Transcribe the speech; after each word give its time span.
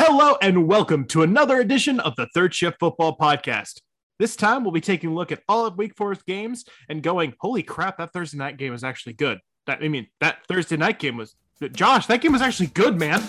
Hello 0.00 0.36
and 0.40 0.68
welcome 0.68 1.04
to 1.06 1.22
another 1.24 1.58
edition 1.58 1.98
of 1.98 2.14
the 2.14 2.28
Third 2.32 2.54
Shift 2.54 2.78
Football 2.78 3.16
Podcast. 3.16 3.80
This 4.20 4.36
time 4.36 4.62
we'll 4.62 4.70
be 4.70 4.80
taking 4.80 5.10
a 5.10 5.12
look 5.12 5.32
at 5.32 5.42
all 5.48 5.66
of 5.66 5.76
Week 5.76 5.92
Four's 5.96 6.22
games 6.22 6.64
and 6.88 7.02
going, 7.02 7.34
"Holy 7.40 7.64
crap, 7.64 7.98
that 7.98 8.12
Thursday 8.12 8.38
night 8.38 8.58
game 8.58 8.70
was 8.70 8.84
actually 8.84 9.14
good." 9.14 9.40
That 9.66 9.82
I 9.82 9.88
mean, 9.88 10.06
that 10.20 10.46
Thursday 10.46 10.76
night 10.76 11.00
game 11.00 11.16
was, 11.16 11.34
Josh, 11.72 12.06
that 12.06 12.20
game 12.20 12.30
was 12.30 12.42
actually 12.42 12.68
good, 12.68 12.96
man. 12.96 13.20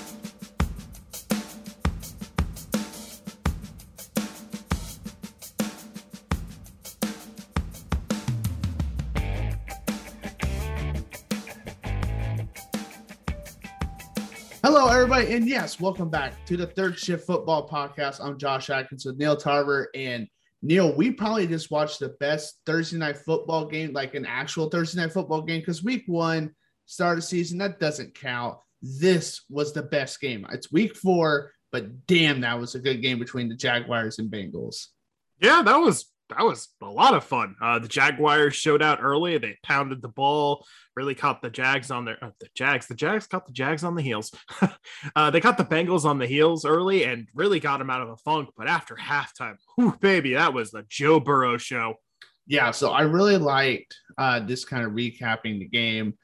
And 15.19 15.49
yes, 15.49 15.81
welcome 15.81 16.09
back 16.09 16.45
to 16.45 16.55
the 16.55 16.65
Third 16.65 16.97
Shift 16.97 17.27
Football 17.27 17.67
Podcast. 17.67 18.23
I'm 18.23 18.37
Josh 18.37 18.69
Atkins 18.69 19.03
with 19.03 19.17
Neil 19.17 19.35
Tarver, 19.35 19.89
and 19.93 20.25
Neil, 20.61 20.95
we 20.95 21.11
probably 21.11 21.45
just 21.45 21.69
watched 21.69 21.99
the 21.99 22.15
best 22.21 22.61
Thursday 22.65 22.95
night 22.95 23.17
football 23.17 23.65
game, 23.65 23.91
like 23.91 24.15
an 24.15 24.25
actual 24.25 24.69
Thursday 24.69 25.01
night 25.01 25.11
football 25.11 25.41
game, 25.41 25.59
because 25.59 25.83
Week 25.83 26.03
One 26.07 26.55
start 26.85 27.17
of 27.17 27.25
season 27.25 27.57
that 27.57 27.81
doesn't 27.81 28.15
count. 28.15 28.59
This 28.81 29.41
was 29.49 29.73
the 29.73 29.83
best 29.83 30.21
game. 30.21 30.47
It's 30.53 30.71
Week 30.71 30.95
Four, 30.95 31.51
but 31.73 32.07
damn, 32.07 32.39
that 32.41 32.57
was 32.57 32.75
a 32.75 32.79
good 32.79 33.01
game 33.01 33.19
between 33.19 33.49
the 33.49 33.55
Jaguars 33.55 34.19
and 34.19 34.31
Bengals. 34.31 34.85
Yeah, 35.41 35.61
that 35.63 35.77
was 35.77 36.05
that 36.29 36.45
was 36.45 36.69
a 36.81 36.85
lot 36.85 37.15
of 37.15 37.23
fun. 37.23 37.55
Uh, 37.61 37.79
the 37.79 37.87
Jaguars 37.87 38.55
showed 38.55 38.81
out 38.81 38.99
early. 39.01 39.37
They 39.37 39.57
pounded 39.63 40.01
the 40.01 40.09
ball, 40.09 40.65
really 40.95 41.15
caught 41.15 41.41
the 41.41 41.49
Jags 41.49 41.91
on 41.91 42.05
their 42.05 42.23
uh, 42.23 42.29
the 42.39 42.47
Jags. 42.55 42.87
The 42.87 42.95
Jags 42.95 43.27
caught 43.27 43.47
the 43.47 43.53
Jags 43.53 43.83
on 43.83 43.95
the 43.95 44.01
heels. 44.01 44.31
uh, 45.15 45.31
they 45.31 45.41
caught 45.41 45.57
the 45.57 45.65
Bengals 45.65 46.05
on 46.05 46.19
the 46.19 46.27
heels 46.27 46.65
early 46.65 47.03
and 47.03 47.27
really 47.33 47.59
got 47.59 47.79
them 47.79 47.89
out 47.89 48.01
of 48.01 48.09
a 48.09 48.17
funk. 48.17 48.49
But 48.55 48.67
after 48.67 48.95
halftime, 48.95 49.55
whew, 49.75 49.97
baby, 49.99 50.33
that 50.35 50.53
was 50.53 50.71
the 50.71 50.85
Joe 50.87 51.19
Burrow 51.19 51.57
show. 51.57 51.95
Yeah, 52.45 52.71
so 52.71 52.91
I 52.91 53.01
really 53.01 53.37
liked 53.37 53.95
uh, 54.17 54.39
this 54.39 54.65
kind 54.65 54.85
of 54.85 54.93
recapping 54.93 55.59
the 55.59 55.67
game. 55.67 56.15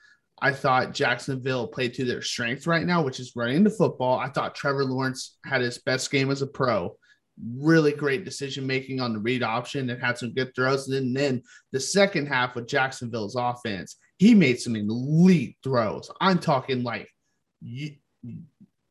I 0.42 0.52
thought 0.52 0.94
Jacksonville 0.94 1.68
played 1.68 1.94
to 1.96 2.06
their 2.06 2.22
strength 2.22 2.68
right 2.68 2.86
now, 2.86 3.04
which 3.04 3.20
is 3.20 3.36
running 3.36 3.64
the 3.64 3.70
football. 3.70 4.20
I 4.20 4.30
thought 4.30 4.56
Trevor 4.56 4.86
Lawrence 4.86 5.38
had 5.46 5.62
his 5.62 5.78
best 5.80 6.12
game 6.12 6.30
as 6.30 6.42
a 6.42 6.48
pro 6.48 6.98
really 7.44 7.92
great 7.92 8.26
decision 8.26 8.66
making 8.66 9.02
on 9.02 9.14
the 9.14 9.20
read 9.20 9.44
option 9.44 9.90
and 9.90 10.02
had 10.02 10.18
some 10.18 10.34
good 10.34 10.54
throws. 10.56 10.88
And 10.88 11.16
then 11.16 11.42
the 11.72 11.80
second 11.80 12.28
half 12.28 12.56
with 12.56 12.68
Jacksonville's 12.68 13.36
offense, 13.36 13.98
he 14.18 14.34
made 14.34 14.60
some 14.60 14.76
elite 14.76 15.58
throws. 15.64 16.10
I'm 16.22 16.40
talking 16.40 16.84
like 16.84 17.10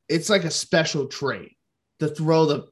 it's 0.09 0.31
like 0.31 0.45
a 0.45 0.51
special 0.51 1.07
trait 1.07 1.57
to 2.01 2.09
throw 2.09 2.47
the 2.47 2.67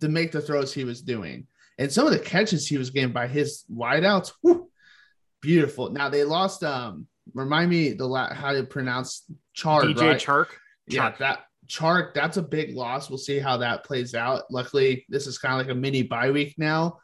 to 0.00 0.08
make 0.08 0.32
the 0.32 0.40
throws 0.40 0.74
he 0.74 0.84
was 0.84 1.00
doing. 1.02 1.46
And 1.78 1.90
some 1.90 2.06
of 2.06 2.12
the 2.12 2.18
catches 2.18 2.68
he 2.68 2.78
was 2.78 2.90
getting 2.90 3.12
by 3.12 3.26
his 3.26 3.64
wideouts, 3.72 4.32
whew, 4.42 4.70
beautiful. 5.40 5.90
Now 5.90 6.08
they 6.08 6.24
lost 6.24 6.62
um 6.62 7.06
remind 7.32 7.70
me 7.70 7.92
the 7.92 8.06
la- 8.06 8.34
how 8.34 8.52
to 8.52 8.64
pronounce 8.64 9.24
Chark. 9.56 9.94
DJ 9.94 10.00
right? 10.00 10.20
Chark. 10.20 10.46
Yeah, 10.86 11.14
that 11.18 11.44
Chark, 11.66 12.14
that's 12.14 12.36
a 12.36 12.42
big 12.42 12.74
loss. 12.74 13.08
We'll 13.08 13.18
see 13.18 13.38
how 13.38 13.56
that 13.58 13.84
plays 13.84 14.14
out. 14.14 14.44
Luckily, 14.50 15.04
this 15.08 15.26
is 15.26 15.38
kind 15.38 15.60
of 15.60 15.66
like 15.66 15.74
a 15.74 15.78
mini 15.78 16.02
bye 16.02 16.30
week 16.30 16.54
now. 16.58 16.98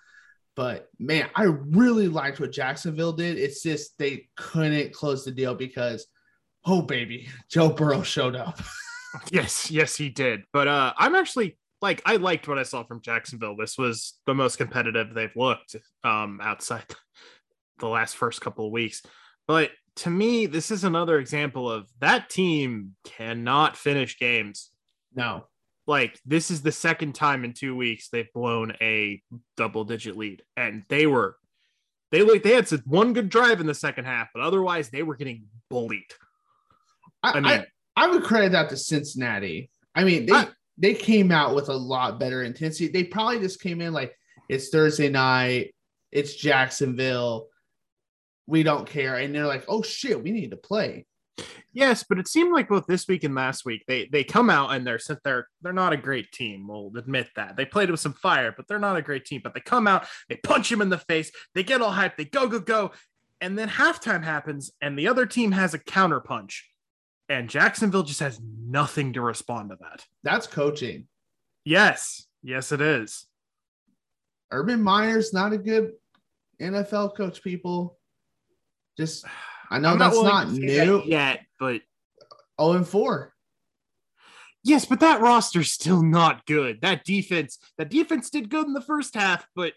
But 0.56 0.88
man, 0.98 1.28
I 1.34 1.44
really 1.44 2.08
liked 2.08 2.40
what 2.40 2.52
Jacksonville 2.52 3.12
did. 3.12 3.38
It's 3.38 3.62
just 3.62 3.96
they 3.98 4.28
couldn't 4.36 4.92
close 4.92 5.24
the 5.24 5.30
deal 5.30 5.54
because, 5.54 6.06
oh 6.64 6.82
baby, 6.82 7.28
Joe 7.50 7.70
Burrow 7.70 8.02
showed 8.02 8.36
up. 8.36 8.60
yes, 9.30 9.70
yes, 9.70 9.96
he 9.96 10.08
did. 10.08 10.42
But 10.52 10.68
uh, 10.68 10.92
I'm 10.96 11.14
actually 11.14 11.56
like 11.80 12.02
I 12.04 12.16
liked 12.16 12.48
what 12.48 12.58
I 12.58 12.64
saw 12.64 12.84
from 12.84 13.00
Jacksonville. 13.00 13.56
This 13.56 13.78
was 13.78 14.18
the 14.26 14.34
most 14.34 14.56
competitive 14.56 15.14
they've 15.14 15.34
looked 15.34 15.76
um, 16.04 16.40
outside 16.42 16.84
the 17.78 17.88
last 17.88 18.16
first 18.16 18.40
couple 18.40 18.66
of 18.66 18.72
weeks. 18.72 19.02
But 19.46 19.70
to 20.00 20.10
me, 20.10 20.46
this 20.46 20.70
is 20.70 20.84
another 20.84 21.18
example 21.18 21.70
of 21.70 21.86
that 22.00 22.30
team 22.30 22.96
cannot 23.04 23.76
finish 23.76 24.18
games. 24.18 24.70
No. 25.14 25.44
Like 25.86 26.18
this 26.24 26.50
is 26.50 26.62
the 26.62 26.72
second 26.72 27.14
time 27.14 27.44
in 27.44 27.52
two 27.52 27.76
weeks 27.76 28.08
they've 28.08 28.32
blown 28.32 28.72
a 28.80 29.22
double 29.58 29.84
digit 29.84 30.16
lead. 30.16 30.42
And 30.56 30.84
they 30.88 31.06
were 31.06 31.36
they 32.12 32.22
like 32.22 32.42
they 32.42 32.54
had 32.54 32.70
one 32.86 33.12
good 33.12 33.28
drive 33.28 33.60
in 33.60 33.66
the 33.66 33.74
second 33.74 34.06
half, 34.06 34.28
but 34.32 34.42
otherwise 34.42 34.88
they 34.88 35.02
were 35.02 35.16
getting 35.16 35.44
bullied. 35.68 36.02
I, 37.22 37.32
I 37.32 37.40
mean 37.40 37.46
I, 37.46 37.66
I 37.96 38.06
would 38.08 38.22
credit 38.22 38.52
that 38.52 38.70
to 38.70 38.78
Cincinnati. 38.78 39.70
I 39.94 40.04
mean, 40.04 40.24
they 40.24 40.32
I, 40.32 40.48
they 40.78 40.94
came 40.94 41.30
out 41.30 41.54
with 41.54 41.68
a 41.68 41.76
lot 41.76 42.18
better 42.18 42.42
intensity. 42.42 42.88
They 42.88 43.04
probably 43.04 43.40
just 43.40 43.60
came 43.60 43.82
in 43.82 43.92
like 43.92 44.14
it's 44.48 44.70
Thursday 44.70 45.10
night, 45.10 45.74
it's 46.10 46.34
Jacksonville 46.34 47.49
we 48.50 48.64
don't 48.64 48.86
care. 48.86 49.16
And 49.16 49.34
they're 49.34 49.46
like, 49.46 49.64
oh 49.68 49.82
shit, 49.82 50.22
we 50.22 50.32
need 50.32 50.50
to 50.50 50.56
play. 50.56 51.06
Yes, 51.72 52.04
but 52.06 52.18
it 52.18 52.26
seemed 52.26 52.52
like 52.52 52.68
both 52.68 52.86
this 52.86 53.06
week 53.06 53.22
and 53.22 53.34
last 53.34 53.64
week 53.64 53.84
they 53.86 54.08
they 54.10 54.24
come 54.24 54.50
out 54.50 54.74
and 54.74 54.84
they're 54.84 54.98
they're 55.24 55.46
they're 55.62 55.72
not 55.72 55.92
a 55.92 55.96
great 55.96 56.32
team. 56.32 56.66
We'll 56.66 56.90
admit 56.98 57.28
that 57.36 57.56
they 57.56 57.64
played 57.64 57.90
with 57.90 58.00
some 58.00 58.12
fire, 58.12 58.52
but 58.54 58.66
they're 58.66 58.80
not 58.80 58.96
a 58.96 59.02
great 59.02 59.24
team. 59.24 59.40
But 59.42 59.54
they 59.54 59.60
come 59.60 59.86
out, 59.86 60.06
they 60.28 60.36
punch 60.36 60.70
him 60.70 60.82
in 60.82 60.88
the 60.88 60.98
face, 60.98 61.30
they 61.54 61.62
get 61.62 61.80
all 61.80 61.92
hyped, 61.92 62.16
they 62.16 62.24
go 62.24 62.48
go 62.48 62.58
go, 62.58 62.90
and 63.40 63.56
then 63.56 63.68
halftime 63.68 64.24
happens, 64.24 64.72
and 64.82 64.98
the 64.98 65.08
other 65.08 65.26
team 65.26 65.52
has 65.52 65.72
a 65.72 65.78
counter 65.78 66.20
punch, 66.20 66.68
and 67.28 67.48
Jacksonville 67.48 68.02
just 68.02 68.20
has 68.20 68.40
nothing 68.42 69.12
to 69.12 69.20
respond 69.20 69.70
to 69.70 69.76
that. 69.80 70.04
That's 70.24 70.48
coaching. 70.48 71.06
Yes, 71.64 72.26
yes, 72.42 72.72
it 72.72 72.80
is. 72.80 73.26
Urban 74.50 74.82
Meyer's 74.82 75.32
not 75.32 75.52
a 75.52 75.58
good 75.58 75.92
NFL 76.60 77.16
coach. 77.16 77.42
People, 77.42 77.99
just 79.00 79.24
I 79.70 79.78
know 79.78 79.90
I'm 79.90 79.98
that's 79.98 80.16
not, 80.16 80.48
not 80.48 80.52
new 80.52 80.98
that 80.98 81.06
yet, 81.06 81.40
but 81.58 81.80
oh 82.58 82.72
and 82.72 82.86
four. 82.86 83.34
Yes, 84.62 84.84
but 84.84 85.00
that 85.00 85.20
roster's 85.20 85.72
still 85.72 86.02
not 86.02 86.44
good. 86.44 86.82
That 86.82 87.04
defense, 87.04 87.58
that 87.78 87.88
defense 87.88 88.28
did 88.28 88.50
good 88.50 88.66
in 88.66 88.74
the 88.74 88.82
first 88.82 89.14
half, 89.14 89.46
but 89.56 89.72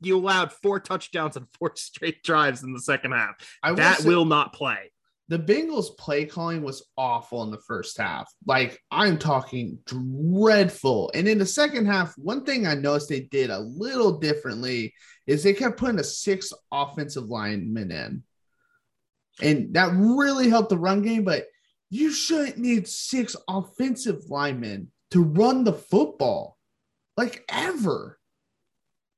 you 0.00 0.16
allowed 0.16 0.52
four 0.52 0.78
touchdowns 0.78 1.36
and 1.36 1.46
four 1.58 1.72
straight 1.76 2.22
drives 2.22 2.62
in 2.62 2.72
the 2.72 2.80
second 2.80 3.12
half. 3.12 3.34
I 3.62 3.72
that 3.72 4.00
will, 4.04 4.18
will 4.18 4.24
not 4.24 4.52
play. 4.52 4.92
The 5.28 5.38
Bengals 5.38 5.96
play 5.96 6.26
calling 6.26 6.62
was 6.62 6.86
awful 6.98 7.42
in 7.44 7.50
the 7.50 7.60
first 7.66 7.96
half. 7.96 8.30
Like 8.46 8.78
I'm 8.90 9.18
talking 9.18 9.78
dreadful. 9.86 11.10
And 11.14 11.26
in 11.26 11.38
the 11.38 11.46
second 11.46 11.86
half, 11.86 12.16
one 12.18 12.44
thing 12.44 12.66
I 12.66 12.74
noticed 12.74 13.08
they 13.08 13.20
did 13.20 13.50
a 13.50 13.58
little 13.58 14.18
differently 14.18 14.92
is 15.26 15.42
they 15.42 15.54
kept 15.54 15.78
putting 15.78 15.98
a 15.98 16.04
six 16.04 16.52
offensive 16.70 17.24
lineman 17.24 17.90
in. 17.90 18.22
And 19.42 19.74
that 19.74 19.92
really 19.94 20.48
helped 20.48 20.70
the 20.70 20.78
run 20.78 21.02
game, 21.02 21.24
but 21.24 21.46
you 21.90 22.10
shouldn't 22.10 22.58
need 22.58 22.88
six 22.88 23.36
offensive 23.48 24.28
linemen 24.28 24.90
to 25.10 25.22
run 25.22 25.64
the 25.64 25.72
football 25.72 26.58
like 27.16 27.44
ever. 27.48 28.18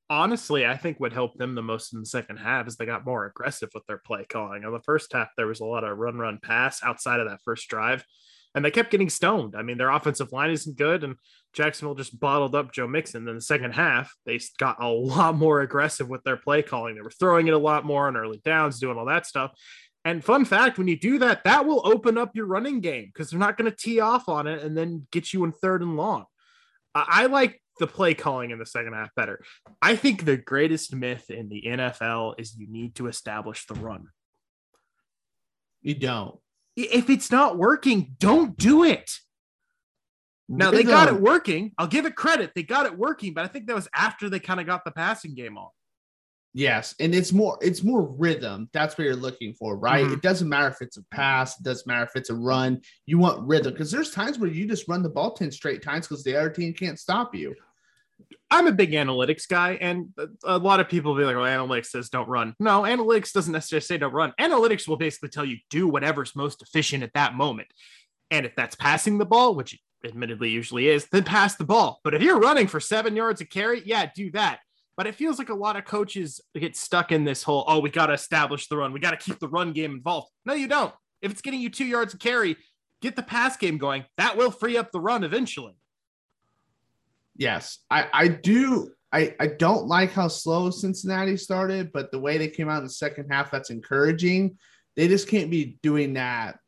Honestly, 0.08 0.64
I 0.64 0.76
think 0.76 1.00
what 1.00 1.12
helped 1.12 1.38
them 1.38 1.54
the 1.54 1.62
most 1.62 1.92
in 1.92 2.00
the 2.00 2.06
second 2.06 2.36
half 2.36 2.68
is 2.68 2.76
they 2.76 2.86
got 2.86 3.04
more 3.04 3.26
aggressive 3.26 3.70
with 3.74 3.84
their 3.86 3.98
play 3.98 4.24
calling. 4.24 4.62
In 4.62 4.72
the 4.72 4.80
first 4.80 5.12
half, 5.12 5.28
there 5.36 5.48
was 5.48 5.60
a 5.60 5.64
lot 5.64 5.84
of 5.84 5.98
run, 5.98 6.16
run, 6.16 6.38
pass 6.40 6.82
outside 6.82 7.18
of 7.18 7.28
that 7.28 7.40
first 7.44 7.68
drive, 7.68 8.04
and 8.54 8.64
they 8.64 8.70
kept 8.70 8.92
getting 8.92 9.10
stoned. 9.10 9.56
I 9.56 9.62
mean, 9.62 9.78
their 9.78 9.90
offensive 9.90 10.30
line 10.30 10.50
isn't 10.50 10.76
good, 10.76 11.02
and 11.02 11.16
Jacksonville 11.54 11.96
just 11.96 12.20
bottled 12.20 12.54
up 12.54 12.72
Joe 12.72 12.86
Mixon. 12.86 13.26
In 13.26 13.34
the 13.34 13.40
second 13.40 13.72
half, 13.72 14.14
they 14.26 14.38
got 14.58 14.80
a 14.80 14.86
lot 14.86 15.34
more 15.34 15.62
aggressive 15.62 16.08
with 16.08 16.22
their 16.22 16.36
play 16.36 16.62
calling. 16.62 16.94
They 16.94 17.00
were 17.00 17.10
throwing 17.10 17.48
it 17.48 17.54
a 17.54 17.58
lot 17.58 17.84
more 17.84 18.06
on 18.06 18.16
early 18.16 18.40
downs, 18.44 18.78
doing 18.78 18.96
all 18.96 19.06
that 19.06 19.26
stuff. 19.26 19.52
And 20.06 20.24
fun 20.24 20.44
fact, 20.44 20.78
when 20.78 20.86
you 20.86 20.96
do 20.96 21.18
that, 21.18 21.42
that 21.42 21.66
will 21.66 21.82
open 21.84 22.16
up 22.16 22.36
your 22.36 22.46
running 22.46 22.78
game 22.78 23.06
because 23.06 23.28
they're 23.28 23.40
not 23.40 23.58
going 23.58 23.68
to 23.68 23.76
tee 23.76 23.98
off 23.98 24.28
on 24.28 24.46
it 24.46 24.62
and 24.62 24.78
then 24.78 25.04
get 25.10 25.32
you 25.32 25.42
in 25.42 25.50
third 25.50 25.82
and 25.82 25.96
long. 25.96 26.26
I 26.94 27.26
like 27.26 27.60
the 27.80 27.88
play 27.88 28.14
calling 28.14 28.52
in 28.52 28.60
the 28.60 28.66
second 28.66 28.92
half 28.92 29.12
better. 29.16 29.42
I 29.82 29.96
think 29.96 30.24
the 30.24 30.36
greatest 30.36 30.94
myth 30.94 31.28
in 31.28 31.48
the 31.48 31.64
NFL 31.66 32.36
is 32.38 32.56
you 32.56 32.68
need 32.68 32.94
to 32.94 33.08
establish 33.08 33.66
the 33.66 33.74
run. 33.74 34.06
You 35.82 35.96
don't. 35.96 36.38
If 36.76 37.10
it's 37.10 37.32
not 37.32 37.58
working, 37.58 38.14
don't 38.20 38.56
do 38.56 38.84
it. 38.84 39.10
Now 40.48 40.70
they 40.70 40.84
got 40.84 41.08
it 41.08 41.20
working. 41.20 41.72
I'll 41.78 41.88
give 41.88 42.06
it 42.06 42.14
credit. 42.14 42.52
They 42.54 42.62
got 42.62 42.86
it 42.86 42.96
working, 42.96 43.34
but 43.34 43.44
I 43.44 43.48
think 43.48 43.66
that 43.66 43.74
was 43.74 43.88
after 43.92 44.30
they 44.30 44.38
kind 44.38 44.60
of 44.60 44.66
got 44.66 44.84
the 44.84 44.92
passing 44.92 45.34
game 45.34 45.58
on. 45.58 45.70
Yes, 46.56 46.94
and 47.00 47.14
it's 47.14 47.34
more 47.34 47.58
it's 47.60 47.82
more 47.82 48.00
rhythm. 48.00 48.70
That's 48.72 48.96
what 48.96 49.04
you're 49.04 49.14
looking 49.14 49.52
for, 49.52 49.76
right? 49.76 50.06
Mm-hmm. 50.06 50.14
It 50.14 50.22
doesn't 50.22 50.48
matter 50.48 50.68
if 50.68 50.80
it's 50.80 50.96
a 50.96 51.04
pass, 51.10 51.60
it 51.60 51.64
doesn't 51.64 51.86
matter 51.86 52.04
if 52.04 52.16
it's 52.16 52.30
a 52.30 52.34
run. 52.34 52.80
You 53.04 53.18
want 53.18 53.46
rhythm 53.46 53.74
because 53.74 53.90
there's 53.90 54.10
times 54.10 54.38
where 54.38 54.48
you 54.48 54.66
just 54.66 54.88
run 54.88 55.02
the 55.02 55.10
ball 55.10 55.32
10 55.32 55.50
straight 55.50 55.82
times 55.82 56.08
because 56.08 56.24
the 56.24 56.34
other 56.34 56.48
team 56.48 56.72
can't 56.72 56.98
stop 56.98 57.34
you. 57.34 57.54
I'm 58.50 58.66
a 58.66 58.72
big 58.72 58.92
analytics 58.92 59.46
guy, 59.46 59.74
and 59.82 60.14
a 60.44 60.56
lot 60.56 60.80
of 60.80 60.88
people 60.88 61.12
will 61.12 61.20
be 61.20 61.26
like, 61.26 61.36
well, 61.36 61.44
analytics 61.44 61.88
says 61.88 62.08
don't 62.08 62.26
run. 62.26 62.54
No, 62.58 62.84
analytics 62.84 63.34
doesn't 63.34 63.52
necessarily 63.52 63.82
say 63.82 63.98
don't 63.98 64.14
run. 64.14 64.32
Analytics 64.40 64.88
will 64.88 64.96
basically 64.96 65.28
tell 65.28 65.44
you 65.44 65.58
do 65.68 65.86
whatever's 65.86 66.34
most 66.34 66.62
efficient 66.62 67.02
at 67.02 67.12
that 67.12 67.34
moment. 67.34 67.68
And 68.30 68.46
if 68.46 68.56
that's 68.56 68.76
passing 68.76 69.18
the 69.18 69.26
ball, 69.26 69.54
which 69.54 69.78
admittedly 70.02 70.48
usually 70.48 70.88
is, 70.88 71.06
then 71.12 71.24
pass 71.24 71.56
the 71.56 71.64
ball. 71.64 72.00
But 72.02 72.14
if 72.14 72.22
you're 72.22 72.40
running 72.40 72.66
for 72.66 72.80
seven 72.80 73.14
yards 73.14 73.42
a 73.42 73.44
carry, 73.44 73.82
yeah, 73.84 74.08
do 74.14 74.30
that. 74.30 74.60
But 74.96 75.06
it 75.06 75.14
feels 75.14 75.38
like 75.38 75.50
a 75.50 75.54
lot 75.54 75.76
of 75.76 75.84
coaches 75.84 76.40
get 76.54 76.76
stuck 76.76 77.12
in 77.12 77.24
this 77.24 77.42
whole, 77.42 77.64
oh, 77.68 77.80
we 77.80 77.90
got 77.90 78.06
to 78.06 78.14
establish 78.14 78.68
the 78.68 78.78
run. 78.78 78.92
We 78.92 79.00
got 79.00 79.10
to 79.10 79.16
keep 79.18 79.38
the 79.38 79.48
run 79.48 79.72
game 79.72 79.92
involved. 79.92 80.28
No, 80.46 80.54
you 80.54 80.68
don't. 80.68 80.92
If 81.20 81.30
it's 81.30 81.42
getting 81.42 81.60
you 81.60 81.68
two 81.68 81.84
yards 81.84 82.14
of 82.14 82.20
carry, 82.20 82.56
get 83.02 83.14
the 83.14 83.22
pass 83.22 83.56
game 83.56 83.76
going. 83.76 84.04
That 84.16 84.36
will 84.36 84.50
free 84.50 84.78
up 84.78 84.92
the 84.92 85.00
run 85.00 85.22
eventually. 85.22 85.74
Yes, 87.36 87.78
I, 87.90 88.08
I 88.12 88.28
do. 88.28 88.90
I, 89.12 89.34
I 89.38 89.48
don't 89.48 89.86
like 89.86 90.12
how 90.12 90.28
slow 90.28 90.70
Cincinnati 90.70 91.36
started, 91.36 91.92
but 91.92 92.10
the 92.10 92.18
way 92.18 92.38
they 92.38 92.48
came 92.48 92.68
out 92.68 92.78
in 92.78 92.84
the 92.84 92.90
second 92.90 93.28
half, 93.30 93.50
that's 93.50 93.70
encouraging. 93.70 94.58
They 94.96 95.08
just 95.08 95.28
can't 95.28 95.50
be 95.50 95.78
doing 95.82 96.14
that 96.14 96.58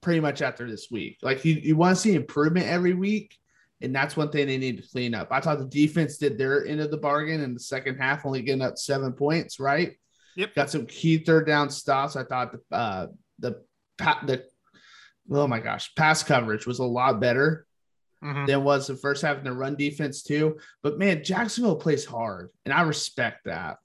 pretty 0.00 0.20
much 0.20 0.42
after 0.42 0.68
this 0.68 0.88
week. 0.90 1.18
Like 1.22 1.44
you, 1.44 1.54
you 1.54 1.76
want 1.76 1.96
to 1.96 2.00
see 2.00 2.14
improvement 2.14 2.66
every 2.66 2.94
week, 2.94 3.36
and 3.82 3.94
that's 3.94 4.16
one 4.16 4.30
thing 4.30 4.46
they 4.46 4.58
need 4.58 4.82
to 4.82 4.88
clean 4.88 5.14
up. 5.14 5.28
I 5.30 5.40
thought 5.40 5.58
the 5.58 5.64
defense 5.64 6.18
did 6.18 6.36
their 6.36 6.66
end 6.66 6.80
of 6.80 6.90
the 6.90 6.98
bargain 6.98 7.40
in 7.40 7.54
the 7.54 7.60
second 7.60 7.98
half, 7.98 8.26
only 8.26 8.42
getting 8.42 8.62
up 8.62 8.78
seven 8.78 9.12
points, 9.12 9.58
right? 9.58 9.96
Yep. 10.36 10.54
Got 10.54 10.70
some 10.70 10.86
key 10.86 11.18
third 11.18 11.46
down 11.46 11.70
stops. 11.70 12.16
I 12.16 12.24
thought 12.24 12.52
the 12.52 12.76
uh, 12.76 13.06
the 13.38 13.62
the 13.98 14.44
oh 15.30 15.46
my 15.46 15.60
gosh, 15.60 15.94
pass 15.94 16.22
coverage 16.22 16.66
was 16.66 16.78
a 16.78 16.84
lot 16.84 17.20
better 17.20 17.66
mm-hmm. 18.22 18.46
than 18.46 18.64
was 18.64 18.86
the 18.86 18.96
first 18.96 19.22
half 19.22 19.38
in 19.38 19.44
the 19.44 19.52
run 19.52 19.76
defense 19.76 20.22
too. 20.22 20.58
But 20.82 20.98
man, 20.98 21.24
Jacksonville 21.24 21.76
plays 21.76 22.04
hard, 22.04 22.50
and 22.64 22.74
I 22.74 22.82
respect 22.82 23.44
that. 23.44 23.78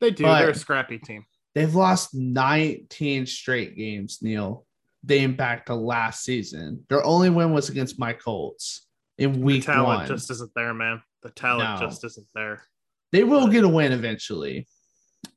They 0.00 0.10
do. 0.10 0.24
But 0.24 0.40
They're 0.40 0.50
a 0.50 0.54
scrappy 0.54 0.98
team. 0.98 1.24
They've 1.54 1.74
lost 1.74 2.14
19 2.14 3.26
straight 3.26 3.76
games, 3.76 4.18
Neil, 4.22 4.64
dating 5.04 5.34
back 5.34 5.66
to 5.66 5.74
last 5.74 6.22
season. 6.22 6.84
Their 6.88 7.04
only 7.04 7.30
win 7.30 7.52
was 7.52 7.68
against 7.68 7.98
my 7.98 8.12
Colts 8.12 8.87
in 9.18 9.40
week 9.40 9.66
the 9.66 9.72
talent 9.72 10.00
one. 10.00 10.06
just 10.06 10.30
isn't 10.30 10.52
there, 10.54 10.72
man. 10.72 11.02
The 11.22 11.30
talent 11.30 11.80
no. 11.80 11.86
just 11.86 12.04
isn't 12.04 12.26
there. 12.34 12.62
They 13.12 13.24
will 13.24 13.48
get 13.48 13.64
a 13.64 13.68
win 13.68 13.92
eventually. 13.92 14.66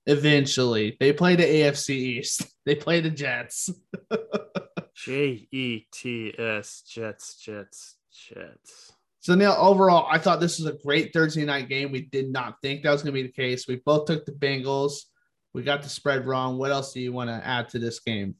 Eventually, 0.05 0.97
they 0.99 1.13
play 1.13 1.35
the 1.35 1.43
AFC 1.43 1.89
East. 1.89 2.45
They 2.63 2.75
play 2.75 3.01
the 3.01 3.09
Jets. 3.09 3.71
J 4.95 5.47
E 5.51 5.87
T 5.91 6.31
S 6.37 6.83
Jets 6.87 7.41
Jets 7.43 7.95
Jets. 8.13 8.93
So 9.19 9.33
now 9.33 9.57
overall, 9.57 10.07
I 10.07 10.19
thought 10.19 10.39
this 10.39 10.59
was 10.59 10.67
a 10.67 10.77
great 10.83 11.11
Thursday 11.11 11.43
night 11.43 11.69
game. 11.69 11.91
We 11.91 12.01
did 12.01 12.31
not 12.31 12.57
think 12.61 12.83
that 12.83 12.91
was 12.91 13.01
going 13.01 13.15
to 13.15 13.19
be 13.19 13.27
the 13.27 13.33
case. 13.33 13.67
We 13.67 13.81
both 13.83 14.05
took 14.05 14.25
the 14.27 14.31
Bengals. 14.31 15.05
We 15.53 15.63
got 15.63 15.81
the 15.81 15.89
spread 15.89 16.27
wrong. 16.27 16.59
What 16.59 16.69
else 16.69 16.93
do 16.93 16.99
you 16.99 17.13
want 17.13 17.31
to 17.31 17.47
add 17.47 17.69
to 17.69 17.79
this 17.79 17.99
game? 17.99 18.35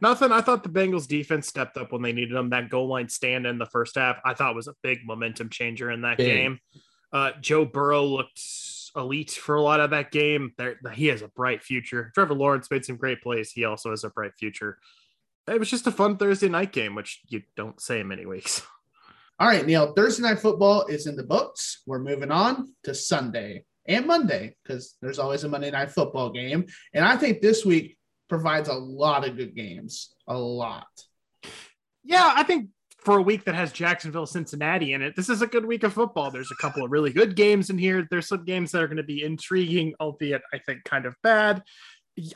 Nothing. 0.00 0.32
I 0.32 0.40
thought 0.40 0.62
the 0.62 0.68
Bengals 0.68 1.06
defense 1.06 1.46
stepped 1.46 1.76
up 1.76 1.92
when 1.92 2.02
they 2.02 2.12
needed 2.12 2.34
them. 2.36 2.50
That 2.50 2.68
goal 2.68 2.88
line 2.88 3.08
stand 3.08 3.46
in 3.46 3.58
the 3.58 3.66
first 3.66 3.96
half, 3.96 4.20
I 4.24 4.34
thought 4.34 4.54
was 4.54 4.68
a 4.68 4.74
big 4.82 5.06
momentum 5.06 5.48
changer 5.50 5.90
in 5.90 6.02
that 6.02 6.18
big. 6.18 6.26
game. 6.26 6.60
Uh, 7.12 7.32
Joe 7.40 7.64
Burrow 7.64 8.04
looked 8.04 8.40
elite 8.96 9.30
for 9.30 9.54
a 9.54 9.62
lot 9.62 9.80
of 9.80 9.90
that 9.90 10.10
game. 10.10 10.52
There, 10.56 10.78
he 10.92 11.06
has 11.06 11.22
a 11.22 11.28
bright 11.28 11.62
future. 11.62 12.10
Trevor 12.14 12.34
Lawrence 12.34 12.70
made 12.70 12.84
some 12.84 12.96
great 12.96 13.22
plays. 13.22 13.52
He 13.52 13.64
also 13.64 13.90
has 13.90 14.04
a 14.04 14.10
bright 14.10 14.32
future. 14.38 14.78
It 15.46 15.60
was 15.60 15.70
just 15.70 15.86
a 15.86 15.92
fun 15.92 16.16
Thursday 16.16 16.48
night 16.48 16.72
game, 16.72 16.94
which 16.94 17.20
you 17.28 17.42
don't 17.56 17.80
say 17.80 18.00
in 18.00 18.08
many 18.08 18.26
weeks. 18.26 18.62
All 19.38 19.46
right, 19.46 19.64
Neil. 19.64 19.92
Thursday 19.92 20.22
night 20.22 20.40
football 20.40 20.86
is 20.86 21.06
in 21.06 21.14
the 21.14 21.22
books. 21.22 21.82
We're 21.86 21.98
moving 21.98 22.30
on 22.32 22.72
to 22.84 22.94
Sunday 22.94 23.64
and 23.86 24.06
Monday 24.06 24.56
because 24.62 24.96
there's 25.02 25.18
always 25.18 25.44
a 25.44 25.48
Monday 25.48 25.70
night 25.70 25.90
football 25.90 26.30
game. 26.30 26.66
And 26.94 27.04
I 27.04 27.16
think 27.16 27.40
this 27.42 27.64
week 27.64 27.95
provides 28.28 28.68
a 28.68 28.74
lot 28.74 29.26
of 29.26 29.36
good 29.36 29.54
games. 29.54 30.14
A 30.28 30.36
lot. 30.36 30.86
Yeah, 32.04 32.32
I 32.34 32.42
think 32.42 32.68
for 32.98 33.18
a 33.18 33.22
week 33.22 33.44
that 33.44 33.54
has 33.54 33.72
Jacksonville, 33.72 34.26
Cincinnati 34.26 34.92
in 34.92 35.02
it, 35.02 35.14
this 35.14 35.28
is 35.28 35.42
a 35.42 35.46
good 35.46 35.64
week 35.64 35.84
of 35.84 35.92
football. 35.92 36.30
There's 36.30 36.50
a 36.50 36.62
couple 36.62 36.84
of 36.84 36.90
really 36.90 37.12
good 37.12 37.36
games 37.36 37.70
in 37.70 37.78
here. 37.78 38.06
There's 38.10 38.28
some 38.28 38.44
games 38.44 38.72
that 38.72 38.82
are 38.82 38.88
going 38.88 38.96
to 38.96 39.02
be 39.02 39.22
intriguing, 39.22 39.94
albeit 40.00 40.42
I 40.52 40.58
think 40.58 40.84
kind 40.84 41.06
of 41.06 41.14
bad. 41.22 41.62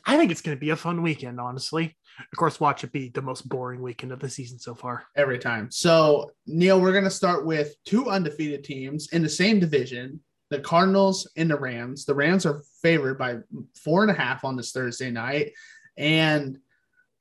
I 0.04 0.16
think 0.16 0.31
it's 0.31 0.42
going 0.42 0.56
to 0.56 0.60
be 0.60 0.70
a 0.70 0.76
fun 0.76 1.02
weekend, 1.02 1.40
honestly. 1.40 1.96
Of 2.32 2.38
course, 2.38 2.60
watch 2.60 2.84
it 2.84 2.92
be 2.92 3.08
the 3.08 3.22
most 3.22 3.48
boring 3.48 3.81
weekend 3.81 4.12
of 4.12 4.20
the 4.20 4.28
season 4.28 4.58
so 4.58 4.75
far. 4.75 5.04
Every 5.16 5.38
time. 5.38 5.70
So, 5.70 6.31
Neil, 6.46 6.81
we're 6.81 6.92
going 6.92 7.04
to 7.04 7.10
start 7.10 7.46
with 7.46 7.75
two 7.87 8.10
undefeated 8.10 8.62
teams 8.62 9.08
in 9.12 9.22
the 9.22 9.28
same 9.28 9.58
division 9.58 10.20
the 10.50 10.60
Cardinals 10.60 11.31
and 11.37 11.50
the 11.50 11.58
Rams. 11.58 12.04
The 12.04 12.14
Rams 12.14 12.44
are 12.44 12.62
favored 12.82 13.19
by 13.19 13.38
four 13.76 14.02
and 14.02 14.10
a 14.10 14.14
half 14.14 14.44
on 14.44 14.56
this 14.56 14.72
Thursday 14.72 15.10
night. 15.10 15.52
And 15.96 16.58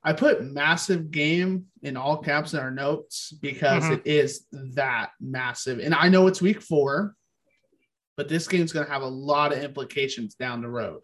I 0.02 0.12
put 0.12 0.44
massive 0.44 1.10
game 1.10 1.66
in 1.82 1.96
all 1.96 2.18
caps 2.18 2.54
in 2.54 2.60
our 2.60 2.70
notes 2.70 3.32
because 3.40 3.84
mm-hmm. 3.84 3.94
it 3.94 4.02
is 4.06 4.46
that 4.74 5.10
massive. 5.20 5.78
And 5.78 5.94
I 5.94 6.08
know 6.08 6.26
it's 6.26 6.40
week 6.40 6.62
four, 6.62 7.14
but 8.16 8.28
this 8.28 8.48
game's 8.48 8.72
going 8.72 8.86
to 8.86 8.92
have 8.92 9.02
a 9.02 9.06
lot 9.06 9.52
of 9.52 9.62
implications 9.62 10.34
down 10.34 10.62
the 10.62 10.68
road. 10.68 11.02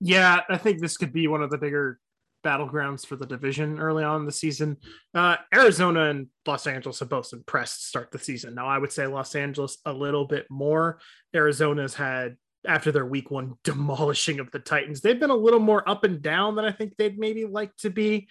Yeah, 0.00 0.40
I 0.48 0.58
think 0.58 0.80
this 0.80 0.96
could 0.96 1.12
be 1.12 1.26
one 1.28 1.42
of 1.42 1.50
the 1.50 1.58
bigger 1.58 1.98
battlegrounds 2.44 3.06
for 3.06 3.16
the 3.16 3.26
division 3.26 3.78
early 3.78 4.04
on 4.04 4.20
in 4.20 4.26
the 4.26 4.32
season. 4.32 4.76
Uh, 5.14 5.36
Arizona 5.54 6.10
and 6.10 6.26
Los 6.46 6.66
Angeles 6.66 6.98
have 7.00 7.08
both 7.08 7.32
impressed 7.32 7.80
to 7.80 7.86
start 7.86 8.10
the 8.10 8.18
season. 8.18 8.54
Now, 8.54 8.66
I 8.66 8.78
would 8.78 8.92
say 8.92 9.06
Los 9.06 9.34
Angeles 9.34 9.78
a 9.86 9.92
little 9.92 10.26
bit 10.26 10.46
more. 10.50 10.98
Arizona's 11.34 11.94
had 11.94 12.36
after 12.66 12.92
their 12.92 13.06
week 13.06 13.30
one 13.30 13.54
demolishing 13.64 14.40
of 14.40 14.50
the 14.50 14.58
Titans. 14.58 15.00
They've 15.00 15.18
been 15.18 15.30
a 15.30 15.36
little 15.36 15.60
more 15.60 15.88
up 15.88 16.04
and 16.04 16.22
down 16.22 16.56
than 16.56 16.64
I 16.64 16.72
think 16.72 16.96
they'd 16.96 17.18
maybe 17.18 17.44
like 17.44 17.76
to 17.78 17.90
be. 17.90 18.28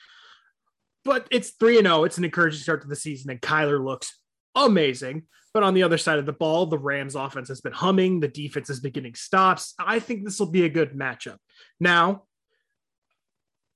But 1.04 1.28
it's 1.32 1.52
3 1.52 1.80
and 1.80 1.88
0. 1.88 2.04
It's 2.04 2.18
an 2.18 2.26
encouraging 2.26 2.60
start 2.60 2.84
to 2.84 2.88
the 2.88 2.96
season, 2.96 3.32
and 3.32 3.42
Kyler 3.42 3.84
looks 3.84 4.20
amazing. 4.56 5.24
But 5.54 5.64
on 5.64 5.74
the 5.74 5.84
other 5.84 5.98
side 5.98 6.20
of 6.20 6.26
the 6.26 6.34
ball, 6.34 6.68
the 6.68 6.78
Rams 6.78 7.16
offense 7.16 7.50
has 7.50 7.60
been 7.60 7.74
humming. 7.74 8.20
The 8.20 8.28
defense 8.28 8.68
has 8.70 8.80
been 8.80 8.92
getting 8.92 9.16
stops. 9.16 9.74
I 9.80 10.00
think 10.00 10.24
this 10.24 10.40
will 10.40 10.52
be 10.52 10.64
a 10.64 10.70
good 10.70 10.94
matchup. 10.94 11.38
Now, 11.80 12.24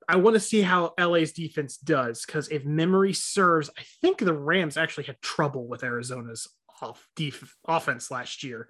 I 0.07 0.17
want 0.17 0.35
to 0.35 0.39
see 0.39 0.61
how 0.61 0.93
LA's 0.99 1.31
defense 1.31 1.77
does 1.77 2.25
because 2.25 2.47
if 2.49 2.63
memory 2.63 3.13
serves, 3.13 3.69
I 3.77 3.81
think 4.01 4.19
the 4.19 4.33
Rams 4.33 4.77
actually 4.77 5.05
had 5.05 5.21
trouble 5.21 5.67
with 5.67 5.83
Arizona's 5.83 6.47
off 6.81 7.07
def- 7.15 7.55
offense 7.67 8.11
last 8.11 8.43
year. 8.43 8.69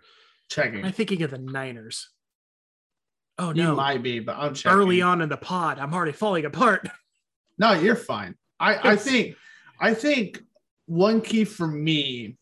Checking. 0.49 0.85
I'm 0.85 0.91
thinking 0.91 1.23
of 1.23 1.31
the 1.31 1.37
Niners. 1.37 2.09
Oh 3.37 3.51
no, 3.51 3.71
you 3.71 3.75
might 3.75 4.01
be, 4.03 4.19
but 4.19 4.37
I'm 4.37 4.53
checking. 4.53 4.77
early 4.77 5.01
on 5.01 5.21
in 5.21 5.29
the 5.29 5.37
pod. 5.37 5.79
I'm 5.79 5.93
already 5.93 6.13
falling 6.13 6.45
apart. 6.45 6.87
No, 7.57 7.71
you're 7.71 7.95
fine. 7.95 8.35
I, 8.59 8.91
I 8.91 8.95
think 8.97 9.37
I 9.79 9.93
think 9.93 10.41
one 10.87 11.21
key 11.21 11.45
for 11.45 11.65
me 11.65 12.37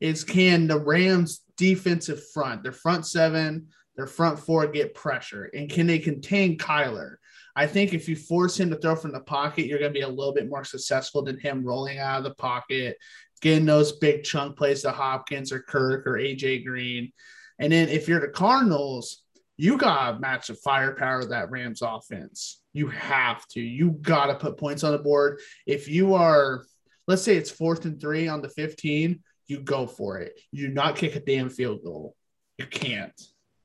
is 0.00 0.24
can 0.24 0.66
the 0.66 0.78
Rams 0.78 1.42
defensive 1.58 2.22
front, 2.32 2.62
their 2.62 2.72
front 2.72 3.06
seven, 3.06 3.68
their 3.96 4.06
front 4.06 4.38
four 4.38 4.66
get 4.66 4.94
pressure, 4.94 5.50
and 5.54 5.70
can 5.70 5.86
they 5.86 5.98
contain 5.98 6.56
Kyler? 6.56 7.16
I 7.56 7.66
think 7.66 7.92
if 7.92 8.08
you 8.08 8.16
force 8.16 8.58
him 8.58 8.70
to 8.70 8.76
throw 8.76 8.96
from 8.96 9.12
the 9.12 9.20
pocket, 9.20 9.66
you're 9.66 9.78
going 9.78 9.92
to 9.92 9.98
be 9.98 10.04
a 10.04 10.08
little 10.08 10.34
bit 10.34 10.48
more 10.48 10.64
successful 10.64 11.22
than 11.22 11.38
him 11.38 11.64
rolling 11.64 11.98
out 11.98 12.18
of 12.18 12.24
the 12.24 12.34
pocket, 12.34 12.96
getting 13.40 13.66
those 13.66 13.92
big 13.92 14.24
chunk 14.24 14.56
plays 14.56 14.82
to 14.82 14.90
Hopkins 14.90 15.52
or 15.52 15.60
Kirk 15.60 16.06
or 16.06 16.12
AJ 16.12 16.64
Green. 16.64 17.12
And 17.58 17.72
then 17.72 17.88
if 17.88 18.08
you're 18.08 18.20
the 18.20 18.28
Cardinals, 18.28 19.22
you 19.56 19.78
got 19.78 20.12
to 20.12 20.18
match 20.18 20.48
the 20.48 20.54
firepower 20.54 21.20
of 21.20 21.30
that 21.30 21.50
Rams 21.50 21.82
offense. 21.82 22.60
You 22.72 22.88
have 22.88 23.46
to. 23.48 23.60
You 23.60 23.92
got 23.92 24.26
to 24.26 24.34
put 24.34 24.56
points 24.56 24.82
on 24.82 24.92
the 24.92 24.98
board. 24.98 25.40
If 25.66 25.88
you 25.88 26.14
are, 26.14 26.64
let's 27.06 27.22
say 27.22 27.36
it's 27.36 27.50
fourth 27.50 27.84
and 27.84 28.00
three 28.00 28.26
on 28.26 28.42
the 28.42 28.48
15, 28.48 29.22
you 29.46 29.60
go 29.60 29.86
for 29.86 30.18
it. 30.18 30.40
You 30.50 30.68
do 30.68 30.74
not 30.74 30.96
kick 30.96 31.14
a 31.14 31.20
damn 31.20 31.50
field 31.50 31.84
goal. 31.84 32.16
You 32.58 32.66
can't. 32.66 33.20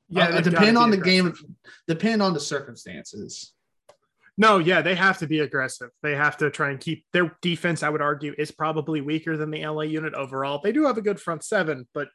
Yeah, 0.08 0.28
uh, 0.28 0.40
depend 0.40 0.76
on 0.76 0.90
the 0.90 0.98
aggressive. 0.98 1.36
game, 1.36 1.56
depend 1.86 2.22
on 2.22 2.34
the 2.34 2.40
circumstances. 2.40 3.52
No, 4.36 4.58
yeah, 4.58 4.80
they 4.82 4.94
have 4.94 5.18
to 5.18 5.26
be 5.26 5.40
aggressive. 5.40 5.90
They 6.02 6.16
have 6.16 6.36
to 6.38 6.50
try 6.50 6.70
and 6.70 6.80
keep 6.80 7.04
their 7.12 7.36
defense, 7.42 7.82
I 7.82 7.90
would 7.90 8.00
argue, 8.00 8.34
is 8.38 8.50
probably 8.50 9.00
weaker 9.00 9.36
than 9.36 9.50
the 9.50 9.66
LA 9.66 9.82
unit 9.82 10.14
overall. 10.14 10.60
They 10.62 10.72
do 10.72 10.86
have 10.86 10.96
a 10.96 11.02
good 11.02 11.20
front 11.20 11.44
seven, 11.44 11.86
but 11.94 12.08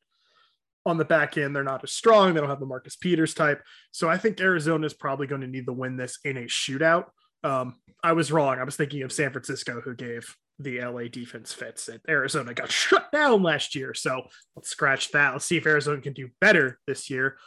on 0.85 0.97
the 0.97 1.05
back 1.05 1.37
end, 1.37 1.55
they're 1.55 1.63
not 1.63 1.83
as 1.83 1.91
strong. 1.91 2.33
They 2.33 2.39
don't 2.39 2.49
have 2.49 2.59
the 2.59 2.65
Marcus 2.65 2.95
Peters 2.95 3.33
type. 3.33 3.61
So 3.91 4.09
I 4.09 4.17
think 4.17 4.39
Arizona 4.39 4.85
is 4.85 4.93
probably 4.93 5.27
going 5.27 5.41
to 5.41 5.47
need 5.47 5.65
to 5.65 5.73
win 5.73 5.97
this 5.97 6.19
in 6.23 6.37
a 6.37 6.41
shootout. 6.41 7.05
Um, 7.43 7.75
I 8.03 8.13
was 8.13 8.31
wrong. 8.31 8.59
I 8.59 8.63
was 8.63 8.75
thinking 8.75 9.03
of 9.03 9.11
San 9.11 9.31
Francisco, 9.31 9.81
who 9.81 9.95
gave 9.95 10.35
the 10.59 10.81
LA 10.81 11.03
defense 11.11 11.53
fits. 11.53 11.87
And 11.89 11.99
Arizona 12.07 12.53
got 12.53 12.71
shut 12.71 13.11
down 13.11 13.43
last 13.43 13.75
year. 13.75 13.93
So 13.93 14.23
let's 14.55 14.69
scratch 14.69 15.11
that. 15.11 15.33
Let's 15.33 15.45
see 15.45 15.57
if 15.57 15.65
Arizona 15.65 16.01
can 16.01 16.13
do 16.13 16.29
better 16.39 16.79
this 16.87 17.09
year. 17.09 17.37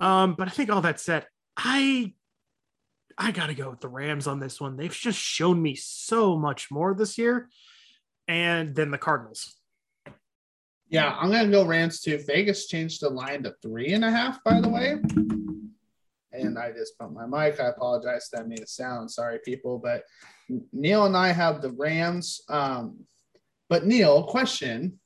Um, 0.00 0.34
but 0.36 0.48
I 0.48 0.50
think 0.50 0.70
all 0.70 0.82
that 0.82 1.00
said, 1.00 1.26
I 1.56 2.14
I 3.20 3.32
got 3.32 3.48
to 3.48 3.54
go 3.54 3.68
with 3.68 3.80
the 3.80 3.88
Rams 3.88 4.28
on 4.28 4.38
this 4.38 4.60
one. 4.60 4.76
They've 4.76 4.92
just 4.92 5.18
shown 5.18 5.60
me 5.60 5.74
so 5.74 6.36
much 6.36 6.70
more 6.70 6.94
this 6.94 7.18
year, 7.18 7.48
and 8.28 8.76
then 8.76 8.92
the 8.92 8.98
Cardinals. 8.98 9.57
Yeah, 10.90 11.14
I'm 11.18 11.30
gonna 11.30 11.50
go 11.50 11.66
Rams 11.66 12.00
too. 12.00 12.22
Vegas 12.26 12.66
changed 12.66 13.02
the 13.02 13.10
line 13.10 13.42
to 13.42 13.54
three 13.62 13.92
and 13.92 14.04
a 14.04 14.10
half, 14.10 14.42
by 14.42 14.60
the 14.60 14.68
way. 14.68 14.96
And 16.32 16.58
I 16.58 16.72
just 16.72 16.96
bumped 16.98 17.14
my 17.14 17.26
mic. 17.26 17.60
I 17.60 17.68
apologize 17.68 18.28
that 18.32 18.48
made 18.48 18.60
a 18.60 18.66
sound. 18.66 19.10
Sorry, 19.10 19.38
people. 19.44 19.78
But 19.78 20.04
Neil 20.72 21.04
and 21.04 21.16
I 21.16 21.28
have 21.28 21.60
the 21.60 21.72
Rams. 21.72 22.40
Um, 22.48 23.04
But 23.68 23.84
Neil, 23.86 24.24
question. 24.24 24.98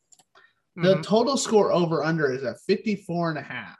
The 0.76 0.94
mm-hmm. 0.94 1.02
total 1.02 1.36
score 1.36 1.72
over 1.72 2.02
under 2.04 2.32
is 2.32 2.44
at 2.44 2.60
54 2.60 3.30
and 3.30 3.38
a 3.38 3.42
half. 3.42 3.78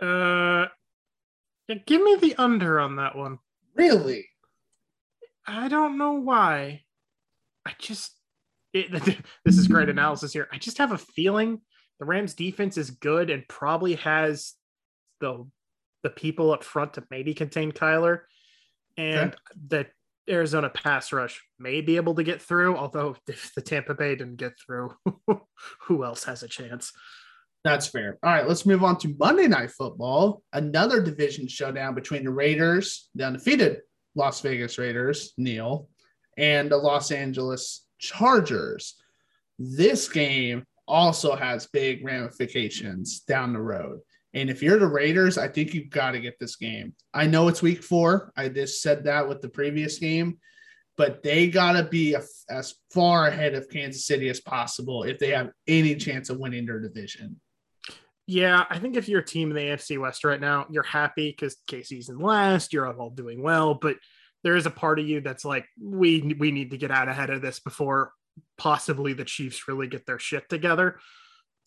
Uh 0.00 0.66
give 1.86 2.02
me 2.02 2.16
the 2.16 2.34
under 2.36 2.80
on 2.80 2.96
that 2.96 3.16
one. 3.16 3.38
Really? 3.74 4.28
I 5.46 5.68
don't 5.68 5.98
know 5.98 6.12
why. 6.12 6.82
I 7.66 7.72
just 7.78 8.12
it, 8.72 8.90
this 9.44 9.58
is 9.58 9.68
great 9.68 9.88
analysis 9.88 10.32
here. 10.32 10.48
I 10.52 10.58
just 10.58 10.78
have 10.78 10.92
a 10.92 10.98
feeling 10.98 11.60
the 11.98 12.06
Rams 12.06 12.34
defense 12.34 12.76
is 12.76 12.90
good 12.90 13.30
and 13.30 13.46
probably 13.48 13.94
has 13.96 14.54
the 15.20 15.46
the 16.02 16.10
people 16.10 16.52
up 16.52 16.64
front 16.64 16.94
to 16.94 17.04
maybe 17.10 17.32
contain 17.32 17.70
Kyler. 17.70 18.22
And 18.96 19.30
okay. 19.30 19.36
the 19.68 19.86
Arizona 20.28 20.68
pass 20.68 21.12
rush 21.12 21.40
may 21.58 21.80
be 21.80 21.96
able 21.96 22.14
to 22.16 22.24
get 22.24 22.42
through, 22.42 22.76
although 22.76 23.16
if 23.28 23.52
the 23.54 23.62
Tampa 23.62 23.94
Bay 23.94 24.16
didn't 24.16 24.36
get 24.36 24.54
through, 24.58 24.94
who 25.86 26.04
else 26.04 26.24
has 26.24 26.42
a 26.42 26.48
chance? 26.48 26.92
That's 27.64 27.86
fair. 27.86 28.18
All 28.24 28.32
right, 28.32 28.48
let's 28.48 28.66
move 28.66 28.82
on 28.82 28.98
to 28.98 29.14
Monday 29.18 29.46
Night 29.46 29.70
Football. 29.70 30.42
Another 30.52 31.00
division 31.00 31.46
showdown 31.46 31.94
between 31.94 32.24
the 32.24 32.32
Raiders, 32.32 33.08
the 33.14 33.24
undefeated 33.24 33.82
Las 34.16 34.40
Vegas 34.40 34.78
Raiders, 34.78 35.32
Neil, 35.38 35.88
and 36.36 36.70
the 36.70 36.76
Los 36.76 37.12
Angeles 37.12 37.86
Chargers. 38.02 38.96
This 39.58 40.08
game 40.08 40.64
also 40.88 41.36
has 41.36 41.68
big 41.68 42.04
ramifications 42.04 43.20
down 43.20 43.52
the 43.52 43.60
road. 43.60 44.00
And 44.34 44.50
if 44.50 44.62
you're 44.62 44.78
the 44.78 44.86
Raiders, 44.86 45.38
I 45.38 45.46
think 45.46 45.72
you've 45.72 45.90
got 45.90 46.12
to 46.12 46.20
get 46.20 46.38
this 46.40 46.56
game. 46.56 46.94
I 47.14 47.26
know 47.26 47.48
it's 47.48 47.62
week 47.62 47.82
four. 47.82 48.32
I 48.36 48.48
just 48.48 48.82
said 48.82 49.04
that 49.04 49.28
with 49.28 49.40
the 49.40 49.48
previous 49.48 49.98
game, 49.98 50.38
but 50.96 51.22
they 51.22 51.48
got 51.48 51.72
to 51.74 51.84
be 51.84 52.14
a, 52.14 52.22
as 52.50 52.74
far 52.92 53.28
ahead 53.28 53.54
of 53.54 53.68
Kansas 53.68 54.06
City 54.06 54.28
as 54.28 54.40
possible 54.40 55.04
if 55.04 55.18
they 55.18 55.30
have 55.30 55.50
any 55.68 55.94
chance 55.94 56.28
of 56.28 56.38
winning 56.38 56.66
their 56.66 56.80
division. 56.80 57.40
Yeah, 58.26 58.64
I 58.70 58.78
think 58.78 58.96
if 58.96 59.08
you're 59.08 59.20
a 59.20 59.24
team 59.24 59.50
in 59.50 59.56
the 59.56 59.62
AFC 59.62 60.00
West 60.00 60.24
right 60.24 60.40
now, 60.40 60.66
you're 60.70 60.82
happy 60.82 61.30
because 61.30 61.56
KC's 61.68 62.08
in 62.08 62.18
last, 62.18 62.72
you're 62.72 62.86
all 62.86 63.10
doing 63.10 63.42
well, 63.42 63.74
but 63.74 63.96
there 64.44 64.56
is 64.56 64.66
a 64.66 64.70
part 64.70 64.98
of 64.98 65.08
you 65.08 65.20
that's 65.20 65.44
like, 65.44 65.66
we 65.80 66.34
we 66.38 66.50
need 66.50 66.70
to 66.70 66.78
get 66.78 66.90
out 66.90 67.08
ahead 67.08 67.30
of 67.30 67.42
this 67.42 67.60
before 67.60 68.12
possibly 68.58 69.12
the 69.12 69.24
Chiefs 69.24 69.68
really 69.68 69.86
get 69.86 70.06
their 70.06 70.18
shit 70.18 70.48
together. 70.48 70.98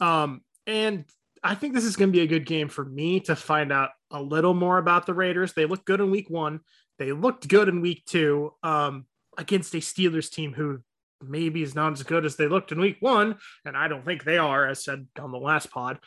Um, 0.01 0.41
and 0.67 1.05
I 1.44 1.55
think 1.55 1.74
this 1.74 1.84
is 1.84 1.96
going 1.96 2.10
to 2.12 2.17
be 2.17 2.24
a 2.24 2.27
good 2.27 2.46
game 2.46 2.70
for 2.70 2.84
me 2.84 3.20
to 3.22 3.36
find 3.36 3.72
out 3.72 3.91
a 4.12 4.22
little 4.22 4.53
more 4.53 4.77
about 4.77 5.05
the 5.05 5.13
Raiders. 5.13 5.53
They 5.53 5.65
look 5.65 5.86
good 5.86 6.01
in 6.01 6.10
week 6.10 6.29
one. 6.29 6.62
They 6.98 7.12
looked 7.12 7.48
good 7.48 7.70
in 7.70 7.82
week 7.82 8.03
two 8.05 8.53
um, 8.63 9.05
against 9.38 9.74
a 9.75 9.77
Steelers 9.77 10.32
team 10.32 10.53
who 10.53 10.79
maybe 11.22 11.62
is 11.62 11.75
not 11.75 11.94
as 11.94 12.03
good 12.03 12.25
as 12.25 12.36
they 12.36 12.48
looked 12.48 12.72
in 12.72 12.79
week 12.79 12.98
one. 13.00 13.38
And 13.63 13.77
I 13.77 13.88
don't 13.88 14.03
think 14.03 14.24
they 14.24 14.38
are, 14.38 14.67
as 14.67 14.84
said 14.84 15.08
on 15.20 15.32
the 15.32 15.38
last 15.38 15.70
pod. 15.72 16.00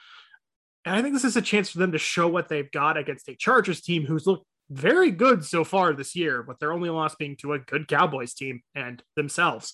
And 0.85 0.97
I 0.97 1.03
think 1.03 1.15
this 1.15 1.25
is 1.25 1.37
a 1.37 1.43
chance 1.43 1.71
for 1.71 1.79
them 1.79 1.93
to 1.93 1.99
show 1.99 2.29
what 2.29 2.49
they've 2.49 2.71
got 2.71 2.97
against 2.97 3.29
a 3.29 3.37
Chargers 3.37 3.81
team 3.81 4.05
who's 4.07 4.27
looked 4.27 4.47
very 4.71 5.11
good 5.11 5.45
so 5.45 5.65
far 5.65 5.93
this 5.93 6.15
year, 6.15 6.43
but 6.43 6.61
their 6.61 6.73
only 6.73 6.91
loss 6.91 7.15
being 7.15 7.37
to 7.37 7.55
a 7.55 7.59
good 7.59 7.89
Cowboys 7.89 8.35
team 8.35 8.63
and 8.75 9.03
themselves. 9.17 9.73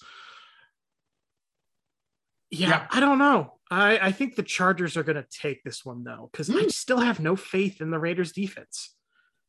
Yeah, 2.51 2.69
yeah. 2.69 2.87
I 2.91 3.01
don't 3.01 3.19
know. 3.19 3.55
I, 3.71 3.99
I 3.99 4.13
think 4.13 4.37
the 4.37 4.43
Chargers 4.43 4.97
are 4.97 5.03
going 5.03 5.17
to 5.17 5.27
take 5.29 5.65
this 5.65 5.85
one 5.85 6.05
though, 6.05 6.29
because 6.31 6.49
mm. 6.49 6.59
I 6.59 6.63
hmm. 6.63 6.69
still 6.69 7.01
have 7.01 7.19
no 7.19 7.35
faith 7.35 7.81
in 7.81 7.91
the 7.91 7.99
Raiders 7.99 8.33
defense. 8.33 8.95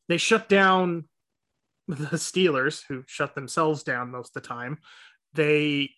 They 0.08 0.16
shut 0.16 0.48
down 0.48 1.04
the 1.88 2.16
Steelers, 2.16 2.82
who 2.88 3.04
shut 3.06 3.34
themselves 3.34 3.82
down 3.82 4.10
most 4.10 4.36
of 4.36 4.42
the 4.42 4.48
time. 4.48 4.78
They 5.34 5.90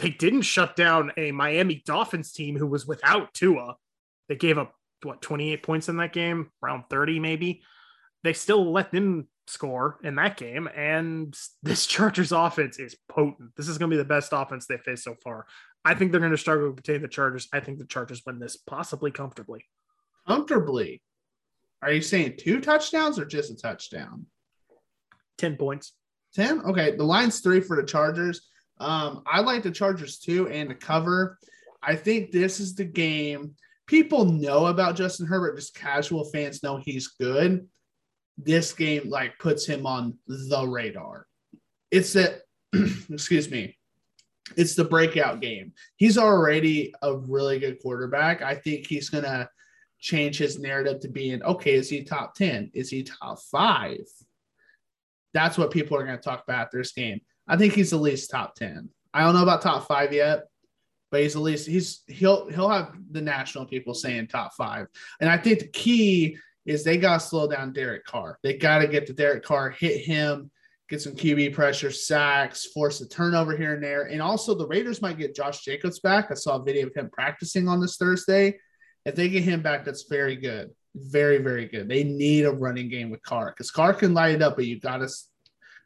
they 0.00 0.10
didn't 0.10 0.42
shut 0.42 0.76
down 0.76 1.12
a 1.16 1.32
Miami 1.32 1.82
Dolphins 1.84 2.32
team 2.32 2.56
who 2.56 2.66
was 2.66 2.86
without 2.86 3.34
Tua. 3.34 3.76
They 4.28 4.36
gave 4.36 4.56
up 4.56 4.74
what 5.02 5.20
28 5.20 5.62
points 5.62 5.88
in 5.88 5.96
that 5.96 6.12
game, 6.12 6.50
around 6.62 6.84
30 6.88 7.18
maybe. 7.18 7.62
They 8.22 8.32
still 8.32 8.72
let 8.72 8.92
them 8.92 9.28
score 9.46 9.98
in 10.02 10.14
that 10.16 10.36
game. 10.36 10.68
And 10.74 11.36
this 11.62 11.86
Chargers 11.86 12.32
offense 12.32 12.78
is 12.78 12.96
potent. 13.08 13.50
This 13.56 13.68
is 13.68 13.78
going 13.78 13.90
to 13.90 13.96
be 13.96 14.02
the 14.02 14.08
best 14.08 14.32
offense 14.32 14.66
they 14.66 14.78
faced 14.78 15.04
so 15.04 15.16
far. 15.22 15.46
I 15.84 15.94
think 15.94 16.10
they're 16.10 16.20
going 16.20 16.32
to 16.32 16.38
struggle 16.38 16.70
to 16.70 16.74
contain 16.74 17.02
the 17.02 17.08
Chargers. 17.08 17.48
I 17.52 17.60
think 17.60 17.78
the 17.78 17.86
Chargers 17.86 18.22
win 18.24 18.38
this 18.38 18.56
possibly 18.56 19.10
comfortably. 19.10 19.64
Comfortably. 20.26 21.02
Are 21.82 21.92
you 21.92 22.00
saying 22.00 22.34
two 22.38 22.60
touchdowns 22.60 23.18
or 23.18 23.24
just 23.24 23.50
a 23.50 23.56
touchdown? 23.56 24.26
10 25.38 25.56
points. 25.56 25.94
10? 26.34 26.60
Okay. 26.60 26.94
The 26.94 27.02
line's 27.02 27.40
three 27.40 27.60
for 27.60 27.76
the 27.76 27.82
Chargers. 27.82 28.48
Um, 28.78 29.22
I 29.26 29.40
like 29.40 29.64
the 29.64 29.72
Chargers 29.72 30.18
too 30.18 30.48
and 30.48 30.70
the 30.70 30.74
cover. 30.74 31.38
I 31.82 31.96
think 31.96 32.30
this 32.30 32.60
is 32.60 32.76
the 32.76 32.84
game. 32.84 33.56
People 33.88 34.24
know 34.24 34.66
about 34.66 34.94
Justin 34.94 35.26
Herbert, 35.26 35.56
just 35.56 35.74
casual 35.74 36.24
fans 36.30 36.62
know 36.62 36.76
he's 36.76 37.08
good 37.08 37.66
this 38.38 38.72
game 38.72 39.08
like 39.08 39.38
puts 39.38 39.66
him 39.66 39.86
on 39.86 40.18
the 40.26 40.66
radar. 40.66 41.26
It's 41.90 42.12
that, 42.14 42.42
excuse 43.10 43.50
me, 43.50 43.76
it's 44.56 44.74
the 44.74 44.84
breakout 44.84 45.40
game. 45.40 45.72
He's 45.96 46.18
already 46.18 46.94
a 47.02 47.16
really 47.16 47.58
good 47.58 47.80
quarterback. 47.80 48.42
I 48.42 48.54
think 48.54 48.86
he's 48.86 49.08
gonna 49.08 49.48
change 50.00 50.38
his 50.38 50.58
narrative 50.58 51.00
to 51.00 51.08
being 51.08 51.42
okay. 51.42 51.74
Is 51.74 51.88
he 51.88 52.02
top 52.02 52.34
ten? 52.34 52.70
Is 52.74 52.90
he 52.90 53.02
top 53.02 53.40
five? 53.50 54.00
That's 55.34 55.56
what 55.56 55.70
people 55.70 55.96
are 55.96 56.04
gonna 56.04 56.18
talk 56.18 56.42
about 56.46 56.70
this 56.70 56.92
game. 56.92 57.20
I 57.46 57.56
think 57.56 57.74
he's 57.74 57.92
at 57.92 58.00
least 58.00 58.30
top 58.30 58.54
ten. 58.54 58.88
I 59.14 59.22
don't 59.22 59.34
know 59.34 59.42
about 59.42 59.62
top 59.62 59.86
five 59.86 60.12
yet, 60.12 60.44
but 61.10 61.20
he's 61.20 61.36
at 61.36 61.42
least 61.42 61.68
he's 61.68 62.02
he'll 62.08 62.48
he'll 62.48 62.70
have 62.70 62.94
the 63.10 63.20
national 63.20 63.66
people 63.66 63.94
saying 63.94 64.28
top 64.28 64.54
five. 64.54 64.86
And 65.20 65.30
I 65.30 65.36
think 65.36 65.60
the 65.60 65.68
key 65.68 66.38
is 66.66 66.84
they 66.84 66.96
got 66.96 67.20
to 67.20 67.26
slow 67.26 67.48
down 67.48 67.72
Derek 67.72 68.04
Carr. 68.04 68.38
They 68.42 68.56
got 68.56 68.78
to 68.78 68.88
get 68.88 69.06
the 69.06 69.12
Derek 69.12 69.44
Carr, 69.44 69.70
hit 69.70 70.04
him, 70.04 70.50
get 70.88 71.00
some 71.00 71.14
QB 71.14 71.54
pressure, 71.54 71.90
sacks, 71.90 72.66
force 72.66 73.00
a 73.00 73.08
turnover 73.08 73.56
here 73.56 73.74
and 73.74 73.82
there. 73.82 74.02
And 74.04 74.22
also, 74.22 74.54
the 74.54 74.66
Raiders 74.66 75.02
might 75.02 75.18
get 75.18 75.34
Josh 75.34 75.64
Jacobs 75.64 76.00
back. 76.00 76.30
I 76.30 76.34
saw 76.34 76.56
a 76.56 76.62
video 76.62 76.86
of 76.86 76.94
him 76.94 77.10
practicing 77.12 77.68
on 77.68 77.80
this 77.80 77.96
Thursday. 77.96 78.58
If 79.04 79.14
they 79.14 79.28
get 79.28 79.42
him 79.42 79.62
back, 79.62 79.84
that's 79.84 80.04
very 80.08 80.36
good. 80.36 80.70
Very, 80.94 81.38
very 81.38 81.66
good. 81.66 81.88
They 81.88 82.04
need 82.04 82.44
a 82.44 82.52
running 82.52 82.88
game 82.88 83.10
with 83.10 83.22
Carr 83.22 83.50
because 83.50 83.70
Carr 83.70 83.94
can 83.94 84.14
light 84.14 84.34
it 84.34 84.42
up, 84.42 84.56
but 84.56 84.66
you 84.66 84.78
got 84.78 84.98
to 84.98 85.08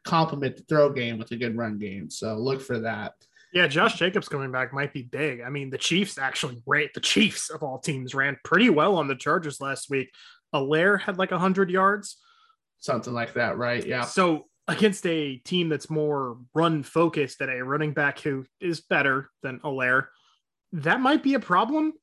complement 0.03 0.57
the 0.57 0.63
throw 0.63 0.91
game 0.91 1.17
with 1.17 1.31
a 1.31 1.37
good 1.37 1.57
run 1.57 1.79
game. 1.79 2.09
So 2.09 2.35
look 2.35 2.61
for 2.61 2.79
that. 2.79 3.13
Yeah, 3.53 3.67
Josh 3.67 3.97
Jacobs 3.97 4.27
coming 4.27 4.51
back 4.51 4.73
might 4.73 4.93
be 4.93 5.03
big. 5.03 5.41
I 5.41 5.49
mean, 5.49 5.69
the 5.69 5.77
Chiefs 5.77 6.17
actually 6.17 6.61
rate 6.65 6.93
the 6.93 6.99
Chiefs 6.99 7.49
of 7.49 7.63
all 7.63 7.79
teams 7.79 8.13
ran 8.13 8.37
pretty 8.43 8.69
well 8.69 8.97
on 8.97 9.07
the 9.07 9.15
Chargers 9.15 9.61
last 9.61 9.89
week. 9.89 10.09
Helaire 10.53 10.99
had 10.99 11.17
like 11.17 11.31
100 11.31 11.69
yards. 11.69 12.17
Something 12.79 13.13
like 13.13 13.33
that, 13.33 13.57
right? 13.57 13.85
Yeah. 13.85 14.03
So 14.03 14.45
against 14.67 15.05
a 15.05 15.37
team 15.37 15.69
that's 15.69 15.89
more 15.89 16.37
run 16.53 16.83
focused 16.83 17.41
and 17.41 17.51
a 17.51 17.63
running 17.63 17.93
back 17.93 18.19
who 18.19 18.45
is 18.59 18.81
better 18.81 19.29
than 19.41 19.59
Helaire, 19.59 20.07
that 20.73 20.99
might 20.99 21.23
be 21.23 21.33
a 21.33 21.39
problem. 21.39 21.93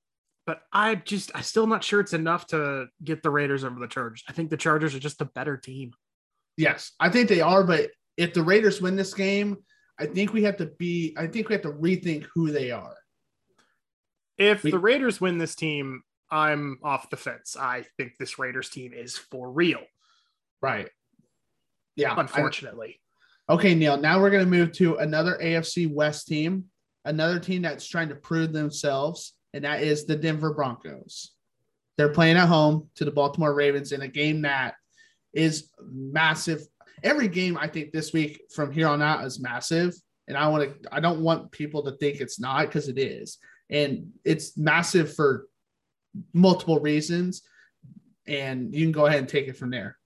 But 0.46 0.60
I 0.72 0.96
just, 0.96 1.30
I'm 1.34 1.42
still 1.42 1.66
not 1.66 1.82
sure 1.82 2.00
it's 2.00 2.12
enough 2.12 2.46
to 2.48 2.88
get 3.02 3.22
the 3.22 3.30
Raiders 3.30 3.64
over 3.64 3.80
the 3.80 3.88
Chargers. 3.88 4.22
I 4.28 4.32
think 4.32 4.50
the 4.50 4.56
Chargers 4.58 4.94
are 4.94 5.00
just 5.00 5.22
a 5.22 5.26
better 5.26 5.56
team. 5.56 5.92
Yes, 6.56 6.92
I 7.00 7.08
think 7.08 7.28
they 7.28 7.40
are. 7.40 7.64
But 7.64 7.90
if 8.16 8.34
the 8.34 8.42
Raiders 8.42 8.80
win 8.80 8.94
this 8.94 9.14
game, 9.14 9.56
I 9.98 10.06
think 10.06 10.32
we 10.32 10.42
have 10.42 10.58
to 10.58 10.66
be, 10.66 11.14
I 11.16 11.28
think 11.28 11.48
we 11.48 11.54
have 11.54 11.62
to 11.62 11.72
rethink 11.72 12.26
who 12.34 12.50
they 12.50 12.70
are. 12.70 12.96
If 14.36 14.64
we, 14.64 14.70
the 14.70 14.78
Raiders 14.78 15.20
win 15.20 15.38
this 15.38 15.54
team, 15.54 16.02
I'm 16.30 16.78
off 16.82 17.10
the 17.10 17.16
fence. 17.16 17.56
I 17.58 17.84
think 17.96 18.12
this 18.18 18.38
Raiders 18.38 18.68
team 18.68 18.92
is 18.92 19.16
for 19.16 19.50
real. 19.50 19.80
Right. 20.60 20.88
Yeah. 21.96 22.14
Unfortunately. 22.16 23.00
I, 23.48 23.54
okay, 23.54 23.74
Neil. 23.74 23.96
Now 23.96 24.20
we're 24.20 24.30
going 24.30 24.44
to 24.44 24.50
move 24.50 24.72
to 24.72 24.96
another 24.96 25.38
AFC 25.42 25.92
West 25.92 26.26
team, 26.26 26.64
another 27.04 27.38
team 27.38 27.62
that's 27.62 27.86
trying 27.86 28.08
to 28.08 28.14
prove 28.14 28.52
themselves, 28.52 29.34
and 29.52 29.64
that 29.64 29.82
is 29.82 30.06
the 30.06 30.16
Denver 30.16 30.54
Broncos. 30.54 31.32
They're 31.96 32.12
playing 32.12 32.36
at 32.36 32.48
home 32.48 32.88
to 32.96 33.04
the 33.04 33.12
Baltimore 33.12 33.54
Ravens 33.54 33.92
in 33.92 34.02
a 34.02 34.08
game 34.08 34.42
that 34.42 34.74
is 35.32 35.70
massive. 35.80 36.60
Every 37.02 37.28
game 37.28 37.56
I 37.56 37.68
think 37.68 37.92
this 37.92 38.12
week 38.12 38.42
from 38.52 38.72
here 38.72 38.88
on 38.88 39.02
out 39.02 39.24
is 39.24 39.40
massive, 39.40 39.94
and 40.26 40.36
I 40.36 40.48
want 40.48 40.82
to. 40.82 40.94
I 40.94 41.00
don't 41.00 41.20
want 41.20 41.52
people 41.52 41.84
to 41.84 41.92
think 41.92 42.20
it's 42.20 42.40
not 42.40 42.62
because 42.62 42.88
it 42.88 42.98
is, 42.98 43.38
and 43.70 44.08
it's 44.24 44.56
massive 44.56 45.14
for 45.14 45.46
multiple 46.32 46.80
reasons, 46.80 47.42
and 48.26 48.74
you 48.74 48.84
can 48.84 48.92
go 48.92 49.06
ahead 49.06 49.20
and 49.20 49.28
take 49.28 49.48
it 49.48 49.56
from 49.56 49.70
there. 49.70 49.96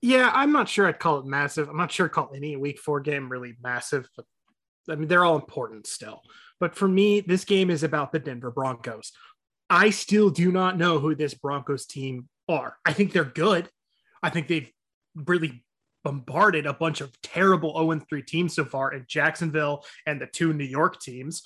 Yeah, 0.00 0.30
I'm 0.34 0.52
not 0.52 0.68
sure 0.68 0.86
I'd 0.86 0.98
call 0.98 1.18
it 1.18 1.26
massive. 1.26 1.68
I'm 1.68 1.76
not 1.76 1.90
sure 1.90 2.06
I'd 2.06 2.12
call 2.12 2.30
any 2.34 2.56
week 2.56 2.78
four 2.78 3.00
game 3.00 3.30
really 3.30 3.56
massive, 3.62 4.08
but 4.16 4.26
I 4.90 4.96
mean, 4.96 5.08
they're 5.08 5.24
all 5.24 5.36
important 5.36 5.86
still. 5.86 6.20
But 6.60 6.74
for 6.74 6.86
me, 6.86 7.20
this 7.20 7.44
game 7.44 7.70
is 7.70 7.82
about 7.82 8.12
the 8.12 8.18
Denver 8.18 8.50
Broncos. 8.50 9.12
I 9.70 9.90
still 9.90 10.30
do 10.30 10.52
not 10.52 10.76
know 10.76 10.98
who 10.98 11.14
this 11.14 11.34
Broncos 11.34 11.86
team 11.86 12.28
are. 12.48 12.76
I 12.84 12.92
think 12.92 13.12
they're 13.12 13.24
good. 13.24 13.68
I 14.22 14.30
think 14.30 14.48
they've 14.48 14.70
really 15.14 15.64
bombarded 16.04 16.66
a 16.66 16.74
bunch 16.74 17.00
of 17.00 17.18
terrible 17.22 17.72
0 17.74 18.00
3 18.08 18.22
teams 18.22 18.54
so 18.54 18.64
far 18.64 18.92
in 18.92 19.06
Jacksonville 19.08 19.84
and 20.06 20.20
the 20.20 20.26
two 20.26 20.52
New 20.52 20.64
York 20.64 21.00
teams. 21.00 21.42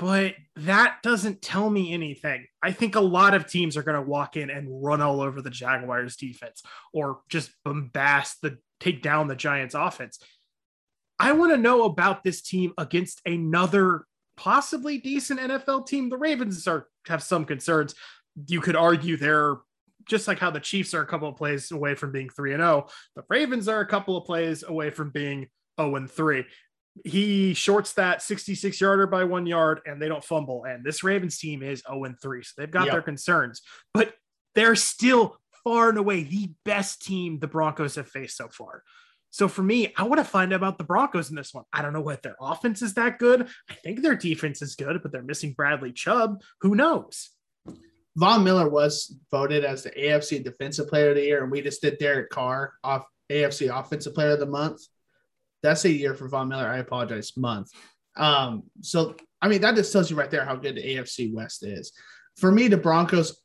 But 0.00 0.34
that 0.56 1.02
doesn't 1.02 1.42
tell 1.42 1.68
me 1.68 1.92
anything. 1.92 2.46
I 2.62 2.72
think 2.72 2.94
a 2.94 3.00
lot 3.00 3.34
of 3.34 3.46
teams 3.46 3.76
are 3.76 3.82
going 3.82 4.02
to 4.02 4.08
walk 4.08 4.34
in 4.34 4.48
and 4.48 4.82
run 4.82 5.02
all 5.02 5.20
over 5.20 5.42
the 5.42 5.50
Jaguars 5.50 6.16
defense 6.16 6.62
or 6.94 7.20
just 7.28 7.50
bombast 7.66 8.40
the 8.40 8.56
take 8.80 9.02
down 9.02 9.28
the 9.28 9.36
Giants 9.36 9.74
offense. 9.74 10.18
I 11.18 11.32
want 11.32 11.52
to 11.52 11.58
know 11.58 11.84
about 11.84 12.24
this 12.24 12.40
team 12.40 12.72
against 12.78 13.20
another 13.26 14.06
possibly 14.38 14.96
decent 14.96 15.38
NFL 15.38 15.86
team. 15.86 16.08
The 16.08 16.16
Ravens 16.16 16.66
are 16.66 16.86
have 17.06 17.22
some 17.22 17.44
concerns. 17.44 17.94
You 18.48 18.62
could 18.62 18.76
argue 18.76 19.18
they're 19.18 19.58
just 20.08 20.26
like 20.26 20.38
how 20.38 20.50
the 20.50 20.60
Chiefs 20.60 20.94
are 20.94 21.02
a 21.02 21.06
couple 21.06 21.28
of 21.28 21.36
plays 21.36 21.72
away 21.72 21.94
from 21.94 22.10
being 22.10 22.30
3 22.30 22.54
and 22.54 22.62
0. 22.62 22.88
The 23.16 23.24
Ravens 23.28 23.68
are 23.68 23.80
a 23.80 23.86
couple 23.86 24.16
of 24.16 24.24
plays 24.24 24.64
away 24.66 24.88
from 24.88 25.10
being 25.10 25.48
0 25.78 25.96
and 25.96 26.10
3. 26.10 26.46
He 27.04 27.54
shorts 27.54 27.92
that 27.94 28.22
66 28.22 28.80
yarder 28.80 29.06
by 29.06 29.24
1 29.24 29.46
yard 29.46 29.80
and 29.86 30.00
they 30.00 30.08
don't 30.08 30.24
fumble 30.24 30.64
and 30.64 30.84
this 30.84 31.02
Ravens 31.02 31.38
team 31.38 31.62
is 31.62 31.82
0 31.88 32.04
and 32.04 32.20
3. 32.20 32.42
So 32.42 32.52
they've 32.58 32.70
got 32.70 32.86
yep. 32.86 32.92
their 32.92 33.02
concerns, 33.02 33.62
but 33.94 34.14
they're 34.54 34.76
still 34.76 35.36
far 35.64 35.90
and 35.90 35.98
away 35.98 36.22
the 36.22 36.52
best 36.64 37.02
team 37.02 37.38
the 37.38 37.46
Broncos 37.46 37.96
have 37.96 38.08
faced 38.08 38.36
so 38.36 38.48
far. 38.48 38.82
So 39.30 39.46
for 39.46 39.62
me, 39.62 39.92
I 39.96 40.02
want 40.04 40.18
to 40.18 40.24
find 40.24 40.52
out 40.52 40.56
about 40.56 40.78
the 40.78 40.84
Broncos 40.84 41.30
in 41.30 41.36
this 41.36 41.54
one. 41.54 41.64
I 41.72 41.82
don't 41.82 41.92
know 41.92 42.00
what 42.00 42.22
their 42.22 42.36
offense 42.40 42.82
is 42.82 42.94
that 42.94 43.18
good. 43.18 43.48
I 43.68 43.74
think 43.74 44.02
their 44.02 44.16
defense 44.16 44.60
is 44.60 44.74
good, 44.74 45.00
but 45.02 45.12
they're 45.12 45.22
missing 45.22 45.52
Bradley 45.52 45.92
Chubb. 45.92 46.42
Who 46.62 46.74
knows? 46.74 47.30
Von 48.16 48.42
Miller 48.42 48.68
was 48.68 49.16
voted 49.30 49.64
as 49.64 49.84
the 49.84 49.90
AFC 49.90 50.42
Defensive 50.42 50.88
Player 50.88 51.10
of 51.10 51.16
the 51.16 51.24
Year, 51.24 51.42
and 51.42 51.52
we 51.52 51.62
just 51.62 51.80
did 51.80 51.98
Derek 51.98 52.30
Carr 52.30 52.74
off 52.82 53.06
AFC 53.30 53.74
Offensive 53.74 54.14
Player 54.14 54.32
of 54.32 54.40
the 54.40 54.46
Month. 54.46 54.82
That's 55.62 55.84
a 55.84 55.90
year 55.90 56.14
for 56.14 56.28
Von 56.28 56.48
Miller. 56.48 56.68
I 56.68 56.78
apologize, 56.78 57.36
month. 57.36 57.70
Um, 58.16 58.64
so 58.80 59.14
I 59.40 59.48
mean 59.48 59.60
that 59.62 59.76
just 59.76 59.92
tells 59.92 60.10
you 60.10 60.16
right 60.16 60.30
there 60.30 60.44
how 60.44 60.56
good 60.56 60.76
the 60.76 60.96
AFC 60.96 61.32
West 61.32 61.64
is. 61.64 61.92
For 62.36 62.50
me, 62.50 62.68
the 62.68 62.76
Broncos 62.76 63.40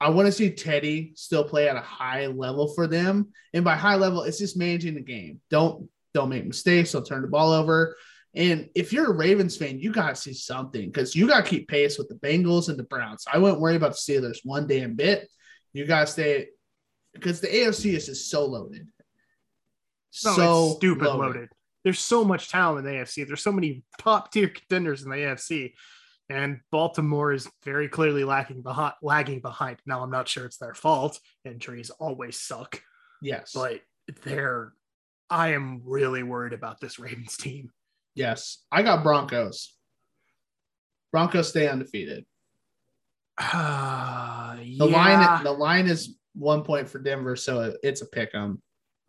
I 0.00 0.10
want 0.10 0.26
to 0.26 0.32
see 0.32 0.50
Teddy 0.50 1.12
still 1.16 1.44
play 1.44 1.68
at 1.68 1.76
a 1.76 1.80
high 1.80 2.26
level 2.26 2.74
for 2.74 2.86
them. 2.86 3.28
And 3.54 3.64
by 3.64 3.76
high 3.76 3.94
level, 3.94 4.22
it's 4.22 4.38
just 4.38 4.56
managing 4.56 4.94
the 4.94 5.00
game. 5.00 5.40
Don't 5.50 5.88
don't 6.12 6.28
make 6.28 6.46
mistakes. 6.46 6.92
Don't 6.92 7.06
turn 7.06 7.22
the 7.22 7.28
ball 7.28 7.52
over. 7.52 7.96
And 8.34 8.68
if 8.74 8.92
you're 8.92 9.10
a 9.10 9.14
Ravens 9.14 9.56
fan, 9.56 9.78
you 9.78 9.92
got 9.92 10.10
to 10.10 10.16
see 10.16 10.34
something 10.34 10.86
because 10.86 11.14
you 11.14 11.28
got 11.28 11.44
to 11.44 11.50
keep 11.50 11.68
pace 11.68 11.98
with 11.98 12.08
the 12.08 12.16
Bengals 12.16 12.68
and 12.68 12.78
the 12.78 12.84
Browns. 12.84 13.24
I 13.32 13.38
wouldn't 13.38 13.60
worry 13.60 13.76
about 13.76 13.92
the 13.92 13.96
Steelers 13.96 14.38
one 14.42 14.66
damn 14.66 14.94
bit. 14.94 15.28
You 15.72 15.86
got 15.86 16.00
to 16.00 16.06
stay 16.08 16.48
because 17.12 17.40
the 17.40 17.46
AFC 17.46 17.94
is 17.94 18.06
just 18.06 18.30
so 18.30 18.44
loaded. 18.44 18.88
No, 20.24 20.32
so 20.32 20.74
stupid 20.76 21.06
loaded. 21.06 21.20
loaded. 21.20 21.48
There's 21.84 22.00
so 22.00 22.24
much 22.24 22.48
talent 22.48 22.86
in 22.86 22.92
the 22.92 22.98
AFC. 23.00 23.26
There's 23.26 23.42
so 23.42 23.52
many 23.52 23.84
top 23.98 24.32
tier 24.32 24.48
contenders 24.48 25.02
in 25.02 25.10
the 25.10 25.16
AFC 25.16 25.74
and 26.28 26.60
Baltimore 26.70 27.32
is 27.32 27.48
very 27.64 27.88
clearly 27.88 28.24
lacking 28.24 28.62
behind, 28.62 28.94
lagging 29.02 29.40
behind. 29.40 29.78
Now, 29.86 30.02
I'm 30.02 30.10
not 30.10 30.28
sure 30.28 30.46
it's 30.46 30.56
their 30.56 30.74
fault. 30.74 31.20
Injuries 31.44 31.90
always 31.90 32.40
suck. 32.40 32.82
Yes, 33.20 33.52
but 33.54 33.80
they're. 34.22 34.72
I 35.30 35.54
am 35.54 35.82
really 35.84 36.22
worried 36.22 36.52
about 36.52 36.80
this 36.80 36.98
Ravens 36.98 37.36
team. 37.36 37.70
Yes, 38.14 38.64
I 38.70 38.82
got 38.82 39.02
Broncos. 39.02 39.74
Broncos 41.12 41.48
stay 41.48 41.68
undefeated. 41.68 42.24
Uh, 43.36 44.56
the 44.56 44.64
yeah. 44.64 44.84
line, 44.84 45.44
the 45.44 45.52
line 45.52 45.86
is 45.86 46.16
one 46.34 46.62
point 46.62 46.88
for 46.88 46.98
Denver, 46.98 47.36
so 47.36 47.74
it's 47.82 48.02
a 48.02 48.06
pick 48.06 48.34
'em. 48.34 48.62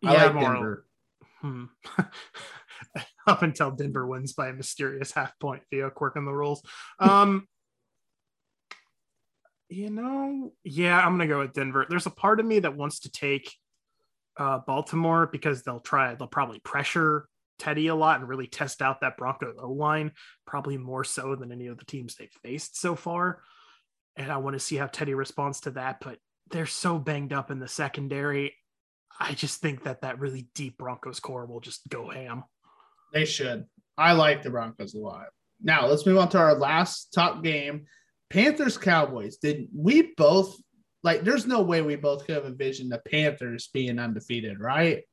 I 0.04 0.12
yeah, 0.12 0.24
like 0.26 0.40
Denver. 0.40 0.86
Hmm. 1.40 1.64
up 3.32 3.42
until 3.42 3.70
Denver 3.70 4.06
wins 4.06 4.32
by 4.32 4.48
a 4.48 4.52
mysterious 4.52 5.12
half 5.12 5.32
point 5.38 5.62
via 5.70 5.90
quirk 5.90 6.16
in 6.16 6.24
the 6.24 6.32
rules. 6.32 6.62
Um, 6.98 7.46
you 9.68 9.90
know, 9.90 10.52
yeah, 10.62 10.98
I'm 10.98 11.14
gonna 11.14 11.26
go 11.26 11.40
with 11.40 11.52
Denver. 11.52 11.86
There's 11.88 12.06
a 12.06 12.10
part 12.10 12.38
of 12.38 12.46
me 12.46 12.60
that 12.60 12.76
wants 12.76 13.00
to 13.00 13.10
take 13.10 13.52
uh, 14.36 14.58
Baltimore 14.58 15.28
because 15.30 15.62
they'll 15.62 15.80
try, 15.80 16.14
they'll 16.14 16.28
probably 16.28 16.60
pressure 16.60 17.26
Teddy 17.58 17.88
a 17.88 17.94
lot 17.94 18.20
and 18.20 18.28
really 18.28 18.46
test 18.46 18.82
out 18.82 19.00
that 19.00 19.16
Bronco 19.16 19.54
O 19.58 19.72
line, 19.72 20.12
probably 20.46 20.76
more 20.76 21.04
so 21.04 21.34
than 21.34 21.52
any 21.52 21.66
of 21.66 21.78
the 21.78 21.84
teams 21.84 22.14
they've 22.14 22.30
faced 22.44 22.78
so 22.78 22.94
far. 22.94 23.42
And 24.14 24.30
I 24.30 24.36
want 24.36 24.54
to 24.54 24.60
see 24.60 24.76
how 24.76 24.86
Teddy 24.86 25.14
responds 25.14 25.60
to 25.62 25.72
that, 25.72 26.00
but 26.00 26.18
they're 26.50 26.66
so 26.66 26.98
banged 26.98 27.32
up 27.32 27.50
in 27.50 27.58
the 27.58 27.68
secondary. 27.68 28.54
I 29.18 29.32
just 29.32 29.60
think 29.60 29.84
that 29.84 30.02
that 30.02 30.20
really 30.20 30.48
deep 30.54 30.78
Broncos 30.78 31.20
corps 31.20 31.46
will 31.46 31.60
just 31.60 31.88
go 31.88 32.08
ham. 32.08 32.44
They 33.16 33.24
should. 33.24 33.64
I 33.96 34.12
like 34.12 34.42
the 34.42 34.50
Broncos 34.50 34.92
a 34.92 34.98
lot. 34.98 35.28
Now 35.62 35.86
let's 35.86 36.04
move 36.04 36.18
on 36.18 36.28
to 36.28 36.38
our 36.38 36.54
last 36.54 37.14
top 37.14 37.42
game. 37.42 37.86
Panthers 38.28 38.76
Cowboys. 38.76 39.38
Did 39.38 39.68
we 39.74 40.12
both 40.18 40.54
like 41.02 41.22
there's 41.22 41.46
no 41.46 41.62
way 41.62 41.80
we 41.80 41.96
both 41.96 42.26
could 42.26 42.34
have 42.34 42.44
envisioned 42.44 42.92
the 42.92 43.00
Panthers 43.10 43.70
being 43.72 43.98
undefeated, 43.98 44.60
right? 44.60 45.04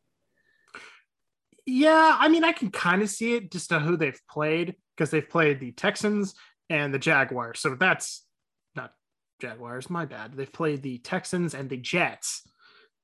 Yeah, 1.66 2.18
I 2.20 2.28
mean 2.28 2.44
I 2.44 2.52
can 2.52 2.72
kind 2.72 3.02
of 3.02 3.10
see 3.10 3.36
it 3.36 3.50
just 3.50 3.72
on 3.72 3.84
who 3.84 3.96
they've 3.96 4.20
played 4.30 4.76
because 4.98 5.10
they've 5.10 5.30
played 5.30 5.62
the 5.62 5.72
Texans 5.72 6.36
and 6.70 6.94
the 6.94 7.00
Jaguars. 7.00 7.62
So 7.62 7.76
that's 7.76 8.26
not 8.76 8.92
Jaguars, 9.40 9.90
my 9.90 10.04
bad. 10.04 10.34
They've 10.34 10.52
played 10.52 10.84
the 10.84 10.98
Texans 10.98 11.56
and 11.56 11.70
the 11.70 11.78
Jets, 11.78 12.42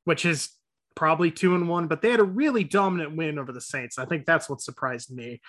which 0.04 0.26
is 0.26 0.50
probably 1.00 1.32
two 1.32 1.56
and 1.56 1.70
one, 1.70 1.88
but 1.88 2.02
they 2.02 2.12
had 2.12 2.20
a 2.20 2.26
really 2.26 2.66
dominant 2.66 3.16
win 3.16 3.40
over 3.40 3.54
the 3.54 3.62
Saints. 3.62 3.98
I 3.98 4.04
think 4.04 4.26
that's 4.26 4.50
what 4.50 4.60
surprised 4.60 5.16
me. 5.16 5.40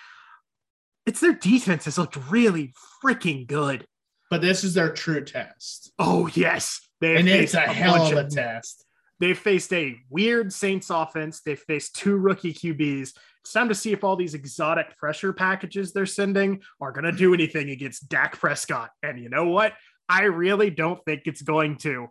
It's 1.07 1.19
their 1.19 1.35
defense 1.35 1.87
has 1.87 1.99
looked 1.99 2.17
really 2.31 2.73
freaking 3.05 3.49
good. 3.49 3.85
But 4.31 4.43
this 4.43 4.63
is 4.63 4.75
their 4.75 4.93
true 4.93 5.25
test. 5.25 5.93
Oh 5.99 6.31
yes, 6.35 6.81
they 7.01 7.17
and 7.17 7.29
it's 7.29 7.55
a, 7.55 7.65
a 7.65 7.67
hell 7.67 8.07
of 8.07 8.13
a 8.13 8.21
of, 8.21 8.31
test. 8.31 8.87
They 9.19 9.35
faced 9.35 9.73
a 9.73 9.99
weird 10.09 10.53
Saints 10.53 10.89
offense. 10.89 11.41
They 11.41 11.57
faced 11.57 11.97
two 11.97 12.17
rookie 12.17 12.55
QBs. 12.55 13.13
It's 13.41 13.53
time 13.53 13.69
to 13.69 13.75
see 13.75 13.93
if 13.93 14.05
all 14.05 14.15
these 14.15 14.35
exotic 14.35 14.97
pressure 14.99 15.33
packages 15.33 15.93
they're 15.93 16.07
sending 16.07 16.63
are 16.81 16.93
going 16.93 17.05
to 17.05 17.13
do 17.13 17.35
anything 17.35 17.71
against 17.71 18.09
Dak 18.09 18.39
Prescott. 18.39 18.91
And 19.03 19.19
you 19.19 19.29
know 19.29 19.49
what? 19.49 19.73
I 20.09 20.25
really 20.25 20.71
don't 20.71 21.05
think 21.05 21.23
it's 21.25 21.43
going 21.43 21.77
to. 21.79 22.07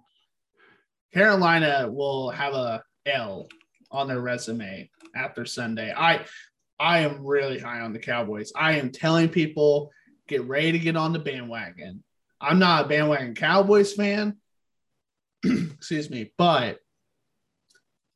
Carolina 1.14 1.90
will 1.90 2.32
have 2.32 2.54
a 2.54 2.84
L 3.06 3.48
on 3.92 4.08
their 4.08 4.20
resume 4.20 4.90
after 5.16 5.46
Sunday. 5.46 5.94
I 5.96 6.26
I 6.80 7.00
am 7.00 7.26
really 7.26 7.60
high 7.60 7.82
on 7.82 7.94
the 7.94 8.00
Cowboys. 8.00 8.52
I 8.56 8.74
am 8.78 8.92
telling 8.92 9.30
people 9.30 9.92
get 10.28 10.44
ready 10.46 10.72
to 10.74 10.80
get 10.80 10.96
on 10.96 11.12
the 11.12 11.20
bandwagon. 11.20 12.04
I'm 12.40 12.60
not 12.60 12.86
a 12.86 12.88
bandwagon 12.88 13.36
Cowboys 13.36 13.94
fan. 13.94 14.38
Excuse 15.44 16.10
me, 16.10 16.32
but 16.38 16.80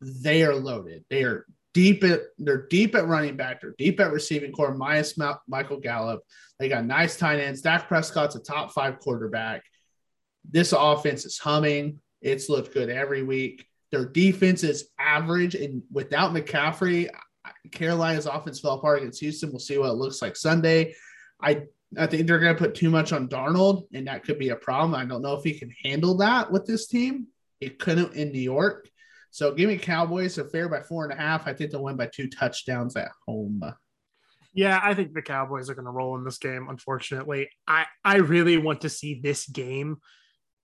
they 0.01 0.43
are 0.43 0.55
loaded. 0.55 1.03
They 1.09 1.23
are 1.23 1.45
deep 1.73 2.03
at 2.03 2.21
they're 2.37 2.67
deep 2.67 2.95
at 2.95 3.07
running 3.07 3.35
back. 3.35 3.61
They're 3.61 3.75
deep 3.77 3.99
at 3.99 4.11
receiving 4.11 4.51
corps. 4.51 4.75
Minus 4.75 5.17
Michael 5.47 5.79
Gallup. 5.79 6.21
They 6.59 6.69
got 6.69 6.85
nice 6.85 7.17
tight 7.17 7.39
ends. 7.39 7.61
Dak 7.61 7.87
Prescott's 7.87 8.35
a 8.35 8.39
top 8.39 8.71
five 8.71 8.99
quarterback. 8.99 9.63
This 10.49 10.73
offense 10.77 11.25
is 11.25 11.37
humming. 11.37 11.99
It's 12.21 12.49
looked 12.49 12.73
good 12.73 12.89
every 12.89 13.23
week. 13.23 13.65
Their 13.93 14.05
defense 14.05 14.63
is 14.63 14.89
average, 14.97 15.53
and 15.53 15.83
without 15.91 16.33
McCaffrey, 16.33 17.11
Carolina's 17.71 18.25
offense 18.25 18.59
fell 18.59 18.73
apart 18.73 18.97
against 18.97 19.19
Houston. 19.19 19.51
We'll 19.51 19.59
see 19.59 19.77
what 19.77 19.91
it 19.91 19.97
looks 19.97 20.19
like 20.19 20.35
Sunday. 20.35 20.95
I 21.39 21.65
I 21.95 22.07
think 22.07 22.25
they're 22.25 22.39
going 22.39 22.55
to 22.55 22.59
put 22.59 22.73
too 22.73 22.89
much 22.89 23.13
on 23.13 23.27
Darnold, 23.27 23.83
and 23.93 24.07
that 24.07 24.23
could 24.23 24.39
be 24.39 24.49
a 24.49 24.55
problem. 24.55 24.95
I 24.95 25.05
don't 25.05 25.21
know 25.21 25.35
if 25.35 25.43
he 25.43 25.53
can 25.53 25.71
handle 25.83 26.17
that 26.17 26.51
with 26.51 26.65
this 26.65 26.87
team. 26.87 27.27
He 27.59 27.69
couldn't 27.69 28.15
in 28.15 28.31
New 28.31 28.39
York. 28.39 28.89
So 29.29 29.53
give 29.53 29.69
me 29.69 29.77
Cowboys 29.77 30.39
a 30.39 30.45
fair 30.49 30.67
by 30.69 30.81
four 30.81 31.03
and 31.03 31.13
a 31.13 31.15
half. 31.15 31.45
I 31.45 31.53
think 31.53 31.69
they'll 31.69 31.83
win 31.83 31.95
by 31.95 32.07
two 32.07 32.31
touchdowns 32.31 32.95
at 32.95 33.11
home. 33.27 33.61
Yeah, 34.55 34.79
I 34.83 34.95
think 34.95 35.13
the 35.13 35.21
Cowboys 35.21 35.69
are 35.69 35.75
going 35.75 35.85
to 35.85 35.91
roll 35.91 36.17
in 36.17 36.23
this 36.23 36.39
game. 36.39 36.65
Unfortunately, 36.67 37.47
I 37.67 37.85
I 38.03 38.15
really 38.15 38.57
want 38.57 38.81
to 38.81 38.89
see 38.89 39.19
this 39.21 39.45
game 39.45 39.97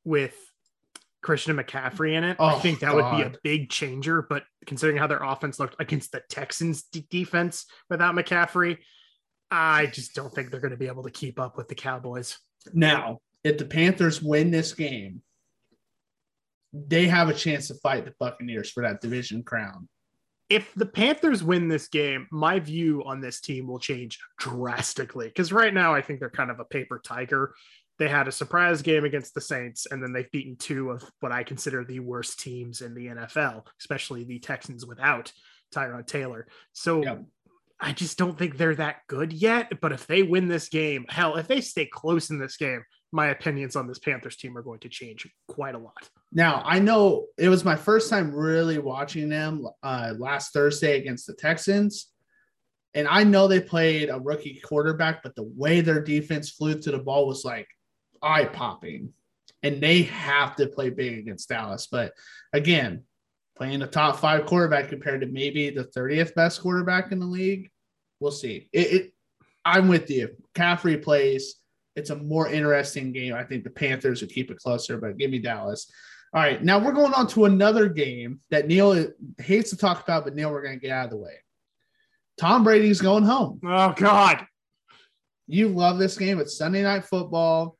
with 0.03 0.35
Christian 1.21 1.57
McCaffrey 1.57 2.13
in 2.13 2.23
it. 2.23 2.37
Oh, 2.39 2.45
I 2.45 2.59
think 2.59 2.79
that 2.79 2.93
God. 2.93 2.95
would 2.95 3.17
be 3.17 3.23
a 3.23 3.39
big 3.43 3.69
changer. 3.69 4.25
But 4.27 4.43
considering 4.65 4.97
how 4.97 5.07
their 5.07 5.23
offense 5.23 5.59
looked 5.59 5.75
against 5.79 6.11
the 6.11 6.21
Texans 6.29 6.83
defense 6.83 7.65
without 7.89 8.15
McCaffrey, 8.15 8.77
I 9.51 9.87
just 9.87 10.15
don't 10.15 10.33
think 10.33 10.51
they're 10.51 10.59
going 10.59 10.71
to 10.71 10.77
be 10.77 10.87
able 10.87 11.03
to 11.03 11.11
keep 11.11 11.39
up 11.39 11.57
with 11.57 11.67
the 11.67 11.75
Cowboys. 11.75 12.37
Now, 12.73 13.19
if 13.43 13.57
the 13.57 13.65
Panthers 13.65 14.21
win 14.21 14.51
this 14.51 14.73
game, 14.73 15.21
they 16.73 17.07
have 17.07 17.29
a 17.29 17.33
chance 17.33 17.67
to 17.67 17.73
fight 17.75 18.05
the 18.05 18.13
Buccaneers 18.19 18.69
for 18.69 18.83
that 18.83 19.01
division 19.01 19.43
crown. 19.43 19.87
If 20.49 20.73
the 20.75 20.85
Panthers 20.85 21.43
win 21.43 21.67
this 21.67 21.87
game, 21.87 22.27
my 22.31 22.59
view 22.59 23.03
on 23.05 23.21
this 23.21 23.39
team 23.39 23.67
will 23.67 23.79
change 23.79 24.19
drastically 24.39 25.27
because 25.27 25.51
right 25.51 25.73
now 25.73 25.93
I 25.93 26.01
think 26.01 26.19
they're 26.19 26.29
kind 26.29 26.49
of 26.49 26.59
a 26.59 26.65
paper 26.65 26.99
tiger 27.03 27.53
they 27.99 28.07
had 28.07 28.27
a 28.27 28.31
surprise 28.31 28.81
game 28.81 29.03
against 29.03 29.33
the 29.33 29.41
Saints, 29.41 29.85
and 29.91 30.01
then 30.01 30.13
they've 30.13 30.31
beaten 30.31 30.55
two 30.55 30.89
of 30.89 31.03
what 31.19 31.31
I 31.31 31.43
consider 31.43 31.83
the 31.83 31.99
worst 31.99 32.39
teams 32.39 32.81
in 32.81 32.95
the 32.95 33.07
NFL, 33.07 33.65
especially 33.79 34.23
the 34.23 34.39
Texans 34.39 34.85
without 34.85 35.31
Tyrod 35.73 36.07
Taylor. 36.07 36.47
So 36.73 37.03
Yep. 37.03 37.25
I 37.81 37.93
just 37.93 38.17
don't 38.17 38.37
think 38.37 38.57
they're 38.57 38.75
that 38.75 39.07
good 39.07 39.31
yet. 39.31 39.79
But 39.79 39.93
if 39.93 40.05
they 40.05 40.23
win 40.23 40.47
this 40.49 40.67
game, 40.67 41.05
hell, 41.07 41.37
if 41.37 41.47
they 41.47 41.61
stay 41.61 41.85
close 41.85 42.29
in 42.29 42.37
this 42.37 42.57
game, 42.57 42.83
my 43.11 43.27
opinions 43.27 43.75
on 43.75 43.87
this 43.87 43.99
Panthers 43.99 44.35
team 44.35 44.57
are 44.57 44.61
going 44.61 44.79
to 44.79 44.89
change 44.89 45.27
quite 45.47 45.75
a 45.75 45.79
lot. 45.79 46.09
Now 46.31 46.61
I 46.65 46.79
know 46.79 47.27
it 47.37 47.49
was 47.49 47.65
my 47.65 47.75
first 47.75 48.09
time 48.09 48.33
really 48.33 48.79
watching 48.79 49.29
them 49.29 49.65
uh, 49.81 50.13
last 50.17 50.53
Thursday 50.53 50.97
against 50.97 51.25
the 51.25 51.33
Texans, 51.33 52.07
and 52.93 53.07
I 53.07 53.23
know 53.23 53.47
they 53.47 53.61
played 53.61 54.09
a 54.09 54.19
rookie 54.19 54.61
quarterback, 54.63 55.23
but 55.23 55.35
the 55.35 55.49
way 55.55 55.81
their 55.81 56.03
defense 56.03 56.51
flew 56.51 56.79
to 56.79 56.91
the 56.91 56.99
ball 56.99 57.27
was 57.27 57.45
like 57.45 57.67
eye 58.21 58.45
popping, 58.45 59.13
and 59.63 59.81
they 59.81 60.03
have 60.03 60.55
to 60.57 60.67
play 60.67 60.89
big 60.89 61.19
against 61.19 61.49
Dallas. 61.49 61.87
But 61.91 62.13
again, 62.53 63.03
playing 63.55 63.81
a 63.81 63.87
top 63.87 64.17
five 64.17 64.45
quarterback 64.45 64.89
compared 64.89 65.21
to 65.21 65.27
maybe 65.27 65.69
the 65.69 65.83
thirtieth 65.83 66.35
best 66.35 66.61
quarterback 66.61 67.11
in 67.11 67.19
the 67.19 67.25
league, 67.25 67.69
we'll 68.19 68.31
see. 68.31 68.69
It, 68.71 68.93
it 68.93 69.13
I'm 69.65 69.87
with 69.87 70.09
you. 70.09 70.29
Caffrey 70.55 70.97
plays. 70.97 71.55
It's 71.95 72.11
a 72.11 72.15
more 72.15 72.49
interesting 72.49 73.11
game. 73.11 73.33
I 73.33 73.43
think 73.43 73.63
the 73.63 73.69
Panthers 73.69 74.21
would 74.21 74.31
keep 74.31 74.49
it 74.51 74.57
closer, 74.57 74.97
but 74.97 75.17
give 75.17 75.31
me 75.31 75.39
Dallas. 75.39 75.91
All 76.33 76.41
right, 76.41 76.63
now 76.63 76.77
we're 76.77 76.91
going 76.91 77.13
on 77.13 77.27
to 77.29 77.45
another 77.45 77.89
game 77.89 78.39
that 78.51 78.67
Neil 78.67 79.07
hates 79.39 79.71
to 79.71 79.77
talk 79.77 80.03
about, 80.03 80.23
but 80.23 80.35
Neil, 80.35 80.51
we're 80.51 80.61
going 80.61 80.79
to 80.79 80.79
get 80.79 80.91
out 80.91 81.05
of 81.05 81.11
the 81.11 81.17
way. 81.17 81.33
Tom 82.37 82.63
Brady's 82.63 83.01
going 83.01 83.23
home. 83.23 83.59
Oh 83.65 83.93
God. 83.97 84.45
You 85.47 85.69
love 85.69 85.97
this 85.97 86.15
game. 86.15 86.39
It's 86.39 86.55
Sunday 86.55 86.83
night 86.83 87.03
football. 87.03 87.78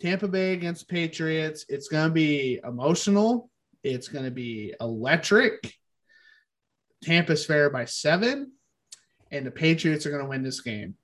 Tampa 0.00 0.28
Bay 0.28 0.52
against 0.54 0.88
Patriots. 0.88 1.64
It's 1.68 1.88
going 1.88 2.08
to 2.08 2.12
be 2.14 2.58
emotional. 2.64 3.50
It's 3.82 4.08
going 4.08 4.24
to 4.24 4.30
be 4.30 4.74
electric. 4.80 5.74
Tampa's 7.02 7.46
fair 7.46 7.70
by 7.70 7.84
seven, 7.86 8.52
and 9.30 9.46
the 9.46 9.50
Patriots 9.50 10.04
are 10.06 10.10
going 10.10 10.22
to 10.22 10.28
win 10.28 10.42
this 10.42 10.60
game. 10.60 10.94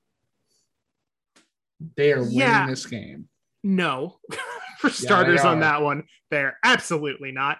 They 1.96 2.12
are 2.12 2.22
Yeah. 2.22 2.60
winning 2.62 2.70
this 2.70 2.86
game. 2.86 3.28
No, 3.62 4.18
for 4.78 4.90
starters 4.90 5.40
on 5.42 5.60
that 5.60 5.82
one, 5.82 6.04
they're 6.30 6.58
absolutely 6.62 7.32
not. 7.32 7.58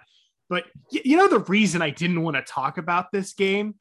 But 0.49 0.63
you 0.91 1.17
know 1.17 1.27
the 1.27 1.39
reason 1.39 1.81
I 1.81 1.89
didn't 1.89 2.21
want 2.21 2.37
to 2.37 2.41
talk 2.43 2.77
about 2.77 3.11
this 3.11 3.33
game? 3.33 3.75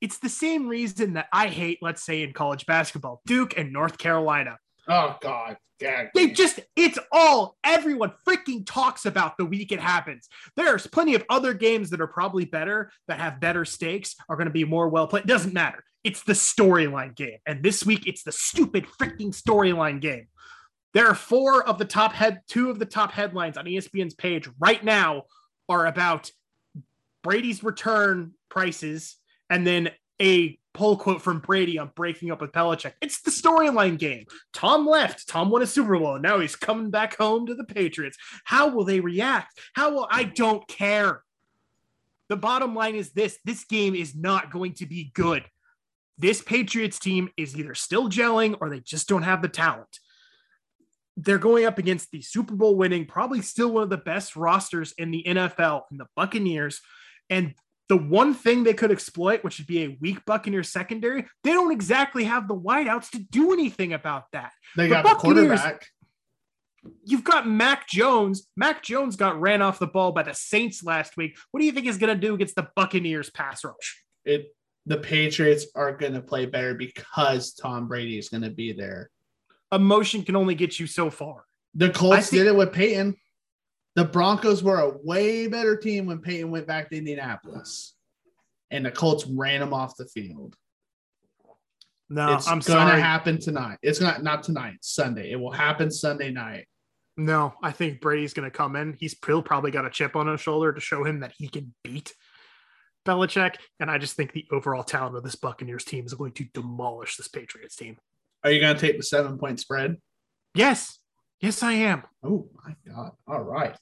It's 0.00 0.18
the 0.18 0.28
same 0.28 0.68
reason 0.68 1.14
that 1.14 1.26
I 1.32 1.48
hate, 1.48 1.78
let's 1.82 2.02
say, 2.04 2.22
in 2.22 2.32
college 2.32 2.66
basketball, 2.66 3.20
Duke 3.26 3.58
and 3.58 3.72
North 3.72 3.98
Carolina. 3.98 4.58
Oh 4.88 5.16
God, 5.20 5.56
God. 5.80 6.10
They 6.14 6.30
just, 6.30 6.60
it's 6.74 6.98
all 7.12 7.56
everyone 7.62 8.12
freaking 8.26 8.64
talks 8.66 9.04
about 9.06 9.36
the 9.36 9.44
week 9.44 9.70
it 9.70 9.80
happens. 9.80 10.28
There's 10.56 10.86
plenty 10.86 11.14
of 11.14 11.24
other 11.28 11.54
games 11.54 11.90
that 11.90 12.00
are 12.00 12.06
probably 12.06 12.46
better, 12.46 12.90
that 13.06 13.20
have 13.20 13.40
better 13.40 13.64
stakes, 13.64 14.16
are 14.28 14.36
going 14.36 14.46
to 14.46 14.52
be 14.52 14.64
more 14.64 14.88
well 14.88 15.06
played. 15.06 15.24
It 15.24 15.28
doesn't 15.28 15.52
matter. 15.52 15.84
It's 16.04 16.22
the 16.22 16.32
storyline 16.32 17.14
game. 17.14 17.38
And 17.46 17.62
this 17.62 17.84
week, 17.84 18.06
it's 18.06 18.22
the 18.22 18.32
stupid 18.32 18.86
freaking 19.00 19.34
storyline 19.34 20.00
game. 20.00 20.28
There 20.94 21.06
are 21.06 21.14
four 21.14 21.62
of 21.64 21.78
the 21.78 21.84
top 21.84 22.12
head, 22.12 22.40
two 22.48 22.70
of 22.70 22.78
the 22.78 22.86
top 22.86 23.12
headlines 23.12 23.58
on 23.58 23.66
ESPN's 23.66 24.14
page 24.14 24.48
right 24.58 24.82
now 24.82 25.24
are 25.68 25.86
about 25.86 26.30
Brady's 27.22 27.62
return 27.62 28.32
prices 28.48 29.16
and 29.50 29.66
then 29.66 29.90
a 30.20 30.58
poll 30.78 30.96
quote 30.96 31.20
from 31.20 31.40
Brady 31.40 31.76
on 31.76 31.90
breaking 31.96 32.30
up 32.30 32.40
with 32.40 32.52
Belichick. 32.52 32.92
It's 33.02 33.20
the 33.20 33.32
storyline 33.32 33.98
game. 33.98 34.26
Tom 34.52 34.86
left. 34.86 35.28
Tom 35.28 35.50
won 35.50 35.60
a 35.60 35.66
Super 35.66 35.98
Bowl. 35.98 36.14
And 36.14 36.22
now 36.22 36.38
he's 36.38 36.54
coming 36.54 36.90
back 36.90 37.18
home 37.18 37.46
to 37.46 37.54
the 37.56 37.64
Patriots. 37.64 38.16
How 38.44 38.68
will 38.68 38.84
they 38.84 39.00
react? 39.00 39.58
How 39.74 39.90
will 39.90 40.06
I 40.08 40.22
don't 40.22 40.66
care. 40.68 41.22
The 42.28 42.36
bottom 42.36 42.76
line 42.76 42.94
is 42.94 43.10
this 43.10 43.38
this 43.44 43.64
game 43.64 43.96
is 43.96 44.14
not 44.14 44.52
going 44.52 44.74
to 44.74 44.86
be 44.86 45.10
good. 45.14 45.44
This 46.16 46.40
Patriots 46.40 47.00
team 47.00 47.28
is 47.36 47.56
either 47.56 47.74
still 47.74 48.08
gelling 48.08 48.56
or 48.60 48.70
they 48.70 48.80
just 48.80 49.08
don't 49.08 49.22
have 49.22 49.42
the 49.42 49.48
talent. 49.48 49.98
They're 51.16 51.38
going 51.38 51.64
up 51.64 51.78
against 51.78 52.12
the 52.12 52.22
Super 52.22 52.54
Bowl 52.54 52.76
winning, 52.76 53.04
probably 53.04 53.42
still 53.42 53.72
one 53.72 53.82
of 53.82 53.90
the 53.90 53.96
best 53.96 54.36
rosters 54.36 54.94
in 54.96 55.10
the 55.10 55.24
NFL, 55.26 55.82
in 55.90 55.96
the 55.96 56.06
Buccaneers. 56.14 56.80
And 57.28 57.54
the 57.88 57.96
one 57.96 58.34
thing 58.34 58.64
they 58.64 58.74
could 58.74 58.90
exploit, 58.92 59.42
which 59.42 59.58
would 59.58 59.66
be 59.66 59.84
a 59.84 59.98
weak 60.00 60.24
Buccaneer 60.26 60.62
secondary, 60.62 61.26
they 61.42 61.52
don't 61.52 61.72
exactly 61.72 62.24
have 62.24 62.46
the 62.46 62.54
wideouts 62.56 63.10
to 63.10 63.18
do 63.18 63.52
anything 63.52 63.92
about 63.92 64.24
that. 64.32 64.52
They 64.76 64.88
The 64.88 64.94
got 64.94 65.04
the 65.04 65.14
quarterback. 65.14 65.86
You've 67.04 67.24
got 67.24 67.48
Mac 67.48 67.88
Jones. 67.88 68.46
Mac 68.56 68.82
Jones 68.82 69.16
got 69.16 69.40
ran 69.40 69.62
off 69.62 69.78
the 69.78 69.86
ball 69.86 70.12
by 70.12 70.22
the 70.22 70.32
Saints 70.34 70.84
last 70.84 71.16
week. 71.16 71.36
What 71.50 71.60
do 71.60 71.66
you 71.66 71.72
think 71.72 71.86
he's 71.86 71.98
going 71.98 72.14
to 72.14 72.26
do 72.26 72.34
against 72.34 72.54
the 72.54 72.68
Buccaneers 72.76 73.30
pass 73.30 73.64
rush? 73.64 74.02
It 74.24 74.54
the 74.86 74.96
Patriots 74.96 75.66
are 75.74 75.92
going 75.92 76.14
to 76.14 76.22
play 76.22 76.46
better 76.46 76.72
because 76.72 77.52
Tom 77.52 77.88
Brady 77.88 78.16
is 78.18 78.30
going 78.30 78.42
to 78.42 78.50
be 78.50 78.72
there. 78.72 79.10
Emotion 79.70 80.22
can 80.22 80.34
only 80.34 80.54
get 80.54 80.80
you 80.80 80.86
so 80.86 81.10
far. 81.10 81.44
The 81.74 81.90
Colts 81.90 82.30
think- 82.30 82.40
did 82.40 82.46
it 82.46 82.56
with 82.56 82.72
Peyton. 82.72 83.14
The 83.98 84.04
Broncos 84.04 84.62
were 84.62 84.78
a 84.78 84.96
way 85.02 85.48
better 85.48 85.76
team 85.76 86.06
when 86.06 86.20
Peyton 86.20 86.52
went 86.52 86.68
back 86.68 86.88
to 86.88 86.96
Indianapolis, 86.96 87.96
and 88.70 88.86
the 88.86 88.92
Colts 88.92 89.26
ran 89.26 89.60
him 89.60 89.74
off 89.74 89.96
the 89.96 90.06
field. 90.06 90.54
No, 92.08 92.34
it's 92.34 92.46
I'm 92.46 92.60
going 92.60 92.78
sorry. 92.78 92.92
to 92.92 93.02
happen 93.02 93.40
tonight. 93.40 93.78
It's 93.82 94.00
not 94.00 94.22
not 94.22 94.44
tonight. 94.44 94.76
Sunday. 94.82 95.32
It 95.32 95.40
will 95.40 95.50
happen 95.50 95.90
Sunday 95.90 96.30
night. 96.30 96.68
No, 97.16 97.54
I 97.60 97.72
think 97.72 98.00
Brady's 98.00 98.34
going 98.34 98.48
to 98.48 98.56
come 98.56 98.76
in. 98.76 98.96
He's 99.00 99.16
probably 99.16 99.72
got 99.72 99.84
a 99.84 99.90
chip 99.90 100.14
on 100.14 100.28
his 100.28 100.40
shoulder 100.40 100.72
to 100.72 100.80
show 100.80 101.02
him 101.02 101.18
that 101.18 101.32
he 101.36 101.48
can 101.48 101.74
beat 101.82 102.14
Belichick. 103.04 103.56
And 103.80 103.90
I 103.90 103.98
just 103.98 104.14
think 104.14 104.32
the 104.32 104.46
overall 104.52 104.84
talent 104.84 105.16
of 105.16 105.24
this 105.24 105.34
Buccaneers 105.34 105.84
team 105.84 106.06
is 106.06 106.14
going 106.14 106.34
to 106.34 106.44
demolish 106.54 107.16
this 107.16 107.26
Patriots 107.26 107.74
team. 107.74 107.96
Are 108.44 108.52
you 108.52 108.60
going 108.60 108.76
to 108.76 108.80
take 108.80 108.96
the 108.96 109.02
seven 109.02 109.38
point 109.38 109.58
spread? 109.58 109.96
Yes. 110.54 111.00
Yes, 111.40 111.62
I 111.62 111.72
am. 111.72 112.02
Oh 112.24 112.48
my 112.64 112.74
god! 112.86 113.12
All 113.28 113.42
right, 113.42 113.76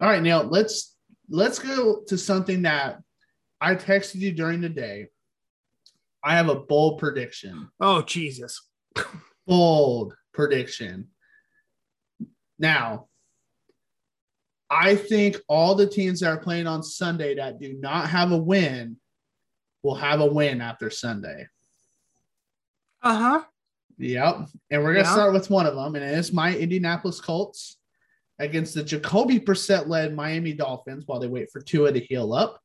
all 0.00 0.08
right. 0.08 0.22
now 0.22 0.42
let's 0.42 0.94
let's 1.28 1.58
go 1.58 2.02
to 2.08 2.16
something 2.18 2.62
that 2.62 3.00
I 3.60 3.74
texted 3.74 4.16
you 4.16 4.32
during 4.32 4.60
the 4.60 4.68
day. 4.68 5.08
I 6.22 6.34
have 6.36 6.48
a 6.48 6.56
bold 6.56 6.98
prediction. 6.98 7.68
Oh, 7.80 8.02
Jesus. 8.02 8.60
Bold 9.46 10.14
prediction. 10.34 11.08
Now, 12.58 13.06
I 14.68 14.96
think 14.96 15.36
all 15.48 15.74
the 15.74 15.86
teams 15.86 16.20
that 16.20 16.30
are 16.30 16.38
playing 16.40 16.66
on 16.66 16.82
Sunday 16.82 17.36
that 17.36 17.60
do 17.60 17.74
not 17.74 18.08
have 18.08 18.32
a 18.32 18.36
win 18.36 18.96
will 19.82 19.94
have 19.94 20.20
a 20.20 20.26
win 20.26 20.60
after 20.60 20.90
Sunday. 20.90 21.46
Uh 23.02 23.16
huh. 23.18 23.42
Yep. 23.98 24.48
And 24.70 24.82
we're 24.82 24.94
going 24.94 25.04
to 25.04 25.10
Yeah. 25.10 25.14
start 25.14 25.32
with 25.32 25.48
one 25.48 25.66
of 25.66 25.74
them, 25.76 25.94
and 25.94 26.04
it's 26.04 26.32
my 26.32 26.54
Indianapolis 26.56 27.20
Colts 27.20 27.78
against 28.38 28.74
the 28.74 28.82
Jacoby 28.82 29.40
Brissett 29.40 29.88
led 29.88 30.14
Miami 30.14 30.52
Dolphins 30.52 31.04
while 31.06 31.20
they 31.20 31.28
wait 31.28 31.50
for 31.50 31.60
Tua 31.60 31.92
to 31.92 32.00
heal 32.00 32.32
up. 32.32 32.60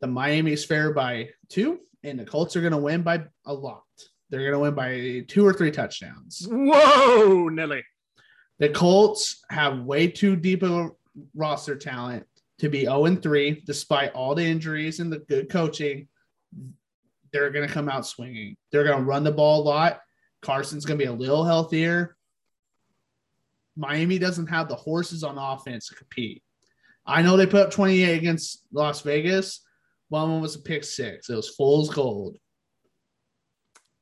The 0.00 0.06
Miami's 0.06 0.64
fair 0.64 0.92
by 0.92 1.30
two, 1.48 1.80
and 2.02 2.18
the 2.18 2.24
Colts 2.24 2.56
are 2.56 2.60
going 2.60 2.72
to 2.72 2.78
win 2.78 3.02
by 3.02 3.24
a 3.46 3.52
lot. 3.52 3.82
They're 4.30 4.40
going 4.40 4.52
to 4.52 4.58
win 4.58 4.74
by 4.74 5.24
two 5.28 5.46
or 5.46 5.52
three 5.52 5.70
touchdowns. 5.70 6.46
Whoa, 6.50 7.48
Nelly. 7.48 7.84
The 8.58 8.70
Colts 8.70 9.44
have 9.50 9.80
way 9.80 10.08
too 10.08 10.36
deep 10.36 10.62
of 10.62 10.72
a 10.72 10.90
roster 11.34 11.76
talent 11.76 12.26
to 12.58 12.68
be 12.68 12.84
0 12.84 13.04
and 13.04 13.22
3, 13.22 13.62
despite 13.66 14.12
all 14.12 14.34
the 14.34 14.44
injuries 14.44 15.00
and 15.00 15.12
the 15.12 15.18
good 15.18 15.50
coaching. 15.50 16.08
They're 17.32 17.50
going 17.50 17.68
to 17.68 17.72
come 17.72 17.88
out 17.88 18.06
swinging. 18.06 18.56
They're 18.72 18.84
going 18.84 18.98
to 18.98 19.04
run 19.04 19.24
the 19.24 19.32
ball 19.32 19.62
a 19.62 19.64
lot. 19.64 20.00
Carson's 20.42 20.86
going 20.86 20.98
to 20.98 21.04
be 21.04 21.10
a 21.10 21.12
little 21.12 21.44
healthier. 21.44 22.15
Miami 23.76 24.18
doesn't 24.18 24.46
have 24.46 24.68
the 24.68 24.74
horses 24.74 25.22
on 25.22 25.38
offense 25.38 25.88
to 25.88 25.94
compete. 25.94 26.42
I 27.06 27.22
know 27.22 27.36
they 27.36 27.46
put 27.46 27.66
up 27.66 27.70
28 27.70 28.16
against 28.16 28.64
Las 28.72 29.02
Vegas. 29.02 29.62
One 30.08 30.22
of 30.22 30.28
them 30.30 30.40
was 30.40 30.56
a 30.56 30.60
pick 30.60 30.84
six. 30.84 31.30
It 31.30 31.36
was 31.36 31.50
fool's 31.50 31.90
gold. 31.90 32.38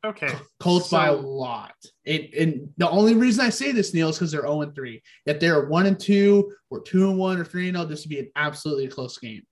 Okay. 0.04 0.30
Colts 0.60 0.90
by 0.90 1.06
a 1.06 1.12
lot. 1.12 1.74
It, 2.04 2.34
and 2.34 2.68
the 2.76 2.88
only 2.90 3.14
reason 3.14 3.44
I 3.44 3.48
say 3.48 3.72
this, 3.72 3.94
Neil, 3.94 4.10
is 4.10 4.16
because 4.16 4.32
they're 4.32 4.42
0 4.42 4.60
and 4.60 4.74
3. 4.74 5.02
If 5.24 5.40
they're 5.40 5.66
1 5.66 5.86
and 5.86 5.98
2 5.98 6.52
or 6.70 6.82
2 6.82 7.10
and 7.10 7.18
1 7.18 7.38
or 7.38 7.44
3 7.44 7.68
and 7.68 7.76
0, 7.76 7.86
this 7.86 8.04
would 8.04 8.10
be 8.10 8.20
an 8.20 8.30
absolutely 8.36 8.88
close 8.88 9.16
game. 9.16 9.42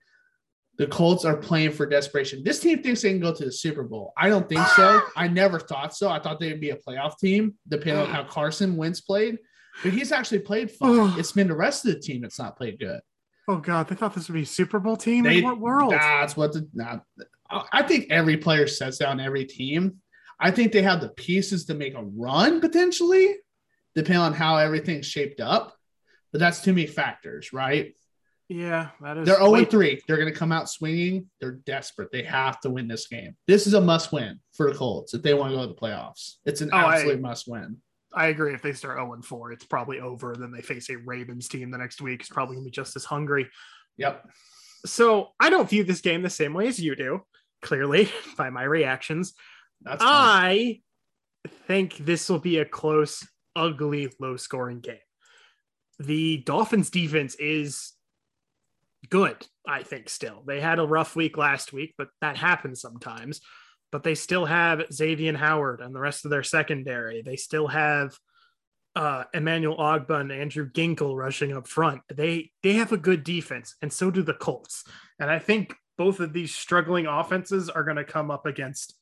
The 0.78 0.86
Colts 0.88 1.24
are 1.24 1.36
playing 1.36 1.72
for 1.72 1.86
desperation. 1.86 2.42
This 2.44 2.60
team 2.60 2.82
thinks 2.82 3.02
they 3.02 3.10
can 3.10 3.20
go 3.20 3.34
to 3.34 3.44
the 3.44 3.52
Super 3.52 3.82
Bowl. 3.82 4.12
I 4.16 4.28
don't 4.28 4.48
think 4.48 4.66
so. 4.68 5.00
I 5.16 5.28
never 5.28 5.58
thought 5.58 5.94
so. 5.94 6.10
I 6.10 6.18
thought 6.18 6.40
they'd 6.40 6.60
be 6.60 6.70
a 6.70 6.76
playoff 6.76 7.18
team, 7.18 7.54
depending 7.68 8.02
on 8.02 8.08
mm. 8.08 8.12
how 8.12 8.24
Carson 8.24 8.76
Wentz 8.76 9.00
played. 9.00 9.38
But 9.82 9.92
he's 9.92 10.12
actually 10.12 10.40
played 10.40 10.70
fine. 10.70 11.18
it's 11.18 11.32
been 11.32 11.48
the 11.48 11.54
rest 11.56 11.84
of 11.86 11.94
the 11.94 12.00
team 12.00 12.22
that's 12.22 12.38
not 12.38 12.56
played 12.56 12.78
good. 12.78 13.00
Oh, 13.48 13.56
God. 13.56 13.88
They 13.88 13.94
thought 13.96 14.14
this 14.14 14.28
would 14.28 14.34
be 14.34 14.42
a 14.42 14.46
Super 14.46 14.78
Bowl 14.78 14.96
team? 14.96 15.24
They- 15.24 15.38
In 15.38 15.44
what 15.44 15.58
world? 15.58 15.92
That's 15.92 16.36
what 16.36 16.52
the. 16.52 16.68
Nah, 16.74 17.00
I 17.72 17.82
think 17.82 18.06
every 18.10 18.36
player 18.36 18.66
sets 18.66 18.98
down 18.98 19.20
every 19.20 19.44
team. 19.44 19.96
I 20.40 20.50
think 20.50 20.72
they 20.72 20.82
have 20.82 21.00
the 21.00 21.10
pieces 21.10 21.66
to 21.66 21.74
make 21.74 21.94
a 21.94 22.02
run 22.02 22.60
potentially, 22.60 23.36
depending 23.94 24.20
on 24.22 24.32
how 24.32 24.56
everything's 24.56 25.06
shaped 25.06 25.40
up. 25.40 25.74
But 26.32 26.38
that's 26.40 26.62
too 26.62 26.72
many 26.72 26.86
factors, 26.86 27.52
right? 27.52 27.94
Yeah, 28.48 28.88
that 29.02 29.18
is. 29.18 29.26
They're 29.26 29.36
0 29.36 29.50
wait, 29.50 29.70
3. 29.70 30.00
They're 30.06 30.16
going 30.16 30.32
to 30.32 30.38
come 30.38 30.50
out 30.52 30.68
swinging. 30.68 31.28
They're 31.40 31.52
desperate. 31.66 32.10
They 32.12 32.22
have 32.22 32.60
to 32.60 32.70
win 32.70 32.88
this 32.88 33.06
game. 33.06 33.36
This 33.46 33.66
is 33.66 33.74
a 33.74 33.80
must 33.80 34.12
win 34.12 34.40
for 34.54 34.70
the 34.70 34.76
Colts 34.76 35.14
if 35.14 35.22
they 35.22 35.34
want 35.34 35.52
to 35.52 35.56
go 35.56 35.62
to 35.62 35.68
the 35.68 35.74
playoffs. 35.74 36.36
It's 36.44 36.60
an 36.60 36.70
Oh, 36.72 36.76
I- 36.78 36.94
absolute 36.96 37.20
must 37.20 37.48
win. 37.48 37.78
I 38.14 38.26
agree. 38.28 38.54
If 38.54 38.62
they 38.62 38.72
start 38.72 38.98
0 38.98 39.12
and 39.14 39.24
4, 39.24 39.52
it's 39.52 39.64
probably 39.64 40.00
over. 40.00 40.34
Then 40.38 40.52
they 40.52 40.62
face 40.62 40.90
a 40.90 40.96
Ravens 40.96 41.48
team 41.48 41.70
the 41.70 41.78
next 41.78 42.00
week. 42.00 42.20
It's 42.20 42.28
probably 42.28 42.56
going 42.56 42.64
to 42.64 42.70
be 42.70 42.74
just 42.74 42.96
as 42.96 43.04
hungry. 43.04 43.48
Yep. 43.96 44.24
So 44.86 45.28
I 45.38 45.50
don't 45.50 45.68
view 45.68 45.84
this 45.84 46.00
game 46.00 46.22
the 46.22 46.30
same 46.30 46.54
way 46.54 46.66
as 46.66 46.78
you 46.78 46.96
do, 46.96 47.20
clearly, 47.62 48.10
by 48.36 48.50
my 48.50 48.64
reactions. 48.64 49.34
That's. 49.82 50.02
I 50.04 50.80
think 51.66 51.96
this 51.96 52.28
will 52.28 52.38
be 52.38 52.58
a 52.58 52.64
close, 52.64 53.26
ugly, 53.56 54.12
low 54.20 54.36
scoring 54.36 54.80
game. 54.80 54.96
The 55.98 56.38
Dolphins 56.38 56.90
defense 56.90 57.34
is 57.36 57.92
good, 59.08 59.46
I 59.66 59.82
think, 59.82 60.08
still. 60.08 60.42
They 60.46 60.60
had 60.60 60.78
a 60.78 60.86
rough 60.86 61.16
week 61.16 61.36
last 61.36 61.72
week, 61.72 61.94
but 61.98 62.08
that 62.20 62.36
happens 62.36 62.80
sometimes. 62.80 63.40
But 63.92 64.02
they 64.02 64.14
still 64.16 64.46
have 64.46 64.82
Xavier 64.92 65.36
Howard 65.36 65.80
and 65.80 65.94
the 65.94 66.00
rest 66.00 66.24
of 66.24 66.30
their 66.32 66.42
secondary. 66.42 67.22
They 67.22 67.36
still 67.36 67.68
have 67.68 68.16
uh, 68.96 69.24
Emmanuel 69.32 69.76
Ogbah 69.76 70.20
and 70.22 70.32
Andrew 70.32 70.68
Ginkel 70.70 71.16
rushing 71.16 71.52
up 71.52 71.68
front. 71.68 72.00
They 72.12 72.50
they 72.62 72.72
have 72.74 72.90
a 72.92 72.96
good 72.96 73.22
defense, 73.22 73.76
and 73.82 73.92
so 73.92 74.10
do 74.10 74.22
the 74.22 74.34
Colts. 74.34 74.84
And 75.20 75.30
I 75.30 75.38
think 75.38 75.74
both 75.98 76.20
of 76.20 76.32
these 76.32 76.54
struggling 76.54 77.06
offenses 77.06 77.68
are 77.70 77.84
going 77.84 77.96
to 77.98 78.04
come 78.04 78.30
up 78.30 78.46
against 78.46 78.94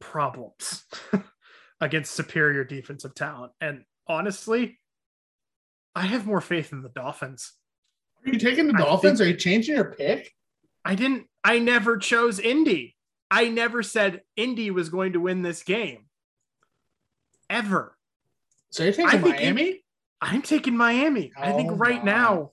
problems 0.00 0.84
against 1.80 2.12
superior 2.12 2.64
defensive 2.64 3.14
talent. 3.14 3.52
And 3.60 3.84
honestly, 4.06 4.78
I 5.94 6.02
have 6.02 6.26
more 6.26 6.40
faith 6.40 6.72
in 6.72 6.82
the 6.82 6.88
Dolphins. 6.88 7.52
Are 8.26 8.32
you 8.32 8.38
taking 8.38 8.66
the 8.66 8.72
Dolphins? 8.74 9.18
think- 9.20 9.26
Are 9.26 9.30
you 9.30 9.36
changing 9.36 9.76
your 9.76 9.92
pick? 9.92 10.32
I 10.84 10.94
didn't, 10.94 11.26
I 11.42 11.58
never 11.60 11.96
chose 11.96 12.38
Indy. 12.38 12.94
I 13.30 13.48
never 13.48 13.82
said 13.82 14.22
Indy 14.36 14.70
was 14.70 14.88
going 14.88 15.14
to 15.14 15.20
win 15.20 15.42
this 15.42 15.62
game. 15.62 16.06
Ever. 17.50 17.96
So 18.70 18.84
you're 18.84 18.92
taking 18.92 19.06
I 19.08 19.18
think 19.18 19.36
Miami? 19.36 19.84
I'm 20.20 20.42
taking 20.42 20.76
Miami. 20.76 21.32
I 21.36 21.52
think 21.52 21.72
Oh 21.72 21.76
right 21.76 22.04
now 22.04 22.50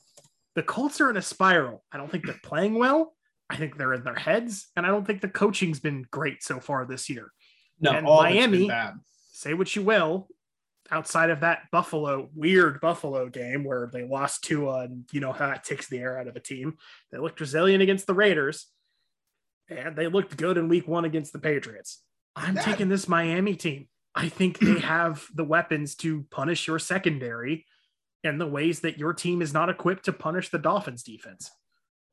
the 0.56 0.64
Colts 0.64 1.00
are 1.02 1.10
in 1.10 1.18
a 1.18 1.22
spiral. 1.22 1.84
I 1.92 1.98
don't 1.98 2.12
think 2.12 2.26
they're 2.26 2.40
playing 2.44 2.76
well. 2.76 3.16
I 3.50 3.58
think 3.58 3.78
they're 3.78 3.94
in 3.94 4.04
their 4.04 4.16
heads, 4.16 4.70
and 4.76 4.86
I 4.86 4.90
don't 4.90 5.06
think 5.06 5.22
the 5.22 5.30
coaching's 5.30 5.80
been 5.80 6.06
great 6.10 6.42
so 6.44 6.60
far 6.60 6.86
this 6.86 7.10
year. 7.10 7.32
no, 7.80 7.92
and 7.92 8.08
all 8.08 8.22
of 8.24 8.32
it's 8.32 8.48
been 8.48 8.68
Miami- 8.68 8.94
Say 9.34 9.54
what 9.54 9.76
you 9.76 9.82
will, 9.82 10.28
outside 10.92 11.32
of 11.32 11.40
that 11.40 11.64
Buffalo 11.72 12.30
weird 12.36 12.80
Buffalo 12.80 13.28
game 13.28 13.64
where 13.64 13.90
they 13.92 14.04
lost 14.04 14.44
to, 14.46 14.70
uh, 14.70 14.88
you 15.12 15.20
know 15.20 15.32
how 15.32 15.48
that 15.48 15.64
takes 15.64 15.88
the 15.90 15.98
air 15.98 16.18
out 16.20 16.28
of 16.28 16.36
a 16.36 16.40
team. 16.40 16.78
They 17.12 17.18
looked 17.18 17.40
resilient 17.40 17.82
against 17.82 18.06
the 18.08 18.14
Raiders, 18.14 18.68
and 19.72 19.96
they 19.96 20.08
looked 20.08 20.38
good 20.38 20.58
in 20.58 20.68
Week 20.68 20.88
One 20.88 21.06
against 21.06 21.34
the 21.34 21.40
Patriots. 21.40 22.04
I'm 22.36 22.56
That- 22.56 22.66
taking 22.66 22.90
this 22.90 23.08
Miami 23.08 23.56
team. 23.56 23.88
I 24.14 24.30
think 24.30 24.60
they 24.60 24.80
have 24.82 25.26
the 25.34 25.44
weapons 25.46 25.96
to 25.98 26.24
punish 26.32 26.68
your 26.68 26.80
secondary 26.80 27.66
and 28.24 28.40
the 28.40 28.48
ways 28.48 28.82
that 28.82 28.98
your 28.98 29.14
team 29.14 29.42
is 29.42 29.54
not 29.54 29.70
equipped 29.70 30.06
to 30.06 30.14
punish 30.14 30.50
the 30.50 30.60
Dolphins 30.60 31.04
defense. 31.04 31.50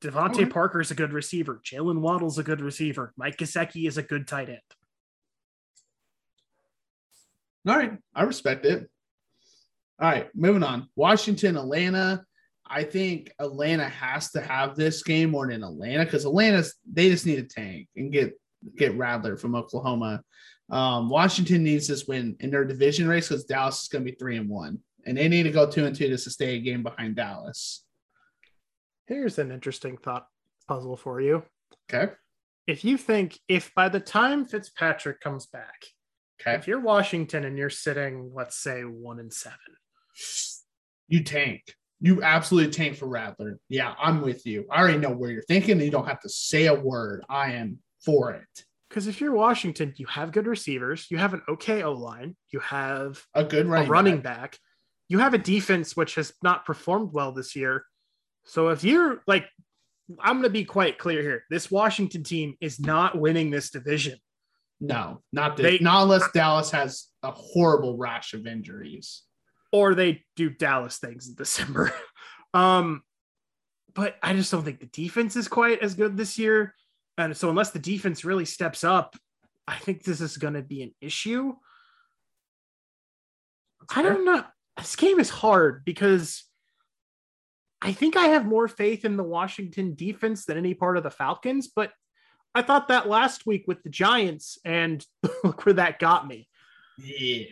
DeVante 0.02 0.34
Okay. 0.34 0.46
Parker 0.46 0.80
is 0.80 0.90
a 0.92 0.94
good 0.94 1.12
receiver. 1.12 1.60
Jaylen 1.64 2.00
Waddle's 2.00 2.38
a 2.38 2.44
good 2.44 2.60
receiver. 2.60 3.12
Mike 3.16 3.36
Gesicki 3.36 3.86
is 3.88 3.98
a 3.98 4.02
good 4.02 4.28
tight 4.28 4.48
end. 4.48 4.60
All 7.66 7.76
right, 7.76 7.98
I 8.14 8.22
respect 8.22 8.64
it. 8.64 8.88
All 10.00 10.08
right, 10.08 10.28
moving 10.34 10.62
on. 10.62 10.88
Washington, 10.94 11.56
Atlanta. 11.56 12.24
I 12.70 12.84
think 12.84 13.32
Atlanta 13.38 13.88
has 13.88 14.30
to 14.32 14.40
have 14.40 14.76
this 14.76 15.02
game 15.02 15.30
more 15.30 15.46
than 15.48 15.62
Atlanta 15.64 16.04
because 16.04 16.24
Atlanta's 16.24 16.74
they 16.90 17.08
just 17.10 17.26
need 17.26 17.38
a 17.38 17.42
tank 17.44 17.88
and 17.96 18.12
get 18.12 18.34
get 18.76 18.96
Rattler 18.96 19.36
from 19.36 19.54
Oklahoma. 19.54 20.22
Um, 20.70 21.08
Washington 21.08 21.62
needs 21.64 21.86
this 21.88 22.06
win 22.06 22.36
in 22.40 22.50
their 22.50 22.64
division 22.64 23.08
race 23.08 23.28
because 23.28 23.44
Dallas 23.44 23.82
is 23.82 23.88
going 23.88 24.04
to 24.04 24.10
be 24.10 24.16
three 24.16 24.36
and 24.36 24.48
one, 24.50 24.80
and 25.06 25.16
they 25.16 25.28
need 25.28 25.44
to 25.44 25.50
go 25.50 25.70
two 25.70 25.86
and 25.86 25.96
two 25.96 26.08
just 26.08 26.24
to 26.24 26.30
stay 26.30 26.56
a 26.56 26.60
game 26.60 26.82
behind 26.82 27.16
Dallas. 27.16 27.84
Here's 29.06 29.38
an 29.38 29.50
interesting 29.50 29.96
thought 29.96 30.26
puzzle 30.66 30.96
for 30.96 31.20
you. 31.20 31.42
Okay. 31.92 32.12
If 32.66 32.84
you 32.84 32.98
think 32.98 33.38
if 33.48 33.74
by 33.74 33.88
the 33.88 34.00
time 34.00 34.44
Fitzpatrick 34.44 35.20
comes 35.20 35.46
back, 35.46 35.84
Okay. 36.40 36.54
if 36.54 36.68
you're 36.68 36.80
Washington 36.80 37.44
and 37.44 37.56
you're 37.56 37.70
sitting, 37.70 38.30
let's 38.34 38.56
say 38.56 38.82
one 38.82 39.18
and 39.18 39.32
seven, 39.32 39.56
You 41.08 41.24
tank. 41.24 41.62
You 42.00 42.22
absolutely 42.22 42.72
tank 42.72 42.96
for 42.96 43.06
Rattler. 43.08 43.58
Yeah, 43.68 43.94
I'm 44.00 44.20
with 44.22 44.46
you. 44.46 44.66
I 44.70 44.80
already 44.80 44.98
know 44.98 45.10
where 45.10 45.30
you're 45.30 45.42
thinking. 45.42 45.80
You 45.80 45.90
don't 45.90 46.06
have 46.06 46.20
to 46.20 46.28
say 46.28 46.66
a 46.66 46.74
word. 46.74 47.24
I 47.28 47.52
am 47.54 47.78
for 48.04 48.30
it. 48.32 48.64
because 48.88 49.06
if 49.08 49.20
you're 49.20 49.32
Washington, 49.32 49.92
you 49.96 50.06
have 50.06 50.30
good 50.32 50.46
receivers, 50.46 51.06
you 51.10 51.18
have 51.18 51.34
an 51.34 51.42
okay 51.48 51.82
O 51.82 51.92
line, 51.92 52.36
you 52.50 52.60
have 52.60 53.22
A 53.34 53.42
good 53.44 53.66
a 53.66 53.68
running, 53.68 53.88
running 53.90 54.20
back. 54.20 54.52
back, 54.52 54.58
you 55.08 55.18
have 55.18 55.34
a 55.34 55.38
defense 55.38 55.96
which 55.96 56.14
has 56.14 56.32
not 56.42 56.64
performed 56.64 57.12
well 57.12 57.32
this 57.32 57.56
year. 57.56 57.84
So 58.44 58.68
if 58.68 58.84
you're 58.84 59.20
like, 59.26 59.46
I'm 60.20 60.34
going 60.34 60.44
to 60.44 60.50
be 60.50 60.64
quite 60.64 60.96
clear 60.98 61.20
here. 61.20 61.44
This 61.50 61.70
Washington 61.70 62.22
team 62.22 62.54
is 62.60 62.78
not 62.80 63.18
winning 63.18 63.50
this 63.50 63.70
division. 63.70 64.18
No, 64.80 65.20
not 65.32 65.56
this. 65.56 65.64
They- 65.78 65.84
not 65.84 66.04
unless 66.04 66.30
Dallas 66.32 66.70
has 66.70 67.08
a 67.24 67.30
horrible 67.32 67.96
rash 67.96 68.32
of 68.32 68.46
injuries. 68.46 69.22
Or 69.72 69.94
they 69.94 70.24
do 70.36 70.50
Dallas 70.50 70.98
things 70.98 71.28
in 71.28 71.34
December. 71.34 71.92
um, 72.54 73.02
but 73.94 74.16
I 74.22 74.32
just 74.34 74.52
don't 74.52 74.64
think 74.64 74.80
the 74.80 74.86
defense 74.86 75.36
is 75.36 75.48
quite 75.48 75.82
as 75.82 75.94
good 75.94 76.16
this 76.16 76.38
year. 76.38 76.74
And 77.16 77.36
so 77.36 77.50
unless 77.50 77.70
the 77.70 77.78
defense 77.78 78.24
really 78.24 78.44
steps 78.44 78.84
up, 78.84 79.16
I 79.66 79.76
think 79.76 80.02
this 80.02 80.20
is 80.20 80.36
going 80.36 80.54
to 80.54 80.62
be 80.62 80.82
an 80.82 80.94
issue. 81.00 81.54
I 83.94 84.02
don't 84.02 84.24
know. 84.24 84.44
This 84.76 84.96
game 84.96 85.18
is 85.18 85.30
hard 85.30 85.84
because 85.84 86.44
I 87.82 87.92
think 87.92 88.16
I 88.16 88.28
have 88.28 88.46
more 88.46 88.68
faith 88.68 89.04
in 89.04 89.16
the 89.16 89.24
Washington 89.24 89.94
defense 89.94 90.44
than 90.44 90.56
any 90.56 90.74
part 90.74 90.96
of 90.96 91.02
the 91.02 91.10
Falcons, 91.10 91.68
but 91.68 91.92
I 92.54 92.62
thought 92.62 92.88
that 92.88 93.08
last 93.08 93.46
week 93.46 93.64
with 93.66 93.82
the 93.82 93.90
Giants, 93.90 94.58
and 94.64 95.04
look 95.44 95.64
where 95.64 95.74
that 95.74 95.98
got 95.98 96.26
me. 96.26 96.48
Yeah. 96.98 97.44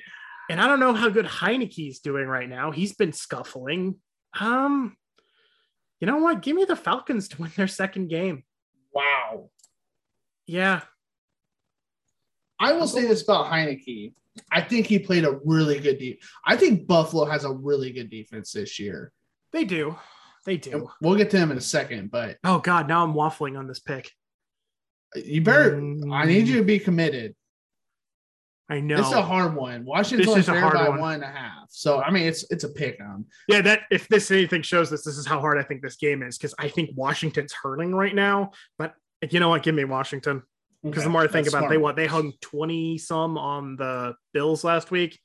And 0.48 0.60
I 0.60 0.66
don't 0.68 0.80
know 0.80 0.94
how 0.94 1.08
good 1.08 1.26
Heinicke's 1.26 1.98
doing 2.00 2.26
right 2.26 2.48
now. 2.48 2.70
He's 2.70 2.94
been 2.94 3.12
scuffling. 3.12 3.96
Um, 4.38 4.96
you 6.00 6.06
know 6.06 6.18
what? 6.18 6.42
Give 6.42 6.54
me 6.54 6.64
the 6.64 6.76
Falcons 6.76 7.28
to 7.28 7.42
win 7.42 7.52
their 7.56 7.66
second 7.66 8.08
game. 8.08 8.44
Wow. 8.94 9.50
Yeah, 10.46 10.82
I 12.60 12.72
will 12.72 12.86
say 12.86 13.06
this 13.06 13.22
about 13.22 13.46
Heineke. 13.46 14.14
I 14.52 14.60
think 14.60 14.86
he 14.86 14.98
played 14.98 15.24
a 15.24 15.38
really 15.44 15.80
good 15.80 15.98
deep. 15.98 16.22
I 16.44 16.56
think 16.56 16.86
Buffalo 16.86 17.24
has 17.24 17.44
a 17.44 17.52
really 17.52 17.90
good 17.90 18.10
defense 18.10 18.52
this 18.52 18.78
year. 18.78 19.12
they 19.52 19.64
do. 19.64 19.96
They 20.44 20.54
And 20.54 20.62
do. 20.62 20.90
we'll 21.00 21.16
get 21.16 21.30
to 21.30 21.38
them 21.38 21.50
in 21.50 21.58
a 21.58 21.62
second, 21.62 22.10
but 22.12 22.36
Oh 22.44 22.60
God, 22.60 22.86
now 22.86 23.02
I'm 23.04 23.14
waffling 23.14 23.58
on 23.58 23.66
this 23.66 23.80
pick. 23.80 24.12
you 25.16 25.40
better. 25.40 25.72
Mm, 25.80 26.14
I 26.14 26.24
need 26.24 26.46
you 26.46 26.58
to 26.58 26.64
be 26.64 26.78
committed. 26.78 27.34
I 28.68 28.80
know. 28.80 28.98
It's 28.98 29.12
a 29.12 29.22
hard 29.22 29.54
one. 29.54 29.84
Washington's 29.84 30.26
This 30.26 30.28
only 30.28 30.40
is 30.40 30.48
a 30.48 30.52
fair 30.52 30.60
hard 30.60 30.74
by 30.74 30.88
one. 30.88 31.00
one 31.00 31.14
and 31.14 31.24
a 31.24 31.28
half. 31.28 31.66
So 31.70 32.00
I 32.00 32.10
mean, 32.10 32.24
it's 32.24 32.44
it's 32.50 32.64
a 32.64 32.68
pick 32.68 33.00
on. 33.00 33.24
yeah, 33.48 33.60
that 33.60 33.82
if 33.90 34.08
this 34.08 34.30
anything 34.30 34.62
shows 34.62 34.90
this, 34.90 35.04
this 35.04 35.16
is 35.16 35.26
how 35.26 35.40
hard 35.40 35.58
I 35.58 35.62
think 35.62 35.82
this 35.82 35.96
game 35.96 36.22
is 36.22 36.36
because 36.36 36.54
I 36.58 36.68
think 36.68 36.90
Washington's 36.94 37.52
hurting 37.52 37.94
right 37.94 38.14
now. 38.14 38.50
But 38.78 38.94
you 39.30 39.38
know 39.38 39.50
what? 39.50 39.62
Give 39.62 39.74
me 39.74 39.84
Washington 39.84 40.42
because 40.82 41.04
the 41.04 41.10
more 41.10 41.22
I 41.22 41.28
think 41.28 41.46
about 41.48 41.64
it, 41.64 41.70
they 41.70 41.78
what 41.78 41.94
they 41.94 42.06
hung 42.06 42.32
twenty 42.40 42.98
some 42.98 43.38
on 43.38 43.76
the 43.76 44.14
Bills 44.32 44.64
last 44.64 44.90
week. 44.90 45.18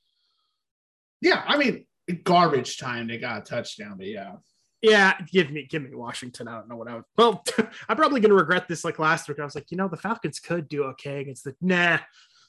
Yeah, 1.20 1.44
I 1.46 1.58
mean, 1.58 1.86
garbage 2.24 2.78
time. 2.78 3.08
They 3.08 3.18
got 3.18 3.40
a 3.40 3.42
touchdown, 3.42 3.96
but 3.98 4.08
yeah. 4.08 4.34
Yeah, 4.82 5.16
give 5.32 5.52
me 5.52 5.68
give 5.70 5.84
me 5.84 5.94
Washington. 5.94 6.48
I 6.48 6.58
don't 6.58 6.68
know 6.68 6.76
what 6.76 6.88
I 6.88 6.96
would. 6.96 7.04
Well, 7.16 7.44
I'm 7.90 7.98
probably 7.98 8.20
gonna 8.20 8.34
regret 8.34 8.68
this 8.68 8.84
like 8.84 8.98
last 8.98 9.30
week. 9.30 9.40
I 9.40 9.46
was 9.46 9.54
like, 9.54 9.70
you 9.70 9.78
know, 9.78 9.88
the 9.88 9.98
Falcons 9.98 10.40
could 10.40 10.68
do 10.68 10.86
okay 10.86 11.22
against 11.22 11.44
the 11.44 11.56
nah, 11.62 12.00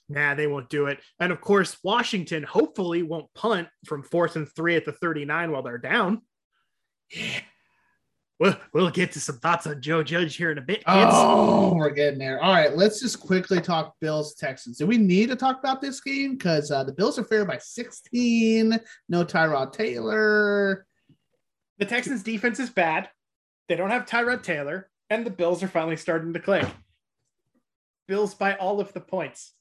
nah, 0.09 0.35
they 0.35 0.47
won't 0.47 0.69
do 0.69 0.87
it. 0.87 1.01
And 1.21 1.33
of 1.33 1.41
course, 1.41 1.77
Washington 1.83 2.43
hopefully 2.43 3.03
won't 3.03 3.33
punt 3.35 3.69
from 3.87 4.03
fourth 4.03 4.37
and 4.37 4.49
three 4.49 4.77
at 4.77 4.85
the 4.85 4.93
39 4.93 5.51
while 5.51 5.63
they're 5.63 5.79
down. 5.79 6.23
Yeah. 7.11 7.41
Well, 8.43 8.59
we'll 8.73 8.91
get 8.91 9.13
to 9.13 9.21
some 9.21 9.39
thoughts 9.39 9.69
on 9.69 9.81
Joe 9.81 10.03
Judge 10.03 10.35
here 10.35 10.51
in 10.51 10.59
a 10.59 10.63
bit, 10.63 10.85
kids. 10.85 11.13
Oh, 11.13 11.75
we're 11.77 11.91
getting 11.91 12.19
there. 12.19 12.43
All 12.43 12.53
right, 12.53 12.77
let's 12.77 12.99
just 13.01 13.21
quickly 13.21 13.61
talk 13.61 13.95
Bills 14.01 14.35
Texans. 14.35 14.79
Do 14.79 14.87
we 14.89 14.99
need 14.99 15.29
to 15.29 15.37
talk 15.37 15.61
about 15.61 15.81
this 15.81 16.01
game? 16.01 16.33
Because 16.33 16.73
uh, 16.73 16.83
the 16.83 16.93
Bills 16.93 17.21
are 17.21 17.25
favored 17.25 17.47
by 17.47 17.59
16. 17.59 18.81
No 19.09 19.25
Tyrod 19.25 19.73
Taylor. 19.73 20.87
The 21.79 21.85
Texans 21.85 22.25
defense 22.25 22.59
is 22.59 22.69
bad. 22.69 23.09
They 23.69 23.77
don't 23.77 23.91
have 23.91 24.07
Tyrod 24.07 24.43
Taylor, 24.43 24.91
and 25.09 25.25
the 25.25 25.31
Bills 25.31 25.63
are 25.63 25.69
finally 25.69 25.97
starting 25.97 26.33
to 26.33 26.41
click. 26.41 26.67
Bills 28.09 28.35
by 28.35 28.55
all 28.57 28.81
of 28.81 28.93
the 28.93 29.01
points. 29.01 29.53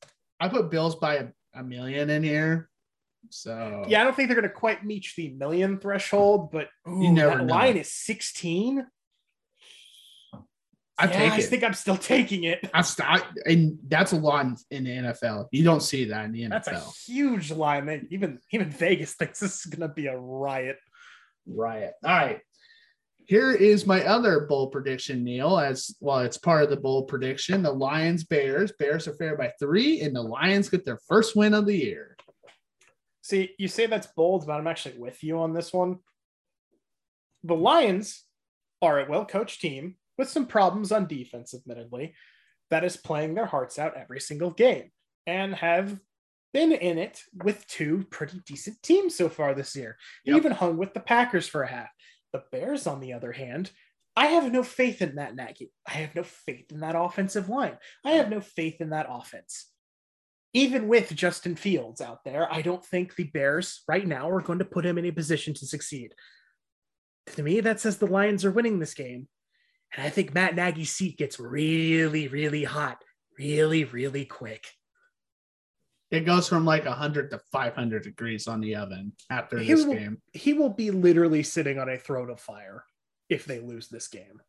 I 0.41 0.49
put 0.49 0.71
Bills 0.71 0.95
by 0.95 1.15
a, 1.15 1.27
a 1.53 1.63
million 1.63 2.09
in 2.09 2.23
here. 2.23 2.69
So 3.29 3.85
Yeah, 3.87 4.01
I 4.01 4.03
don't 4.03 4.15
think 4.15 4.27
they're 4.27 4.35
going 4.35 4.49
to 4.49 4.53
quite 4.53 4.83
reach 4.83 5.15
the 5.15 5.29
million 5.29 5.77
threshold, 5.79 6.51
but 6.51 6.67
ooh, 6.89 7.03
You 7.03 7.13
never 7.13 7.37
that 7.37 7.45
know. 7.45 7.53
line 7.53 7.77
is 7.77 7.93
16. 7.93 8.85
I 10.97 11.05
yeah, 11.05 11.11
take 11.11 11.31
I 11.31 11.37
it. 11.37 11.41
think 11.43 11.63
I'm 11.63 11.73
still 11.73 11.97
taking 11.97 12.43
it. 12.43 12.69
I 12.73 12.81
st- 12.81 13.23
and 13.45 13.79
that's 13.87 14.11
a 14.11 14.17
lot 14.17 14.45
in 14.69 14.83
the 14.83 14.89
NFL. 14.89 15.47
You 15.51 15.63
don't 15.63 15.81
see 15.81 16.05
that 16.05 16.25
in 16.25 16.31
the 16.31 16.43
NFL. 16.43 16.49
That's 16.49 16.67
a 16.67 17.11
huge 17.11 17.51
line. 17.51 17.85
Man. 17.85 18.07
Even 18.11 18.39
even 18.51 18.69
Vegas 18.69 19.13
thinks 19.13 19.39
this 19.39 19.59
is 19.59 19.65
going 19.65 19.87
to 19.87 19.93
be 19.93 20.07
a 20.07 20.17
riot. 20.17 20.77
Riot. 21.47 21.93
All 22.03 22.11
right. 22.11 22.39
Here 23.25 23.51
is 23.51 23.85
my 23.85 24.03
other 24.05 24.41
bold 24.41 24.71
prediction, 24.71 25.23
Neil. 25.23 25.57
As 25.57 25.95
well, 25.99 26.19
it's 26.19 26.37
part 26.37 26.63
of 26.63 26.69
the 26.69 26.77
bold 26.77 27.07
prediction. 27.07 27.63
The 27.63 27.71
Lions 27.71 28.23
Bears. 28.23 28.71
Bears 28.77 29.07
are 29.07 29.13
favored 29.13 29.37
by 29.37 29.51
three, 29.59 30.01
and 30.01 30.15
the 30.15 30.21
Lions 30.21 30.69
get 30.69 30.85
their 30.85 30.99
first 31.07 31.35
win 31.35 31.53
of 31.53 31.65
the 31.65 31.77
year. 31.77 32.17
See, 33.21 33.51
you 33.57 33.67
say 33.67 33.85
that's 33.85 34.07
bold, 34.07 34.45
but 34.47 34.53
I'm 34.53 34.67
actually 34.67 34.97
with 34.97 35.23
you 35.23 35.39
on 35.39 35.53
this 35.53 35.71
one. 35.71 35.99
The 37.43 37.55
Lions 37.55 38.23
are 38.81 38.99
a 38.99 39.09
well 39.09 39.25
coached 39.25 39.61
team 39.61 39.95
with 40.17 40.29
some 40.29 40.45
problems 40.45 40.91
on 40.91 41.07
defense, 41.07 41.53
admittedly, 41.53 42.13
that 42.69 42.83
is 42.83 42.97
playing 42.97 43.35
their 43.35 43.45
hearts 43.45 43.79
out 43.79 43.97
every 43.97 44.19
single 44.19 44.51
game 44.51 44.91
and 45.27 45.55
have 45.55 45.99
been 46.53 46.71
in 46.71 46.97
it 46.97 47.21
with 47.43 47.65
two 47.67 48.05
pretty 48.09 48.39
decent 48.45 48.81
teams 48.83 49.15
so 49.15 49.29
far 49.29 49.53
this 49.53 49.75
year. 49.75 49.97
Yep. 50.25 50.37
even 50.37 50.51
hung 50.51 50.77
with 50.77 50.93
the 50.93 50.99
Packers 50.99 51.47
for 51.47 51.63
a 51.63 51.67
half. 51.67 51.89
The 52.33 52.43
Bears, 52.51 52.87
on 52.87 52.99
the 52.99 53.13
other 53.13 53.31
hand, 53.31 53.71
I 54.15 54.27
have 54.27 54.51
no 54.51 54.63
faith 54.63 55.01
in 55.01 55.15
Matt 55.15 55.35
Nagy. 55.35 55.71
I 55.87 55.91
have 55.91 56.15
no 56.15 56.23
faith 56.23 56.71
in 56.71 56.81
that 56.81 56.95
offensive 56.95 57.49
line. 57.49 57.77
I 58.05 58.11
have 58.11 58.29
no 58.29 58.41
faith 58.41 58.81
in 58.81 58.89
that 58.89 59.07
offense 59.09 59.71
even 60.53 60.87
with 60.87 61.15
Justin 61.15 61.55
Fields 61.55 62.01
out 62.01 62.23
there, 62.23 62.51
I 62.51 62.61
don't 62.61 62.83
think 62.83 63.15
the 63.15 63.23
Bears 63.23 63.83
right 63.87 64.05
now 64.05 64.29
are 64.29 64.41
going 64.41 64.59
to 64.59 64.65
put 64.65 64.85
him 64.85 64.97
in 64.97 65.05
a 65.05 65.11
position 65.11 65.53
to 65.55 65.65
succeed. 65.65 66.13
To 67.35 67.43
me, 67.43 67.61
that 67.61 67.79
says 67.79 67.97
the 67.97 68.07
Lions 68.07 68.43
are 68.43 68.51
winning 68.51 68.79
this 68.79 68.93
game. 68.93 69.27
And 69.95 70.05
I 70.05 70.09
think 70.09 70.33
Matt 70.33 70.55
Nagy's 70.55 70.91
seat 70.91 71.17
gets 71.17 71.39
really, 71.39 72.27
really 72.27 72.63
hot, 72.63 72.97
really, 73.37 73.85
really 73.85 74.25
quick. 74.25 74.65
It 76.11 76.21
goes 76.25 76.47
from 76.49 76.65
like 76.65 76.85
100 76.85 77.31
to 77.31 77.39
500 77.51 78.03
degrees 78.03 78.47
on 78.47 78.59
the 78.59 78.75
oven 78.75 79.13
after 79.29 79.57
He 79.57 79.73
this 79.73 79.85
will- 79.85 79.93
game. 79.93 80.21
He 80.33 80.53
will 80.53 80.69
be 80.69 80.91
literally 80.91 81.41
sitting 81.41 81.79
on 81.79 81.89
a 81.89 81.97
throne 81.97 82.29
of 82.29 82.39
fire 82.39 82.83
if 83.29 83.45
they 83.45 83.59
lose 83.59 83.87
this 83.87 84.09
game. 84.09 84.41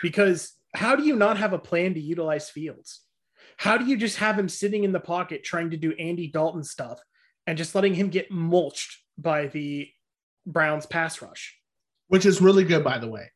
Because 0.00 0.52
how 0.74 0.94
do 0.94 1.02
you 1.02 1.16
not 1.16 1.36
have 1.38 1.52
a 1.52 1.58
plan 1.58 1.94
to 1.94 2.00
utilize 2.00 2.48
Fields? 2.48 3.00
How 3.56 3.76
do 3.76 3.84
you 3.84 3.96
just 3.96 4.18
have 4.18 4.38
him 4.38 4.48
sitting 4.48 4.84
in 4.84 4.92
the 4.92 5.00
pocket 5.00 5.42
trying 5.44 5.70
to 5.70 5.76
do 5.76 5.92
Andy 5.98 6.28
Dalton 6.28 6.62
stuff 6.62 7.00
and 7.46 7.58
just 7.58 7.74
letting 7.74 7.94
him 7.94 8.08
get 8.08 8.30
mulched 8.30 9.02
by 9.18 9.48
the 9.48 9.88
Browns 10.46 10.86
pass 10.86 11.20
rush? 11.20 11.58
Which 12.08 12.26
is 12.26 12.40
really 12.40 12.64
good, 12.64 12.84
by 12.84 12.98
the 12.98 13.08
way. 13.08 13.30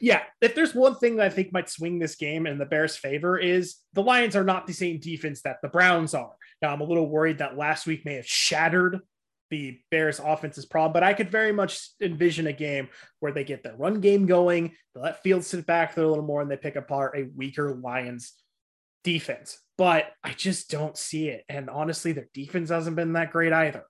Yeah, 0.00 0.22
if 0.40 0.54
there's 0.54 0.74
one 0.74 0.96
thing 0.96 1.16
that 1.16 1.26
I 1.26 1.30
think 1.30 1.52
might 1.52 1.70
swing 1.70 1.98
this 1.98 2.16
game 2.16 2.46
in 2.46 2.58
the 2.58 2.66
Bears' 2.66 2.96
favor 2.96 3.38
is 3.38 3.76
the 3.92 4.02
Lions 4.02 4.36
are 4.36 4.44
not 4.44 4.66
the 4.66 4.72
same 4.72 4.98
defense 4.98 5.42
that 5.42 5.58
the 5.62 5.68
Browns 5.68 6.14
are. 6.14 6.32
Now 6.62 6.72
I'm 6.72 6.80
a 6.80 6.84
little 6.84 7.08
worried 7.08 7.38
that 7.38 7.56
last 7.56 7.86
week 7.86 8.04
may 8.04 8.14
have 8.14 8.26
shattered 8.26 9.00
the 9.50 9.78
Bears' 9.90 10.18
offense's 10.18 10.66
problem, 10.66 10.92
but 10.92 11.02
I 11.02 11.14
could 11.14 11.30
very 11.30 11.52
much 11.52 11.90
envision 12.00 12.46
a 12.46 12.52
game 12.52 12.88
where 13.20 13.32
they 13.32 13.44
get 13.44 13.62
their 13.62 13.76
run 13.76 14.00
game 14.00 14.26
going, 14.26 14.72
they 14.94 15.00
let 15.00 15.22
Fields 15.22 15.46
sit 15.46 15.66
back 15.66 15.94
there 15.94 16.04
a 16.04 16.08
little 16.08 16.24
more, 16.24 16.42
and 16.42 16.50
they 16.50 16.56
pick 16.56 16.76
apart 16.76 17.16
a 17.16 17.28
weaker 17.36 17.74
Lions 17.74 18.32
defense. 19.04 19.58
But 19.78 20.06
I 20.24 20.32
just 20.32 20.70
don't 20.70 20.96
see 20.96 21.28
it. 21.28 21.44
And 21.48 21.70
honestly, 21.70 22.12
their 22.12 22.28
defense 22.34 22.70
hasn't 22.70 22.96
been 22.96 23.12
that 23.12 23.30
great 23.30 23.52
either. 23.52 23.84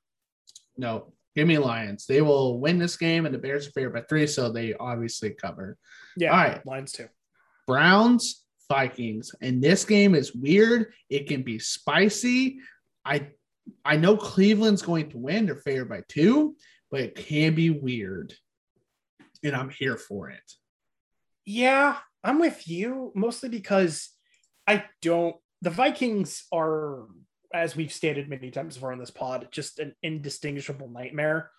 No, 0.76 1.14
give 1.36 1.46
me 1.46 1.58
Lions. 1.58 2.06
They 2.06 2.22
will 2.22 2.58
win 2.58 2.78
this 2.78 2.96
game, 2.96 3.26
and 3.26 3.34
the 3.34 3.38
Bears 3.38 3.68
are 3.68 3.72
favored 3.72 3.92
by 3.94 4.02
three, 4.02 4.26
so 4.26 4.50
they 4.50 4.74
obviously 4.74 5.30
cover. 5.30 5.76
Yeah, 6.16 6.30
All 6.32 6.38
right. 6.38 6.66
Lions 6.66 6.92
too. 6.92 7.08
Browns, 7.66 8.44
Vikings. 8.68 9.32
And 9.40 9.62
this 9.62 9.84
game 9.84 10.14
is 10.14 10.34
weird. 10.34 10.92
It 11.10 11.28
can 11.28 11.42
be 11.42 11.58
spicy. 11.58 12.58
I 13.04 13.28
I 13.84 13.96
know 13.96 14.16
Cleveland's 14.16 14.82
going 14.82 15.10
to 15.10 15.18
win. 15.18 15.46
They're 15.46 15.56
favored 15.56 15.88
by 15.88 16.02
two, 16.08 16.56
but 16.90 17.00
it 17.00 17.14
can 17.16 17.54
be 17.54 17.70
weird. 17.70 18.34
And 19.42 19.54
I'm 19.54 19.70
here 19.70 19.96
for 19.96 20.30
it. 20.30 20.52
Yeah, 21.44 21.98
I'm 22.24 22.38
with 22.38 22.66
you 22.68 23.12
mostly 23.14 23.48
because 23.48 24.10
I 24.66 24.84
don't. 25.02 25.36
The 25.62 25.70
Vikings 25.70 26.44
are, 26.52 27.06
as 27.58 27.76
we've 27.76 27.92
stated 27.92 28.28
many 28.28 28.50
times 28.50 28.74
before 28.74 28.92
on 28.92 28.98
this 28.98 29.10
pod, 29.10 29.48
just 29.50 29.78
an 29.78 29.94
indistinguishable 30.02 30.88
nightmare 30.88 31.50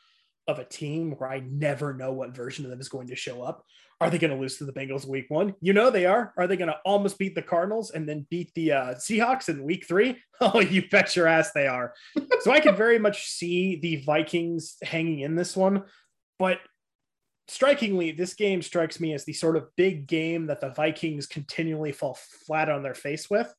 of 0.48 0.60
a 0.60 0.66
team 0.66 1.12
where 1.18 1.30
I 1.30 1.42
never 1.42 1.94
know 1.94 2.14
what 2.14 2.36
version 2.36 2.64
of 2.64 2.72
them 2.72 2.80
is 2.80 2.90
going 2.90 3.08
to 3.08 3.16
show 3.16 3.42
up. 3.42 3.66
Are 4.00 4.10
they 4.10 4.20
going 4.20 4.32
to 4.32 4.40
lose 4.40 4.58
to 4.58 4.66
the 4.66 4.72
Bengals 4.72 5.08
week 5.08 5.26
one? 5.30 5.56
You 5.60 5.74
know 5.74 5.90
they 5.90 6.06
are. 6.06 6.34
Are 6.38 6.48
they 6.48 6.56
going 6.56 6.70
to 6.70 6.78
almost 6.86 7.18
beat 7.18 7.36
the 7.36 7.42
Cardinals 7.42 7.92
and 7.92 8.08
then 8.08 8.28
beat 8.30 8.54
the 8.54 8.72
uh, 8.72 8.94
Seahawks 8.96 9.50
in 9.50 9.64
week 9.64 9.86
three? 9.88 10.18
Oh, 10.40 10.60
you 10.60 10.88
bet 10.88 11.16
your 11.16 11.26
ass 11.26 11.52
they 11.52 11.66
are. 11.66 11.96
so 12.42 12.52
I 12.52 12.60
could 12.60 12.78
very 12.78 13.00
much 13.00 13.26
see 13.26 13.78
the 13.78 14.04
Vikings 14.06 14.76
hanging 14.84 15.22
in 15.22 15.36
this 15.36 15.58
one. 15.58 15.86
But 16.38 16.60
strikingly, 17.48 18.12
this 18.12 18.36
game 18.36 18.62
strikes 18.62 19.00
me 19.00 19.16
as 19.16 19.26
the 19.26 19.34
sort 19.34 19.58
of 19.58 19.76
big 19.76 20.06
game 20.06 20.46
that 20.46 20.62
the 20.62 20.70
Vikings 20.70 21.26
continually 21.26 21.92
fall 21.92 22.20
flat 22.46 22.70
on 22.70 22.84
their 22.84 22.94
face 22.94 23.32
with. 23.32 23.52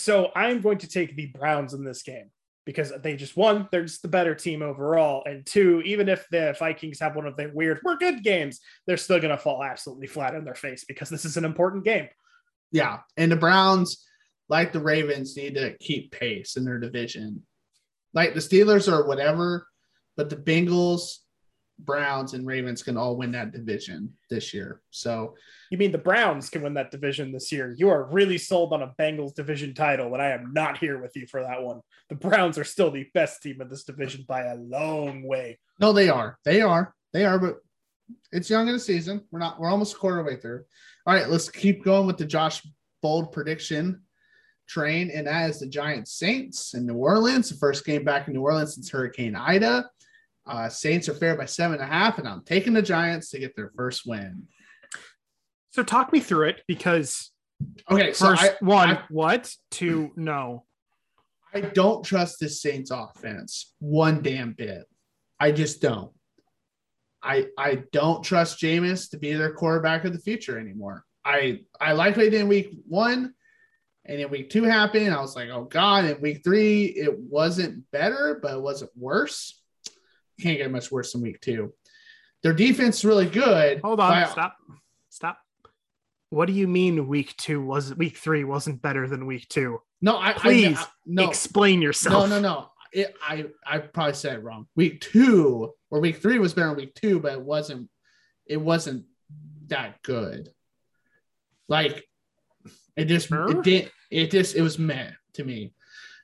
So 0.00 0.30
I'm 0.34 0.60
going 0.60 0.78
to 0.78 0.88
take 0.88 1.16
the 1.16 1.26
Browns 1.26 1.74
in 1.74 1.84
this 1.84 2.02
game 2.02 2.30
because 2.64 2.92
they 3.02 3.16
just 3.16 3.36
won. 3.36 3.68
they're 3.72 3.84
just 3.84 4.02
the 4.02 4.08
better 4.08 4.34
team 4.34 4.62
overall, 4.62 5.22
and 5.24 5.46
two, 5.46 5.80
even 5.86 6.08
if 6.08 6.26
the 6.30 6.54
Vikings 6.58 7.00
have 7.00 7.16
one 7.16 7.26
of 7.26 7.36
their 7.36 7.50
weird 7.52 7.80
"we're 7.82 7.96
good" 7.96 8.22
games, 8.22 8.60
they're 8.86 8.96
still 8.96 9.18
going 9.18 9.34
to 9.34 9.42
fall 9.42 9.64
absolutely 9.64 10.06
flat 10.06 10.34
on 10.34 10.44
their 10.44 10.54
face 10.54 10.84
because 10.84 11.08
this 11.08 11.24
is 11.24 11.36
an 11.36 11.44
important 11.44 11.84
game. 11.84 12.08
Yeah. 12.70 12.98
And 13.16 13.32
the 13.32 13.36
Browns, 13.36 14.04
like 14.48 14.72
the 14.72 14.80
Ravens, 14.80 15.36
need 15.36 15.54
to 15.54 15.76
keep 15.78 16.12
pace 16.12 16.56
in 16.56 16.64
their 16.64 16.78
division. 16.78 17.42
Like 18.14 18.34
the 18.34 18.40
Steelers 18.40 18.90
or 18.90 19.06
whatever, 19.06 19.66
but 20.16 20.30
the 20.30 20.36
Bengals, 20.36 21.18
Browns, 21.78 22.34
and 22.34 22.46
Ravens 22.46 22.82
can 22.82 22.96
all 22.96 23.16
win 23.16 23.32
that 23.32 23.52
division 23.52 24.12
this 24.30 24.52
year. 24.52 24.80
So 24.90 25.34
You 25.70 25.78
mean 25.78 25.92
the 25.92 25.98
Browns 25.98 26.50
can 26.50 26.62
win 26.62 26.74
that 26.74 26.90
division 26.90 27.32
this 27.32 27.52
year? 27.52 27.74
You 27.78 27.88
are 27.88 28.04
really 28.10 28.38
sold 28.38 28.72
on 28.72 28.82
a 28.82 28.94
Bengals 28.98 29.34
division 29.34 29.74
title, 29.74 30.12
and 30.14 30.22
I 30.22 30.30
am 30.30 30.52
not 30.52 30.78
here 30.78 31.00
with 31.00 31.14
you 31.16 31.26
for 31.26 31.42
that 31.42 31.62
one. 31.62 31.80
The 32.08 32.16
Browns 32.16 32.58
are 32.58 32.64
still 32.64 32.90
the 32.90 33.06
best 33.14 33.42
team 33.42 33.60
in 33.60 33.68
this 33.68 33.84
division 33.84 34.24
by 34.26 34.44
a 34.46 34.56
long 34.56 35.22
way. 35.22 35.58
No, 35.80 35.92
they 35.92 36.08
are. 36.08 36.38
They 36.44 36.62
are. 36.62 36.94
They 37.12 37.24
are, 37.24 37.38
but 37.38 37.58
it's 38.32 38.50
young 38.50 38.66
in 38.68 38.74
the 38.74 38.80
season. 38.80 39.24
We're 39.30 39.38
not, 39.38 39.60
we're 39.60 39.70
almost 39.70 39.94
a 39.94 39.98
quarter 39.98 40.22
way 40.22 40.36
through. 40.36 40.64
All 41.06 41.14
right, 41.14 41.28
let's 41.28 41.48
keep 41.48 41.84
going 41.84 42.06
with 42.06 42.18
the 42.18 42.26
Josh 42.26 42.66
Bold 43.02 43.32
prediction 43.32 44.02
train. 44.66 45.10
And 45.10 45.26
that 45.26 45.50
is 45.50 45.60
the 45.60 45.66
Giant 45.66 46.08
Saints 46.08 46.74
in 46.74 46.86
New 46.86 46.96
Orleans. 46.96 47.48
The 47.48 47.56
first 47.56 47.84
game 47.84 48.04
back 48.04 48.28
in 48.28 48.34
New 48.34 48.42
Orleans 48.42 48.74
since 48.74 48.90
Hurricane 48.90 49.34
Ida. 49.34 49.88
Uh, 50.48 50.68
Saints 50.68 51.08
are 51.08 51.14
favored 51.14 51.38
by 51.38 51.44
seven 51.44 51.74
and 51.80 51.84
a 51.84 51.92
half, 51.92 52.18
and 52.18 52.26
I'm 52.26 52.42
taking 52.44 52.72
the 52.72 52.82
Giants 52.82 53.30
to 53.30 53.38
get 53.38 53.54
their 53.54 53.70
first 53.76 54.06
win. 54.06 54.44
So 55.70 55.82
talk 55.82 56.12
me 56.12 56.20
through 56.20 56.48
it 56.48 56.62
because 56.66 57.30
Okay, 57.90 58.12
so 58.12 58.28
first 58.28 58.42
I, 58.42 58.54
one, 58.60 58.90
I- 58.90 59.02
what? 59.10 59.54
Two, 59.70 60.10
no. 60.16 60.64
I 61.52 61.60
don't 61.60 62.04
trust 62.04 62.40
this 62.40 62.60
Saints 62.60 62.90
offense 62.90 63.74
one 63.78 64.22
damn 64.22 64.52
bit. 64.52 64.84
I 65.40 65.52
just 65.52 65.80
don't. 65.80 66.12
I 67.22 67.46
I 67.56 67.82
don't 67.92 68.22
trust 68.22 68.60
Jameis 68.60 69.10
to 69.10 69.18
be 69.18 69.32
their 69.32 69.54
quarterback 69.54 70.04
of 70.04 70.12
the 70.12 70.18
future 70.20 70.58
anymore. 70.58 71.04
I 71.24 71.60
I 71.80 71.92
liked 71.92 72.16
what 72.16 72.24
he 72.24 72.30
did 72.30 72.42
in 72.42 72.48
week 72.48 72.70
one, 72.86 73.34
and 74.04 74.20
in 74.20 74.30
week 74.30 74.50
two 74.50 74.62
happened. 74.64 75.12
I 75.12 75.20
was 75.20 75.34
like, 75.36 75.48
oh 75.48 75.64
god. 75.64 76.04
In 76.04 76.20
week 76.20 76.42
three, 76.44 76.84
it 76.84 77.18
wasn't 77.18 77.90
better, 77.90 78.38
but 78.40 78.54
it 78.54 78.60
wasn't 78.60 78.90
worse. 78.96 79.60
Can't 80.40 80.58
get 80.58 80.70
much 80.70 80.90
worse 80.92 81.12
than 81.12 81.22
week 81.22 81.40
two. 81.40 81.72
Their 82.42 82.52
defense 82.52 82.98
is 82.98 83.04
really 83.04 83.26
good. 83.26 83.80
Hold 83.80 84.00
on, 84.00 84.10
but- 84.22 84.30
stop, 84.30 84.56
stop. 85.10 85.38
What 86.30 86.46
do 86.46 86.52
you 86.52 86.68
mean 86.68 87.08
week 87.08 87.34
two 87.38 87.62
was 87.62 87.94
week 87.94 88.16
three 88.18 88.44
wasn't 88.44 88.82
better 88.82 89.08
than 89.08 89.26
week 89.26 89.48
two? 89.48 89.80
No, 90.02 90.16
I 90.16 90.30
I- 90.30 90.32
Please 90.34 90.78
I, 90.78 90.86
no. 91.06 91.28
Explain 91.28 91.80
yourself. 91.82 92.28
No, 92.28 92.36
no, 92.36 92.40
no. 92.40 92.70
It, 92.92 93.14
I 93.22 93.46
I 93.66 93.78
probably 93.78 94.14
said 94.14 94.36
it 94.38 94.42
wrong. 94.42 94.66
Week 94.76 95.00
two 95.00 95.72
or 95.90 96.00
week 96.00 96.18
three 96.22 96.38
was 96.38 96.54
better 96.54 96.68
than 96.68 96.76
week 96.76 96.94
two, 96.94 97.18
but 97.20 97.32
it 97.32 97.40
wasn't. 97.40 97.90
It 98.46 98.58
wasn't 98.58 99.04
that 99.66 100.02
good. 100.02 100.50
Like 101.68 102.06
it 102.96 103.06
just 103.06 103.28
Sure. 103.28 103.50
it 103.50 103.62
did 103.62 103.90
it 104.10 104.30
just 104.30 104.54
it 104.56 104.62
was 104.62 104.78
meh 104.78 105.10
to 105.34 105.44
me. 105.44 105.72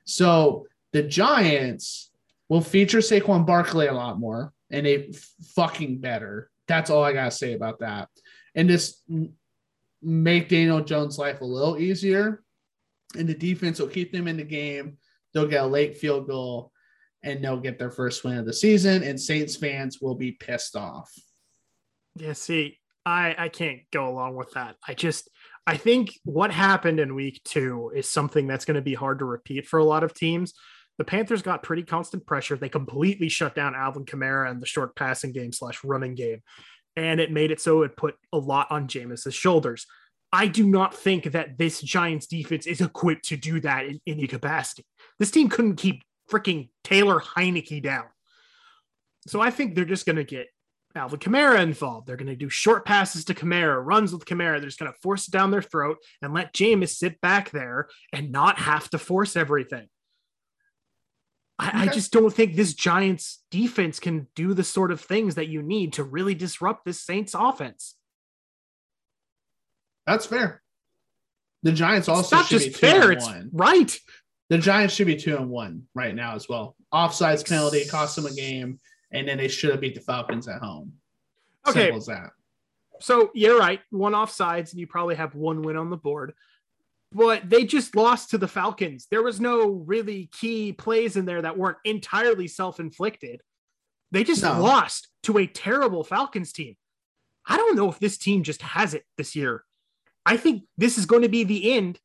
So 0.05 0.65
the 0.91 1.03
Giants 1.03 2.11
will 2.49 2.61
feature 2.61 2.99
Saquon 2.99 3.45
Barkley 3.45 3.87
a 3.87 3.93
lot 3.93 4.19
more, 4.19 4.53
and 4.69 4.85
f- 4.87 5.29
fucking 5.55 5.99
better. 5.99 6.49
That's 6.67 6.89
all 6.89 7.03
I 7.03 7.13
gotta 7.13 7.31
say 7.31 7.53
about 7.53 7.79
that. 7.79 8.09
And 8.55 8.69
just 8.69 9.03
make 10.01 10.49
Daniel 10.49 10.81
Jones' 10.81 11.17
life 11.17 11.41
a 11.41 11.45
little 11.45 11.77
easier. 11.77 12.43
And 13.17 13.29
the 13.29 13.35
defense 13.35 13.79
will 13.79 13.87
keep 13.87 14.11
them 14.11 14.27
in 14.27 14.37
the 14.37 14.43
game 14.43 14.97
they'll 15.35 15.45
get 15.45 15.63
a 15.63 15.67
late 15.67 15.97
field 15.97 16.25
goal 16.25 16.71
and 17.21 17.43
they'll 17.43 17.59
get 17.59 17.77
their 17.77 17.91
first 17.91 18.23
win 18.23 18.37
of 18.37 18.45
the 18.45 18.53
season, 18.53 19.03
and 19.03 19.19
Saints 19.19 19.55
fans 19.55 19.99
will 19.99 20.15
be 20.15 20.31
pissed 20.31 20.75
off. 20.75 21.11
Yeah, 22.15 22.33
see, 22.33 22.79
I 23.05 23.35
I 23.37 23.49
can't 23.49 23.81
go 23.91 24.07
along 24.07 24.35
with 24.35 24.51
that. 24.51 24.77
I 24.87 24.93
just 24.93 25.29
I 25.67 25.77
think 25.77 26.11
what 26.23 26.51
happened 26.51 26.99
in 26.99 27.15
week 27.15 27.41
two 27.43 27.91
is 27.95 28.09
something 28.09 28.47
that's 28.47 28.65
going 28.65 28.75
to 28.75 28.81
be 28.81 28.93
hard 28.93 29.19
to 29.19 29.25
repeat 29.25 29.67
for 29.67 29.79
a 29.79 29.83
lot 29.83 30.03
of 30.03 30.13
teams. 30.13 30.53
The 30.97 31.03
Panthers 31.03 31.41
got 31.41 31.63
pretty 31.63 31.83
constant 31.83 32.25
pressure. 32.25 32.55
They 32.55 32.69
completely 32.69 33.29
shut 33.29 33.55
down 33.55 33.75
Alvin 33.75 34.05
Kamara 34.05 34.49
and 34.49 34.61
the 34.61 34.65
short 34.65 34.95
passing 34.95 35.31
game 35.31 35.51
slash 35.51 35.83
running 35.83 36.15
game. 36.15 36.41
And 36.95 37.19
it 37.19 37.31
made 37.31 37.51
it 37.51 37.59
so 37.59 37.83
it 37.83 37.97
put 37.97 38.15
a 38.31 38.37
lot 38.37 38.71
on 38.71 38.87
Jameis's 38.87 39.35
shoulders. 39.35 39.85
I 40.31 40.47
do 40.47 40.65
not 40.65 40.93
think 40.93 41.31
that 41.31 41.57
this 41.57 41.81
Giants 41.81 42.27
defense 42.27 42.65
is 42.65 42.81
equipped 42.81 43.25
to 43.25 43.37
do 43.37 43.59
that 43.61 43.85
in 43.85 43.99
any 44.07 44.27
capacity. 44.27 44.85
This 45.19 45.31
team 45.31 45.49
couldn't 45.49 45.75
keep 45.75 46.03
freaking 46.29 46.69
Taylor 46.83 47.19
Heinicke 47.19 47.83
down. 47.83 48.05
So 49.27 49.41
I 49.41 49.51
think 49.51 49.75
they're 49.75 49.85
just 49.85 50.05
going 50.05 50.17
to 50.17 50.23
get 50.23 50.47
Alvin 50.95 51.19
Kamara 51.19 51.59
involved. 51.59 52.07
They're 52.07 52.15
going 52.15 52.27
to 52.27 52.35
do 52.35 52.49
short 52.49 52.85
passes 52.85 53.25
to 53.25 53.33
Kamara, 53.33 53.83
runs 53.83 54.13
with 54.13 54.25
Kamara. 54.25 54.59
They're 54.59 54.69
just 54.69 54.79
going 54.79 54.91
to 54.91 54.99
force 54.99 55.27
it 55.27 55.31
down 55.31 55.51
their 55.51 55.61
throat 55.61 55.97
and 56.21 56.33
let 56.33 56.53
Jameis 56.53 56.95
sit 56.95 57.19
back 57.21 57.51
there 57.51 57.87
and 58.13 58.31
not 58.31 58.59
have 58.59 58.89
to 58.91 58.97
force 58.97 59.35
everything. 59.35 59.87
I, 61.57 61.69
okay. 61.69 61.77
I, 61.77 61.87
just 61.87 62.11
don't 62.11 62.33
think 62.33 62.55
this 62.55 62.73
Giants 62.73 63.43
defense 63.49 63.99
can 63.99 64.27
do 64.35 64.53
the 64.53 64.63
sort 64.63 64.91
of 64.91 64.99
things 64.99 65.35
that 65.35 65.47
you 65.47 65.61
need 65.61 65.93
to 65.93 66.03
really 66.03 66.35
disrupt 66.35 66.83
this 66.83 66.99
Saints 66.99 67.33
offense. 67.33 67.95
That's 70.05 70.25
fair. 70.25 70.61
The 71.63 71.71
Giants 71.71 72.09
also 72.09 72.21
it's 72.21 72.31
not 72.31 72.47
just 72.47 72.77
fair. 72.77 73.11
It's 73.11 73.25
one. 73.25 73.49
right. 73.53 73.97
The 74.49 74.57
Giants 74.57 74.93
should 74.93 75.07
be 75.07 75.15
two 75.15 75.37
and 75.37 75.49
one 75.49 75.83
right 75.95 76.13
now 76.13 76.35
as 76.35 76.47
well. 76.47 76.75
Offsides 76.93 77.47
penalty 77.47 77.85
cost 77.85 78.15
them 78.15 78.27
a 78.27 78.33
game, 78.33 78.79
and 79.11 79.27
then 79.27 79.37
they 79.37 79.47
should 79.47 79.71
have 79.71 79.81
beat 79.81 79.95
the 79.95 80.01
Falcons 80.01 80.47
at 80.47 80.61
home. 80.61 80.93
Okay. 81.67 81.85
Simple 81.85 81.97
as 81.97 82.05
that. 82.05 82.29
So 82.99 83.31
you're 83.33 83.57
right. 83.57 83.81
One 83.89 84.13
offsides, 84.13 84.71
and 84.71 84.79
you 84.79 84.87
probably 84.87 85.15
have 85.15 85.33
one 85.33 85.63
win 85.63 85.77
on 85.77 85.89
the 85.89 85.97
board 85.97 86.33
but 87.15 87.49
they 87.49 87.63
just 87.63 87.95
lost 87.95 88.31
to 88.31 88.37
the 88.37 88.47
Falcons. 88.47 89.07
There 89.09 89.23
was 89.23 89.39
no 89.39 89.69
really 89.69 90.29
key 90.33 90.73
plays 90.73 91.15
in 91.15 91.25
there 91.25 91.41
that 91.41 91.57
weren't 91.57 91.77
entirely 91.85 92.49
self 92.49 92.77
inflicted. 92.77 93.39
They 94.11 94.25
just 94.25 94.43
no. 94.43 94.61
lost 94.61 95.07
to 95.23 95.37
a 95.37 95.47
terrible 95.47 96.03
Falcons 96.03 96.51
team. 96.51 96.75
I 97.47 97.55
don't 97.55 97.77
know 97.77 97.89
if 97.89 97.99
this 97.99 98.17
team 98.17 98.43
just 98.43 98.61
has 98.61 98.93
it 98.93 99.03
this 99.17 99.33
year. 99.33 99.63
I 100.25 100.35
think 100.35 100.63
this 100.77 100.97
is 100.97 101.05
going 101.05 101.21
to 101.21 101.29
be 101.29 101.45
the 101.45 101.71
end 101.71 101.99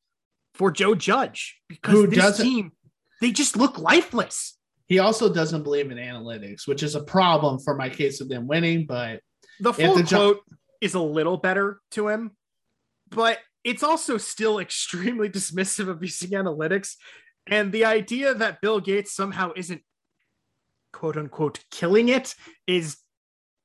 for 0.55 0.71
Joe 0.71 0.95
Judge 0.95 1.61
because 1.69 1.93
Who 1.93 2.07
this 2.07 2.39
team, 2.39 2.71
they 3.21 3.33
just 3.33 3.57
look 3.57 3.81
lifeless. 3.81 4.59
He 4.87 5.01
also 5.01 5.33
doesn't 5.33 5.65
believe 5.65 5.91
in 5.91 5.99
analytics, 5.99 6.69
which 6.69 6.85
is 6.85 6.95
a 6.95 7.03
problem 7.03 7.59
for 7.59 7.75
my 7.75 7.89
case 7.89 8.21
of 8.21 8.29
them 8.29 8.47
winning. 8.47 8.87
But 8.87 9.23
the 9.59 9.73
full 9.73 9.97
the 9.97 10.05
quote 10.05 10.37
jo- 10.47 10.57
is 10.81 10.95
a 10.95 11.01
little 11.01 11.37
better 11.37 11.81
to 11.93 12.07
him, 12.07 12.31
but 13.09 13.39
it's 13.65 13.83
also 13.83 14.17
still 14.17 14.59
extremely 14.59 15.29
dismissive 15.31 15.89
of 15.89 16.03
using 16.03 16.31
analytics. 16.31 16.97
And 17.47 17.73
the 17.73 17.85
idea 17.85 18.35
that 18.35 18.61
Bill 18.61 18.81
Gates 18.81 19.13
somehow 19.13 19.53
isn't 19.57 19.83
quote 20.93 21.17
unquote 21.17 21.61
killing 21.71 22.09
it 22.09 22.35
is 22.67 22.99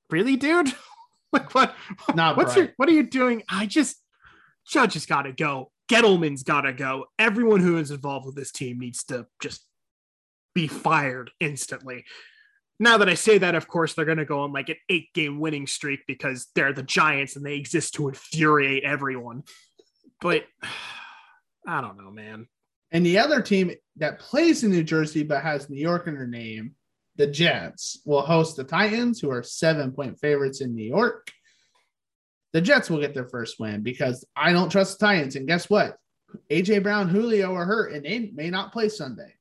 really, 0.10 0.36
dude. 0.36 0.74
like 1.34 1.54
what? 1.54 1.76
Not 2.14 2.38
what's 2.38 2.56
your, 2.56 2.74
what 2.78 2.90
are 2.90 2.94
you 2.94 3.04
doing? 3.04 3.44
I 3.50 3.66
just 3.66 3.98
Judge 4.68 4.94
has 4.94 5.06
got 5.06 5.24
to 5.24 5.32
go. 5.32 5.72
Gettleman's 5.88 6.44
got 6.44 6.62
to 6.62 6.74
go. 6.74 7.06
Everyone 7.20 7.60
who 7.60 7.78
is 7.78 7.92
involved 7.92 8.26
with 8.26 8.36
this 8.36 8.52
team 8.52 8.80
needs 8.80 9.04
to 9.06 9.28
just 9.40 9.64
be 10.56 10.68
fired 10.68 11.30
instantly. 11.40 12.06
Now 12.80 12.98
that 12.98 13.08
I 13.10 13.14
say 13.14 13.38
that, 13.38 13.56
of 13.56 13.68
course, 13.68 13.94
they're 13.94 14.06
going 14.06 14.18
to 14.18 14.26
go 14.26 14.42
on 14.42 14.52
like 14.52 14.70
an 14.70 14.78
eight 14.90 15.14
game 15.14 15.40
winning 15.40 15.68
streak 15.68 16.02
because 16.08 16.48
they're 16.56 16.74
the 16.74 16.84
Giants 16.84 17.36
and 17.36 17.46
they 17.46 17.56
exist 17.56 17.94
to 17.96 18.08
infuriate 18.08 18.84
everyone 18.84 19.44
but 20.22 20.44
I 21.68 21.82
don't 21.82 21.98
know, 21.98 22.12
man. 22.12 22.48
And 22.92 23.06
the 23.06 23.18
other 23.20 23.42
team 23.42 23.72
that 23.98 24.20
plays 24.20 24.64
in 24.64 24.72
New 24.72 24.84
Jersey 24.84 25.24
but 25.24 25.44
has 25.44 25.70
New 25.70 25.82
York 25.82 26.08
in 26.08 26.16
their 26.16 26.28
name, 26.28 26.76
the 27.16 27.28
Jets, 27.28 28.00
will 28.06 28.22
host 28.22 28.56
the 28.56 28.64
Titans, 28.64 29.20
who 29.20 29.32
are 29.32 29.44
seven 29.44 29.92
point 29.92 30.20
favorites 30.20 30.62
in 30.62 30.76
New 30.76 30.86
York. 30.86 31.32
The 32.54 32.62
Jets 32.62 32.90
will 32.90 33.00
get 33.00 33.14
their 33.14 33.28
first 33.28 33.60
win 33.60 33.82
because 33.82 34.24
I 34.36 34.54
don't 34.54 34.70
trust 34.70 35.00
the 35.00 35.08
Titans. 35.08 35.36
And 35.36 35.48
guess 35.48 35.70
what? 35.70 35.98
AJ 36.50 36.84
Brown, 36.84 37.10
Julio 37.10 37.54
are 37.54 37.66
hurt 37.66 37.94
and 37.94 38.06
they 38.06 38.32
may 38.34 38.50
not 38.50 38.72
play 38.72 38.90
Sunday. 38.90 39.34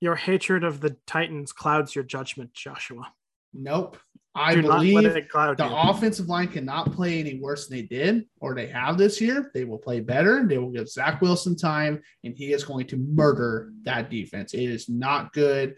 Your 0.00 0.14
hatred 0.14 0.64
of 0.64 0.80
the 0.80 0.96
Titans 1.06 1.52
clouds 1.52 1.94
your 1.94 2.04
judgment, 2.04 2.54
Joshua. 2.54 3.12
Nope. 3.52 3.98
I 4.34 4.54
Do 4.54 4.62
believe 4.62 5.12
the 5.12 5.70
offensive 5.72 6.28
line 6.28 6.48
cannot 6.48 6.92
play 6.92 7.18
any 7.18 7.38
worse 7.40 7.66
than 7.66 7.78
they 7.78 7.82
did 7.82 8.24
or 8.40 8.54
they 8.54 8.68
have 8.68 8.96
this 8.96 9.20
year. 9.20 9.50
They 9.52 9.64
will 9.64 9.78
play 9.78 10.00
better. 10.00 10.46
They 10.46 10.58
will 10.58 10.70
give 10.70 10.88
Zach 10.88 11.20
Wilson 11.20 11.56
time, 11.56 12.00
and 12.22 12.36
he 12.36 12.52
is 12.52 12.62
going 12.62 12.86
to 12.88 12.96
murder 12.96 13.72
that 13.82 14.10
defense. 14.10 14.54
It 14.54 14.62
is 14.62 14.88
not 14.88 15.32
good. 15.32 15.74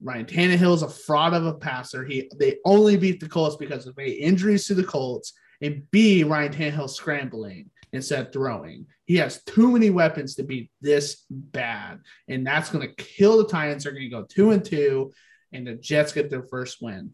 Ryan 0.00 0.26
Tannehill 0.26 0.74
is 0.74 0.82
a 0.82 0.88
fraud 0.88 1.34
of 1.34 1.46
a 1.46 1.54
passer. 1.54 2.04
He 2.04 2.30
they 2.38 2.58
only 2.64 2.96
beat 2.96 3.20
the 3.20 3.28
Colts 3.28 3.56
because 3.56 3.86
of 3.86 3.98
a 3.98 4.08
injuries 4.08 4.66
to 4.66 4.74
the 4.74 4.84
Colts 4.84 5.32
and 5.60 5.82
B 5.90 6.22
Ryan 6.24 6.52
Tannehill 6.52 6.90
scrambling 6.90 7.70
instead 7.92 8.26
of 8.26 8.32
throwing. 8.32 8.86
He 9.06 9.16
has 9.16 9.42
too 9.44 9.72
many 9.72 9.90
weapons 9.90 10.36
to 10.36 10.44
be 10.44 10.70
this 10.80 11.24
bad, 11.30 12.00
and 12.28 12.46
that's 12.46 12.70
going 12.70 12.86
to 12.86 12.94
kill 12.94 13.38
the 13.38 13.48
Titans. 13.48 13.84
They're 13.84 13.92
going 13.92 14.04
to 14.04 14.08
go 14.10 14.22
two 14.22 14.50
and 14.52 14.64
two, 14.64 15.12
and 15.52 15.66
the 15.66 15.74
Jets 15.74 16.12
get 16.12 16.30
their 16.30 16.44
first 16.44 16.78
win. 16.80 17.12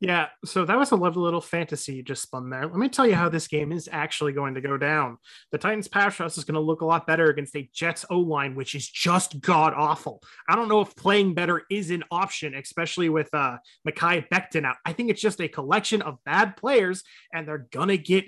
Yeah, 0.00 0.28
so 0.44 0.64
that 0.64 0.78
was 0.78 0.92
a 0.92 0.96
lovely 0.96 1.22
little 1.22 1.40
fantasy 1.40 1.94
you 1.94 2.02
just 2.04 2.22
spun 2.22 2.50
there. 2.50 2.66
Let 2.66 2.76
me 2.76 2.88
tell 2.88 3.06
you 3.06 3.16
how 3.16 3.28
this 3.28 3.48
game 3.48 3.72
is 3.72 3.88
actually 3.90 4.32
going 4.32 4.54
to 4.54 4.60
go 4.60 4.76
down. 4.76 5.18
The 5.50 5.58
Titans 5.58 5.88
pass 5.88 6.20
rush 6.20 6.38
is 6.38 6.44
going 6.44 6.54
to 6.54 6.60
look 6.60 6.82
a 6.82 6.86
lot 6.86 7.04
better 7.04 7.26
against 7.26 7.56
a 7.56 7.68
Jets 7.74 8.04
O 8.08 8.20
line, 8.20 8.54
which 8.54 8.76
is 8.76 8.88
just 8.88 9.40
god 9.40 9.74
awful. 9.76 10.22
I 10.48 10.54
don't 10.54 10.68
know 10.68 10.82
if 10.82 10.94
playing 10.94 11.34
better 11.34 11.62
is 11.68 11.90
an 11.90 12.04
option, 12.12 12.54
especially 12.54 13.08
with 13.08 13.28
uh 13.34 13.58
Mekhi 13.88 14.28
Becton 14.28 14.64
out. 14.64 14.76
I 14.84 14.92
think 14.92 15.10
it's 15.10 15.20
just 15.20 15.40
a 15.40 15.48
collection 15.48 16.00
of 16.02 16.22
bad 16.24 16.56
players, 16.56 17.02
and 17.32 17.48
they're 17.48 17.66
gonna 17.72 17.96
get 17.96 18.26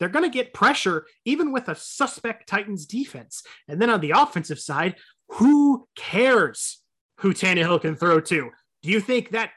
they're 0.00 0.08
to 0.08 0.28
get 0.28 0.52
pressure 0.52 1.06
even 1.24 1.52
with 1.52 1.68
a 1.68 1.76
suspect 1.76 2.48
Titans 2.48 2.86
defense. 2.86 3.44
And 3.68 3.80
then 3.80 3.90
on 3.90 4.00
the 4.00 4.10
offensive 4.10 4.58
side, 4.58 4.96
who 5.28 5.86
cares 5.96 6.80
who 7.20 7.32
Tannehill 7.32 7.80
can 7.80 7.96
throw 7.96 8.20
to? 8.20 8.50
Do 8.82 8.90
you 8.90 9.00
think 9.00 9.30
that 9.30 9.50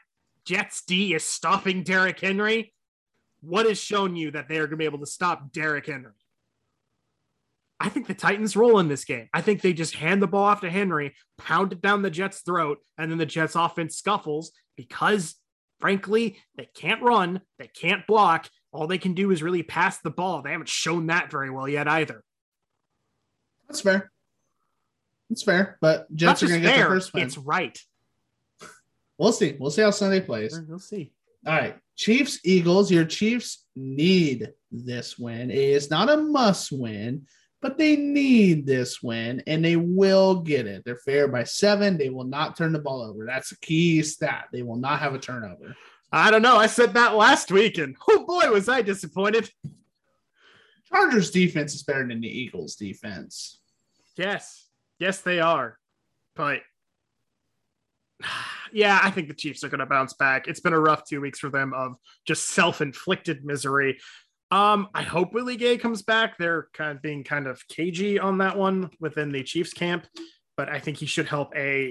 Jets 0.48 0.82
D 0.86 1.12
is 1.12 1.24
stopping 1.24 1.82
Derrick 1.82 2.20
Henry, 2.20 2.72
what 3.42 3.66
has 3.66 3.78
shown 3.78 4.16
you 4.16 4.30
that 4.30 4.48
they 4.48 4.56
are 4.56 4.62
going 4.62 4.70
to 4.70 4.76
be 4.78 4.86
able 4.86 5.00
to 5.00 5.06
stop 5.06 5.52
Derrick 5.52 5.84
Henry? 5.84 6.12
I 7.78 7.90
think 7.90 8.06
the 8.06 8.14
Titans 8.14 8.56
roll 8.56 8.78
in 8.78 8.88
this 8.88 9.04
game. 9.04 9.28
I 9.34 9.42
think 9.42 9.60
they 9.60 9.74
just 9.74 9.94
hand 9.94 10.22
the 10.22 10.26
ball 10.26 10.44
off 10.44 10.62
to 10.62 10.70
Henry, 10.70 11.14
pound 11.36 11.72
it 11.74 11.82
down 11.82 12.00
the 12.00 12.08
Jets' 12.08 12.40
throat, 12.40 12.78
and 12.96 13.10
then 13.10 13.18
the 13.18 13.26
Jets' 13.26 13.56
offense 13.56 13.98
scuffles 13.98 14.52
because, 14.74 15.34
frankly, 15.80 16.38
they 16.56 16.70
can't 16.74 17.02
run, 17.02 17.42
they 17.58 17.68
can't 17.68 18.06
block. 18.06 18.48
All 18.72 18.86
they 18.86 18.96
can 18.96 19.12
do 19.12 19.30
is 19.30 19.42
really 19.42 19.62
pass 19.62 19.98
the 19.98 20.08
ball. 20.10 20.40
They 20.40 20.52
haven't 20.52 20.70
shown 20.70 21.08
that 21.08 21.30
very 21.30 21.50
well 21.50 21.68
yet 21.68 21.88
either. 21.88 22.24
That's 23.68 23.82
fair. 23.82 24.10
That's 25.28 25.42
fair, 25.42 25.76
but 25.82 26.10
Jets 26.14 26.42
are 26.42 26.46
going 26.46 26.62
to 26.62 26.66
get 26.66 26.78
the 26.78 26.84
first 26.84 27.12
win. 27.12 27.24
It's 27.24 27.36
right. 27.36 27.78
We'll 29.18 29.32
see. 29.32 29.56
We'll 29.58 29.70
see 29.70 29.82
how 29.82 29.90
Sunday 29.90 30.20
plays. 30.20 30.58
We'll 30.68 30.78
see. 30.78 31.12
All 31.46 31.54
right. 31.54 31.76
Chiefs, 31.96 32.40
Eagles. 32.44 32.90
Your 32.90 33.04
Chiefs 33.04 33.64
need 33.74 34.52
this 34.70 35.18
win. 35.18 35.50
It 35.50 35.58
is 35.58 35.90
not 35.90 36.10
a 36.10 36.16
must 36.16 36.70
win, 36.70 37.26
but 37.60 37.78
they 37.78 37.96
need 37.96 38.66
this 38.66 39.02
win 39.02 39.42
and 39.46 39.64
they 39.64 39.76
will 39.76 40.36
get 40.36 40.66
it. 40.66 40.84
They're 40.84 40.96
fair 40.96 41.26
by 41.26 41.44
seven. 41.44 41.98
They 41.98 42.10
will 42.10 42.24
not 42.24 42.56
turn 42.56 42.72
the 42.72 42.78
ball 42.78 43.02
over. 43.02 43.26
That's 43.26 43.52
a 43.52 43.58
key 43.58 44.02
stat. 44.02 44.48
They 44.52 44.62
will 44.62 44.76
not 44.76 45.00
have 45.00 45.14
a 45.14 45.18
turnover. 45.18 45.76
I 46.12 46.30
don't 46.30 46.42
know. 46.42 46.56
I 46.56 46.68
said 46.68 46.94
that 46.94 47.16
last 47.16 47.50
week, 47.52 47.76
and 47.76 47.94
oh 48.08 48.24
boy, 48.24 48.50
was 48.50 48.68
I 48.68 48.80
disappointed. 48.80 49.50
Chargers 50.88 51.30
defense 51.30 51.74
is 51.74 51.82
better 51.82 52.06
than 52.06 52.20
the 52.22 52.28
Eagles 52.28 52.76
defense. 52.76 53.60
Yes. 54.16 54.68
Yes, 54.98 55.20
they 55.20 55.40
are. 55.40 55.78
But 56.34 56.60
yeah, 58.72 59.00
I 59.02 59.10
think 59.10 59.28
the 59.28 59.34
Chiefs 59.34 59.64
are 59.64 59.68
going 59.68 59.80
to 59.80 59.86
bounce 59.86 60.14
back. 60.14 60.48
It's 60.48 60.60
been 60.60 60.72
a 60.72 60.80
rough 60.80 61.04
two 61.04 61.20
weeks 61.20 61.38
for 61.38 61.50
them 61.50 61.72
of 61.74 61.96
just 62.26 62.48
self-inflicted 62.50 63.44
misery. 63.44 63.98
Um, 64.50 64.88
I 64.94 65.02
hope 65.02 65.34
Willie 65.34 65.56
Gay 65.56 65.76
comes 65.76 66.02
back. 66.02 66.38
They're 66.38 66.68
kind 66.72 66.96
of 66.96 67.02
being 67.02 67.22
kind 67.22 67.46
of 67.46 67.66
cagey 67.68 68.18
on 68.18 68.38
that 68.38 68.56
one 68.56 68.90
within 69.00 69.30
the 69.30 69.42
Chiefs 69.42 69.72
camp, 69.72 70.06
but 70.56 70.68
I 70.68 70.78
think 70.78 70.96
he 70.96 71.06
should 71.06 71.26
help 71.26 71.54
a 71.56 71.90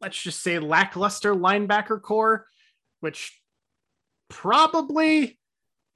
let's 0.00 0.20
just 0.20 0.42
say 0.42 0.58
lackluster 0.58 1.34
linebacker 1.34 2.00
corps, 2.00 2.46
which 3.00 3.40
probably 4.28 5.38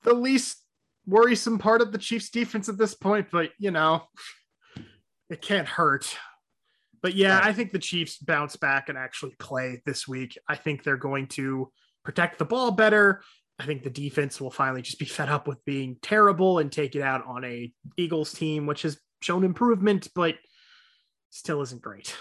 the 0.02 0.14
least 0.14 0.58
worrisome 1.06 1.58
part 1.58 1.80
of 1.80 1.92
the 1.92 1.98
Chiefs 1.98 2.30
defense 2.30 2.68
at 2.68 2.78
this 2.78 2.94
point, 2.94 3.28
but 3.30 3.50
you 3.58 3.70
know, 3.70 4.02
it 5.30 5.42
can't 5.42 5.68
hurt. 5.68 6.16
But 7.02 7.14
yeah, 7.14 7.38
Right. 7.38 7.46
I 7.46 7.52
think 7.52 7.72
the 7.72 7.78
Chiefs 7.78 8.18
bounce 8.18 8.56
back 8.56 8.88
and 8.88 8.96
actually 8.96 9.34
play 9.38 9.82
this 9.84 10.06
week. 10.06 10.38
I 10.48 10.54
think 10.54 10.84
they're 10.84 10.96
going 10.96 11.26
to 11.28 11.70
protect 12.04 12.38
the 12.38 12.44
ball 12.44 12.70
better. 12.70 13.22
I 13.58 13.66
think 13.66 13.82
the 13.82 13.90
defense 13.90 14.40
will 14.40 14.50
finally 14.50 14.82
just 14.82 14.98
be 14.98 15.04
fed 15.06 15.28
up 15.28 15.46
with 15.46 15.64
being 15.64 15.96
terrible 16.02 16.58
and 16.58 16.70
take 16.70 16.94
it 16.94 17.02
out 17.02 17.26
on 17.26 17.44
a 17.44 17.72
Eagles 17.96 18.32
team, 18.32 18.66
which 18.66 18.82
has 18.82 18.98
shown 19.20 19.44
improvement, 19.44 20.08
but 20.14 20.36
still 21.30 21.60
isn't 21.62 21.82
great. 21.82 22.16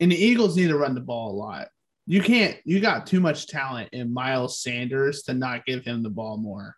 And 0.00 0.10
the 0.10 0.16
Eagles 0.16 0.56
need 0.56 0.68
to 0.68 0.78
run 0.78 0.94
the 0.94 1.00
ball 1.00 1.32
a 1.32 1.36
lot. 1.36 1.68
You 2.06 2.20
can't, 2.20 2.56
you 2.64 2.80
got 2.80 3.06
too 3.06 3.20
much 3.20 3.46
talent 3.46 3.90
in 3.92 4.12
Miles 4.12 4.60
Sanders 4.60 5.22
to 5.24 5.34
not 5.34 5.64
give 5.64 5.84
him 5.84 6.02
the 6.02 6.10
ball 6.10 6.36
more. 6.36 6.76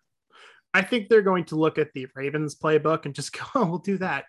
I 0.74 0.82
think 0.82 1.09
they're 1.09 1.22
going 1.22 1.45
to 1.47 1.57
look 1.57 1.78
at 1.78 1.92
the 1.95 2.07
Ravens 2.14 2.57
playbook 2.57 3.07
and 3.07 3.14
just 3.14 3.32
go, 3.38 3.45
oh, 3.55 3.64
we'll 3.66 3.78
do 3.78 3.99
that. 3.99 4.24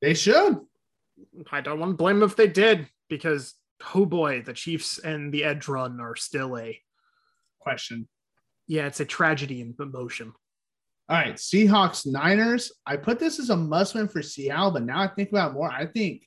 They 0.00 0.14
should. 0.14 0.58
I 1.50 1.60
don't 1.60 1.80
want 1.80 1.92
to 1.92 1.96
blame 1.96 2.20
them 2.20 2.28
if 2.28 2.36
they 2.36 2.48
did, 2.48 2.88
because 3.08 3.54
oh 3.94 4.06
boy, 4.06 4.42
the 4.42 4.52
Chiefs 4.52 4.98
and 4.98 5.32
the 5.32 5.44
edge 5.44 5.68
run 5.68 6.00
are 6.00 6.16
still 6.16 6.56
a 6.58 6.80
Question. 7.60 8.08
yeah, 8.66 8.86
it's 8.86 9.00
a 9.00 9.04
tragedy 9.04 9.60
in 9.60 9.74
motion. 9.78 10.32
All 11.08 11.16
right, 11.16 11.34
Seahawks 11.34 12.06
Niners. 12.06 12.72
I 12.86 12.96
put 12.96 13.18
this 13.18 13.38
as 13.38 13.50
a 13.50 13.56
must 13.56 13.94
win 13.94 14.08
for 14.08 14.22
Seattle, 14.22 14.70
but 14.70 14.84
now 14.84 15.00
I 15.02 15.08
think 15.08 15.30
about 15.30 15.50
it 15.50 15.54
more. 15.54 15.70
I 15.70 15.86
think 15.86 16.22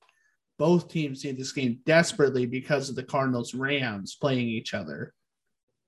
both 0.60 0.88
teams 0.88 1.24
need 1.24 1.38
this 1.38 1.52
game 1.52 1.80
desperately 1.86 2.46
because 2.46 2.90
of 2.90 2.96
the 2.96 3.04
Cardinals 3.04 3.56
Rams 3.56 4.18
playing 4.20 4.48
each 4.48 4.74
other. 4.74 5.14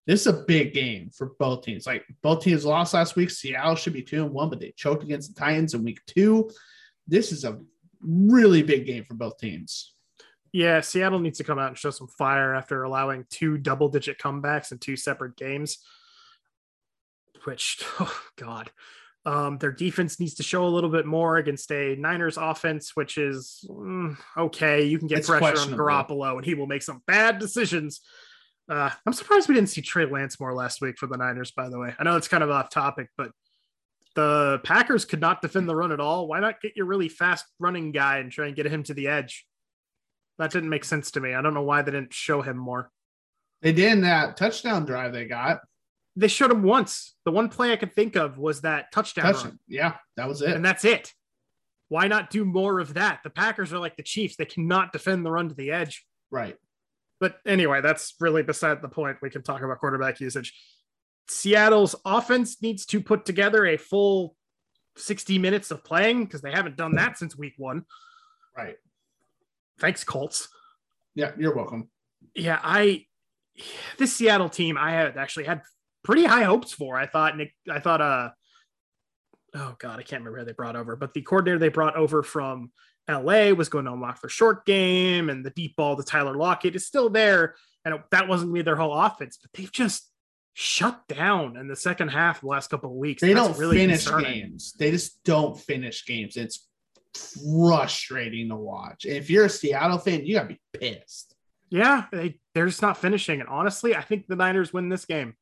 This 0.07 0.21
is 0.21 0.27
a 0.27 0.43
big 0.43 0.73
game 0.73 1.11
for 1.15 1.33
both 1.39 1.63
teams. 1.63 1.85
Like 1.85 2.03
both 2.21 2.43
teams 2.43 2.65
lost 2.65 2.93
last 2.93 3.15
week. 3.15 3.29
Seattle 3.29 3.75
should 3.75 3.93
be 3.93 4.01
two 4.01 4.23
and 4.23 4.33
one, 4.33 4.49
but 4.49 4.59
they 4.59 4.73
choked 4.75 5.03
against 5.03 5.33
the 5.33 5.39
Titans 5.39 5.73
in 5.73 5.83
week 5.83 5.99
two. 6.07 6.49
This 7.07 7.31
is 7.31 7.43
a 7.43 7.59
really 8.03 8.63
big 8.63 8.85
game 8.85 9.03
for 9.05 9.13
both 9.13 9.37
teams. 9.37 9.93
Yeah, 10.51 10.81
Seattle 10.81 11.19
needs 11.19 11.39
to 11.39 11.43
come 11.43 11.57
out 11.57 11.69
and 11.69 11.77
show 11.77 11.89
some 11.89 12.07
fire 12.07 12.53
after 12.53 12.83
allowing 12.83 13.25
two 13.29 13.57
double 13.57 13.89
digit 13.89 14.19
comebacks 14.19 14.71
in 14.71 14.77
two 14.77 14.95
separate 14.95 15.35
games. 15.35 15.79
Which, 17.45 17.83
oh 17.99 18.21
God, 18.37 18.71
um, 19.25 19.57
their 19.57 19.71
defense 19.71 20.19
needs 20.19 20.35
to 20.35 20.43
show 20.43 20.65
a 20.65 20.69
little 20.69 20.91
bit 20.91 21.05
more 21.05 21.37
against 21.37 21.71
a 21.71 21.95
Niners 21.95 22.37
offense, 22.37 22.91
which 22.95 23.17
is 23.17 23.65
mm, 23.69 24.15
okay. 24.37 24.83
You 24.83 24.99
can 24.99 25.07
get 25.07 25.19
It's 25.19 25.27
pressure 25.27 25.71
on. 25.71 25.77
Garoppolo, 25.77 26.35
and 26.35 26.45
he 26.45 26.53
will 26.53 26.67
make 26.67 26.83
some 26.83 27.01
bad 27.07 27.39
decisions. 27.39 28.01
Uh, 28.69 28.89
I'm 29.05 29.13
surprised 29.13 29.49
we 29.49 29.55
didn't 29.55 29.69
see 29.69 29.81
Trey 29.81 30.05
Lance 30.05 30.39
more 30.39 30.53
last 30.53 30.81
week 30.81 30.97
for 30.97 31.07
the 31.07 31.17
Niners. 31.17 31.51
By 31.51 31.69
the 31.69 31.79
way, 31.79 31.95
I 31.97 32.03
know 32.03 32.15
it's 32.15 32.27
kind 32.27 32.43
of 32.43 32.51
off 32.51 32.69
topic, 32.69 33.09
but 33.17 33.31
the 34.15 34.59
Packers 34.63 35.05
could 35.05 35.21
not 35.21 35.41
defend 35.41 35.67
the 35.67 35.75
run 35.75 35.91
at 35.91 35.99
all. 35.99 36.27
Why 36.27 36.39
not 36.39 36.61
get 36.61 36.75
your 36.75 36.85
really 36.85 37.09
fast 37.09 37.45
running 37.59 37.91
guy 37.91 38.19
and 38.19 38.31
try 38.31 38.47
and 38.47 38.55
get 38.55 38.65
him 38.67 38.83
to 38.83 38.93
the 38.93 39.07
edge? 39.07 39.45
That 40.39 40.51
didn't 40.51 40.69
make 40.69 40.83
sense 40.83 41.11
to 41.11 41.19
me. 41.19 41.33
I 41.33 41.41
don't 41.41 41.53
know 41.53 41.63
why 41.63 41.81
they 41.81 41.91
didn't 41.91 42.13
show 42.13 42.41
him 42.41 42.57
more. 42.57 42.91
They 43.61 43.71
did 43.71 43.91
in 43.91 44.01
that 44.01 44.35
touchdown 44.37 44.85
drive 44.85 45.13
they 45.13 45.25
got. 45.25 45.61
They 46.15 46.27
showed 46.27 46.51
him 46.51 46.63
once. 46.63 47.15
The 47.25 47.31
one 47.31 47.49
play 47.49 47.71
I 47.71 47.75
could 47.75 47.93
think 47.93 48.15
of 48.15 48.37
was 48.37 48.61
that 48.61 48.91
touchdown 48.91 49.33
run, 49.33 49.59
Yeah, 49.67 49.95
that 50.17 50.27
was 50.27 50.41
it. 50.41 50.51
and 50.51 50.63
that's 50.63 50.85
it. 50.85 51.11
Why 51.89 52.07
not 52.07 52.29
do 52.29 52.45
more 52.45 52.79
of 52.79 52.95
that? 52.95 53.21
The 53.23 53.29
Packers 53.29 53.71
are 53.73 53.79
like 53.79 53.95
the 53.95 54.03
Chiefs; 54.03 54.35
they 54.35 54.45
cannot 54.45 54.91
defend 54.93 55.25
the 55.25 55.31
run 55.31 55.49
to 55.49 55.55
the 55.55 55.71
edge. 55.71 56.05
right. 56.29 56.55
But 57.19 57.37
anyway, 57.45 57.79
that's 57.79 58.15
really 58.19 58.43
beside 58.43 58.81
the 58.81 58.89
point. 58.89 59.17
We 59.21 59.29
can 59.29 59.43
talk 59.43 59.61
about 59.61 59.79
quarterback 59.79 60.19
usage. 60.19 60.53
Seattle's 61.27 61.95
offense 62.05 62.61
needs 62.61 62.85
to 62.87 63.01
put 63.01 63.25
together 63.25 63.65
a 63.65 63.77
full 63.77 64.35
60 64.97 65.39
minutes 65.39 65.71
of 65.71 65.83
playing 65.83 66.25
because 66.25 66.41
they 66.41 66.51
haven't 66.51 66.77
done 66.77 66.95
that 66.95 67.17
since 67.17 67.35
week 67.37 67.53
one. 67.57 67.85
Right. 68.55 68.75
Thanks, 69.79 70.03
Colts. 70.03 70.49
Yeah, 71.15 71.31
you're 71.37 71.55
welcome. 71.55 71.89
yeah, 72.35 72.59
I 72.63 73.05
this 73.97 74.15
Seattle 74.15 74.49
team 74.49 74.77
I 74.77 74.91
had 74.91 75.17
actually 75.17 75.45
had 75.45 75.61
pretty 76.03 76.25
high 76.25 76.43
hopes 76.43 76.73
for. 76.73 76.97
I 76.97 77.05
thought 77.05 77.37
Nick, 77.37 77.53
I 77.69 77.79
thought 77.79 78.01
uh 78.01 78.29
oh 79.55 79.75
god, 79.79 79.99
I 79.99 80.03
can't 80.03 80.21
remember 80.21 80.39
who 80.39 80.45
they 80.45 80.53
brought 80.53 80.75
over, 80.75 80.95
but 80.95 81.13
the 81.13 81.21
coordinator 81.21 81.59
they 81.59 81.69
brought 81.69 81.95
over 81.95 82.23
from 82.23 82.71
LA 83.09 83.49
was 83.51 83.69
going 83.69 83.85
to 83.85 83.91
unlock 83.93 84.21
their 84.21 84.29
short 84.29 84.65
game 84.65 85.29
and 85.29 85.45
the 85.45 85.49
deep 85.51 85.75
ball 85.75 85.95
to 85.97 86.03
Tyler 86.03 86.35
Lockett 86.35 86.75
is 86.75 86.85
still 86.87 87.09
there. 87.09 87.55
And 87.85 87.95
it- 87.95 88.01
that 88.11 88.27
wasn't 88.27 88.49
gonna 88.49 88.59
be 88.59 88.63
their 88.63 88.75
whole 88.77 88.93
offense, 88.93 89.37
but 89.41 89.51
they've 89.53 89.71
just 89.71 90.09
shut 90.53 91.07
down 91.07 91.57
in 91.57 91.67
the 91.67 91.75
second 91.75 92.09
half 92.09 92.41
the 92.41 92.47
last 92.47 92.69
couple 92.69 92.91
of 92.91 92.95
weeks. 92.95 93.21
They 93.21 93.33
That's 93.33 93.47
don't 93.47 93.57
really 93.57 93.77
finish 93.77 94.05
concerning. 94.05 94.33
games. 94.33 94.73
They 94.77 94.91
just 94.91 95.23
don't 95.23 95.59
finish 95.59 96.05
games. 96.05 96.37
It's 96.37 96.67
frustrating 97.13 98.49
to 98.49 98.55
watch. 98.55 99.05
If 99.05 99.29
you're 99.29 99.45
a 99.45 99.49
Seattle 99.49 99.97
fan, 99.97 100.25
you 100.25 100.35
gotta 100.35 100.49
be 100.49 100.61
pissed. 100.73 101.35
Yeah, 101.69 102.05
they, 102.11 102.39
they're 102.53 102.67
just 102.67 102.81
not 102.83 102.97
finishing. 102.97 103.39
And 103.39 103.49
honestly, 103.49 103.95
I 103.95 104.01
think 104.01 104.27
the 104.27 104.35
Niners 104.35 104.71
win 104.73 104.89
this 104.89 105.05
game. 105.05 105.33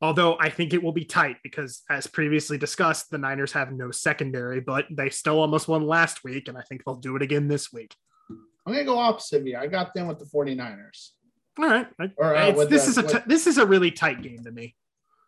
Although 0.00 0.36
I 0.38 0.50
think 0.50 0.72
it 0.72 0.82
will 0.82 0.92
be 0.92 1.04
tight 1.04 1.36
because, 1.44 1.82
as 1.88 2.08
previously 2.08 2.58
discussed, 2.58 3.10
the 3.10 3.18
Niners 3.18 3.52
have 3.52 3.72
no 3.72 3.92
secondary, 3.92 4.60
but 4.60 4.86
they 4.90 5.10
still 5.10 5.38
almost 5.38 5.68
won 5.68 5.86
last 5.86 6.24
week. 6.24 6.48
And 6.48 6.58
I 6.58 6.62
think 6.62 6.82
they'll 6.84 6.96
do 6.96 7.14
it 7.16 7.22
again 7.22 7.46
this 7.46 7.72
week. 7.72 7.94
I'm 8.30 8.72
gonna 8.72 8.84
go 8.84 8.98
opposite 8.98 9.40
of 9.40 9.46
you. 9.46 9.56
I 9.56 9.66
got 9.66 9.94
them 9.94 10.06
with 10.08 10.18
the 10.18 10.24
49ers. 10.24 11.10
All 11.58 11.66
right. 11.66 11.86
Or, 12.16 12.34
uh, 12.34 12.50
this 12.64 12.84
the- 12.84 12.90
is 12.90 12.98
a 12.98 13.02
with- 13.02 13.12
t- 13.12 13.18
this 13.26 13.46
is 13.46 13.58
a 13.58 13.66
really 13.66 13.90
tight 13.90 14.22
game 14.22 14.42
to 14.44 14.50
me. 14.50 14.74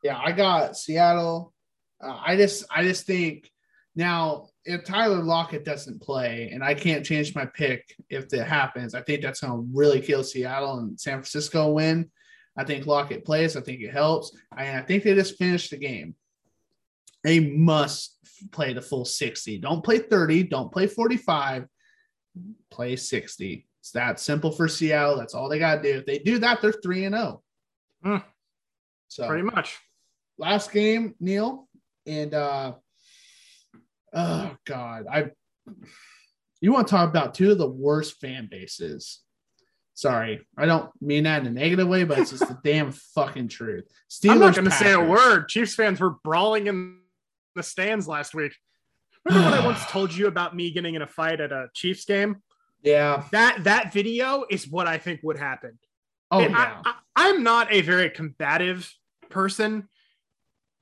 Yeah, 0.02 0.18
I 0.22 0.32
got 0.32 0.76
Seattle. 0.76 1.52
Uh, 2.02 2.18
I 2.24 2.36
just 2.36 2.64
I 2.70 2.82
just 2.82 3.06
think 3.06 3.50
now 3.96 4.48
if 4.64 4.84
Tyler 4.84 5.22
Lockett 5.22 5.64
doesn't 5.64 6.00
play, 6.00 6.50
and 6.52 6.64
I 6.64 6.74
can't 6.74 7.04
change 7.04 7.34
my 7.34 7.44
pick 7.46 7.94
if 8.08 8.28
that 8.30 8.46
happens, 8.46 8.94
I 8.94 9.02
think 9.02 9.22
that's 9.22 9.40
gonna 9.40 9.62
really 9.72 10.00
kill 10.00 10.24
Seattle 10.24 10.78
and 10.78 10.98
San 10.98 11.14
Francisco 11.18 11.72
win. 11.72 12.10
I 12.56 12.64
think 12.64 12.86
Lockett 12.86 13.24
plays. 13.24 13.56
I 13.56 13.60
think 13.60 13.80
it 13.80 13.90
helps. 13.92 14.36
I, 14.52 14.78
I 14.78 14.82
think 14.82 15.02
they 15.04 15.14
just 15.14 15.36
finished 15.36 15.70
the 15.70 15.76
game. 15.76 16.14
They 17.22 17.40
must 17.40 18.16
play 18.52 18.72
the 18.74 18.82
full 18.82 19.04
60. 19.04 19.58
Don't 19.58 19.82
play 19.82 19.98
30. 19.98 20.44
Don't 20.44 20.70
play 20.70 20.86
45. 20.86 21.66
Play 22.70 22.96
60. 22.96 23.66
It's 23.84 23.90
that 23.90 24.18
simple 24.18 24.50
for 24.50 24.66
Seattle. 24.66 25.18
That's 25.18 25.34
all 25.34 25.50
they 25.50 25.58
got 25.58 25.82
to 25.82 25.82
do. 25.82 25.98
If 25.98 26.06
they 26.06 26.18
do 26.18 26.38
that, 26.38 26.62
they're 26.62 26.72
3 26.72 27.04
and 27.04 27.14
0. 27.14 27.42
Hmm. 28.02 28.16
So 29.08 29.28
Pretty 29.28 29.42
much. 29.42 29.78
last 30.38 30.72
game, 30.72 31.14
Neil, 31.20 31.68
and 32.06 32.32
uh 32.32 32.72
oh 34.14 34.56
god, 34.64 35.04
I 35.12 35.32
you 36.62 36.72
want 36.72 36.86
to 36.88 36.90
talk 36.92 37.10
about 37.10 37.34
two 37.34 37.52
of 37.52 37.58
the 37.58 37.68
worst 37.68 38.18
fan 38.22 38.48
bases. 38.50 39.20
Sorry, 39.92 40.40
I 40.56 40.64
don't 40.64 40.90
mean 41.02 41.24
that 41.24 41.42
in 41.42 41.48
a 41.48 41.50
negative 41.50 41.86
way, 41.86 42.04
but 42.04 42.18
it's 42.18 42.30
just 42.30 42.48
the 42.48 42.58
damn 42.64 42.90
fucking 42.90 43.48
truth. 43.48 43.84
Steelers, 44.10 44.30
I'm 44.30 44.40
not 44.40 44.54
going 44.54 44.64
to 44.64 44.70
say 44.70 44.92
a 44.92 45.00
word. 45.04 45.48
Chiefs 45.50 45.74
fans 45.74 46.00
were 46.00 46.16
brawling 46.24 46.68
in 46.68 47.00
the 47.54 47.62
stands 47.62 48.08
last 48.08 48.34
week. 48.34 48.54
Remember 49.26 49.50
when 49.50 49.60
I 49.60 49.66
once 49.66 49.84
told 49.90 50.14
you 50.14 50.26
about 50.26 50.56
me 50.56 50.70
getting 50.70 50.94
in 50.94 51.02
a 51.02 51.06
fight 51.06 51.42
at 51.42 51.52
a 51.52 51.68
Chiefs 51.74 52.06
game? 52.06 52.38
Yeah. 52.84 53.24
That 53.32 53.64
that 53.64 53.92
video 53.92 54.44
is 54.48 54.68
what 54.68 54.86
I 54.86 54.98
think 54.98 55.20
would 55.22 55.38
happen. 55.38 55.78
Oh 56.30 56.40
And 56.40 56.52
yeah. 56.52 56.82
I, 56.84 56.90
I, 56.90 56.94
I'm 57.30 57.42
not 57.42 57.72
a 57.72 57.80
very 57.80 58.10
combative 58.10 58.92
person. 59.30 59.88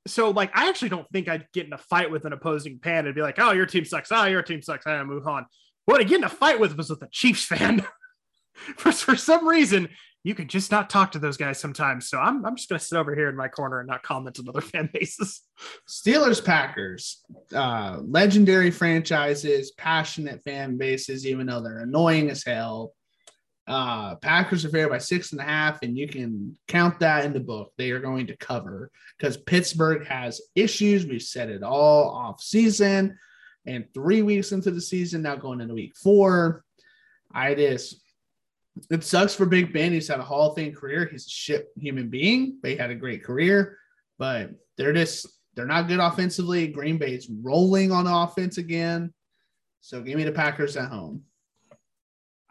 So, 0.09 0.31
like, 0.31 0.51
I 0.53 0.69
actually 0.69 0.89
don't 0.89 1.09
think 1.13 1.29
I'd 1.29 1.47
get 1.53 1.67
in 1.67 1.73
a 1.73 1.79
fight 1.79 2.11
with 2.11 2.25
an 2.25 2.33
opposing 2.33 2.81
fan 2.83 3.07
and 3.07 3.15
be 3.15 3.23
like, 3.23 3.39
oh, 3.39 3.53
your 3.53 3.67
team 3.67 3.85
sucks. 3.85 4.11
Oh, 4.11 4.25
your 4.25 4.43
team 4.43 4.61
sucks. 4.61 4.85
I 4.85 5.03
move 5.05 5.29
on. 5.29 5.47
What 5.85 6.01
I 6.01 6.05
get 6.05 6.19
in 6.19 6.25
a 6.25 6.29
fight 6.29 6.59
with 6.59 6.77
was 6.77 6.91
with 6.91 7.03
a 7.03 7.09
Chiefs 7.13 7.45
fan. 7.45 7.87
for, 8.77 8.91
for 8.91 9.15
some 9.15 9.47
reason, 9.47 9.89
you 10.25 10.35
can 10.35 10.47
just 10.47 10.71
not 10.71 10.89
talk 10.89 11.13
to 11.13 11.19
those 11.19 11.37
guys 11.37 11.59
sometimes. 11.59 12.09
So 12.09 12.19
I'm, 12.19 12.45
I'm 12.45 12.55
just 12.55 12.69
going 12.69 12.79
to 12.79 12.85
sit 12.85 12.97
over 12.97 13.15
here 13.15 13.29
in 13.29 13.37
my 13.37 13.49
corner 13.49 13.81
and 13.81 13.89
not 13.89 14.03
comment 14.03 14.39
on 14.39 14.49
other 14.49 14.61
fan 14.61 14.89
bases. 14.93 15.43
Steelers, 15.89 16.45
Packers, 16.45 17.25
uh, 17.55 17.99
legendary 18.03 18.71
franchises, 18.71 19.73
passionate 19.73 20.43
fan 20.45 20.77
bases, 20.77 21.27
even 21.27 21.47
though 21.47 21.61
they're 21.61 21.81
annoying 21.81 22.31
as 22.31 22.45
hell. 22.45 22.93
Uh, 23.67 24.17
Packers 24.17 24.65
are 24.65 24.71
favored 24.71 24.91
by 24.91 24.99
six 24.99 25.33
and 25.33 25.41
a 25.41 25.45
half, 25.45 25.83
and 25.83 25.97
you 25.97 26.09
can 26.09 26.57
count 26.69 26.99
that 27.01 27.25
in 27.25 27.33
the 27.33 27.41
book. 27.41 27.73
They 27.79 27.91
are 27.93 28.01
going 28.01 28.27
to 28.29 28.37
cover 28.37 28.91
because 29.17 29.37
Pittsburgh 29.37 30.07
has 30.07 30.41
issues. 30.55 31.07
We've 31.07 31.23
said 31.23 31.49
it 31.49 31.63
all 31.63 32.11
off 32.11 32.41
season, 32.43 33.19
and 33.65 33.87
three 33.95 34.23
weeks 34.23 34.51
into 34.51 34.73
the 34.73 34.81
season, 34.81 35.23
now 35.23 35.37
going 35.37 35.61
into 35.61 35.75
week 35.75 35.97
four. 35.97 36.65
I 37.33 37.55
just 37.55 38.02
it 38.91 39.05
sucks 39.05 39.35
for 39.35 39.47
Big 39.47 39.73
Ben. 39.73 39.93
He's 39.93 40.09
had 40.09 40.21
a 40.21 40.25
Hall 40.25 40.51
of 40.51 40.57
Fame 40.57 40.75
career. 40.75 41.07
He's 41.11 41.27
a 41.27 41.31
shit 41.31 41.69
human 41.77 42.09
being, 42.09 42.59
but 42.61 42.71
he 42.71 42.77
had 42.77 42.91
a 42.91 42.95
great 42.95 43.23
career. 43.25 43.79
But 44.19 44.51
they're 44.77 44.93
just 44.93 45.27
they're 45.55 45.67
not 45.67 45.89
good 45.89 46.01
offensively. 46.01 46.67
Green 46.69 46.99
Bay's 46.99 47.29
rolling 47.43 47.93
on 47.93 48.07
offense 48.07 48.59
again. 48.59 49.13
So 49.81 50.01
give 50.01 50.17
me 50.17 50.25
the 50.25 50.33
Packers 50.33 50.77
at 50.77 50.89
home. 50.89 51.25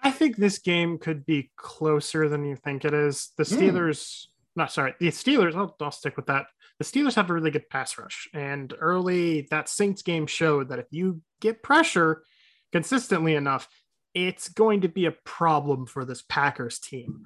I 0.03 0.11
think 0.11 0.35
this 0.35 0.59
game 0.59 0.97
could 0.97 1.25
be 1.25 1.51
closer 1.55 2.27
than 2.27 2.43
you 2.43 2.55
think 2.55 2.85
it 2.85 2.93
is. 2.93 3.31
The 3.37 3.43
Hmm. 3.43 3.55
Steelers, 3.55 4.25
not 4.55 4.71
sorry, 4.71 4.95
the 4.99 5.07
Steelers, 5.09 5.55
I'll, 5.55 5.75
I'll 5.79 5.91
stick 5.91 6.17
with 6.17 6.25
that. 6.27 6.47
The 6.79 6.85
Steelers 6.85 7.15
have 7.15 7.29
a 7.29 7.33
really 7.33 7.51
good 7.51 7.69
pass 7.69 7.97
rush. 7.97 8.27
And 8.33 8.73
early, 8.79 9.47
that 9.51 9.69
Saints 9.69 10.01
game 10.01 10.25
showed 10.25 10.69
that 10.69 10.79
if 10.79 10.87
you 10.89 11.21
get 11.39 11.61
pressure 11.61 12.23
consistently 12.71 13.35
enough, 13.35 13.67
it's 14.13 14.49
going 14.49 14.81
to 14.81 14.89
be 14.89 15.05
a 15.05 15.11
problem 15.11 15.85
for 15.85 16.05
this 16.05 16.21
Packers 16.21 16.79
team. 16.79 17.25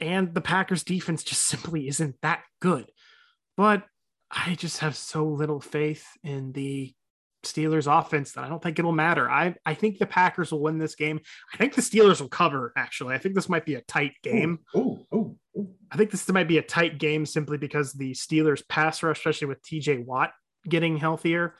And 0.00 0.34
the 0.34 0.40
Packers 0.40 0.84
defense 0.84 1.22
just 1.22 1.42
simply 1.42 1.88
isn't 1.88 2.16
that 2.22 2.42
good. 2.60 2.90
But 3.56 3.84
I 4.30 4.54
just 4.54 4.78
have 4.78 4.96
so 4.96 5.26
little 5.26 5.60
faith 5.60 6.06
in 6.22 6.52
the 6.52 6.94
Steelers 7.44 7.90
offense 7.90 8.32
that 8.32 8.44
I 8.44 8.48
don't 8.48 8.62
think 8.62 8.78
it'll 8.78 8.92
matter. 8.92 9.28
I, 9.28 9.54
I 9.66 9.74
think 9.74 9.98
the 9.98 10.06
Packers 10.06 10.52
will 10.52 10.62
win 10.62 10.78
this 10.78 10.94
game. 10.94 11.20
I 11.52 11.56
think 11.56 11.74
the 11.74 11.82
Steelers 11.82 12.20
will 12.20 12.28
cover, 12.28 12.72
actually. 12.76 13.14
I 13.14 13.18
think 13.18 13.34
this 13.34 13.48
might 13.48 13.66
be 13.66 13.74
a 13.74 13.82
tight 13.82 14.12
game. 14.22 14.60
Oh, 14.74 15.04
oh, 15.12 15.36
I 15.90 15.96
think 15.96 16.10
this 16.10 16.28
might 16.28 16.48
be 16.48 16.58
a 16.58 16.62
tight 16.62 16.98
game 16.98 17.26
simply 17.26 17.58
because 17.58 17.92
the 17.92 18.12
Steelers 18.12 18.66
pass 18.66 19.02
rush, 19.02 19.18
especially 19.18 19.48
with 19.48 19.62
TJ 19.62 20.04
Watt 20.04 20.32
getting 20.66 20.96
healthier. 20.96 21.56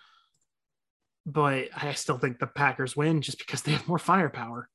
But 1.24 1.68
I 1.76 1.92
still 1.92 2.18
think 2.18 2.38
the 2.38 2.46
Packers 2.46 2.96
win 2.96 3.22
just 3.22 3.38
because 3.38 3.62
they 3.62 3.72
have 3.72 3.86
more 3.86 3.98
firepower. 3.98 4.68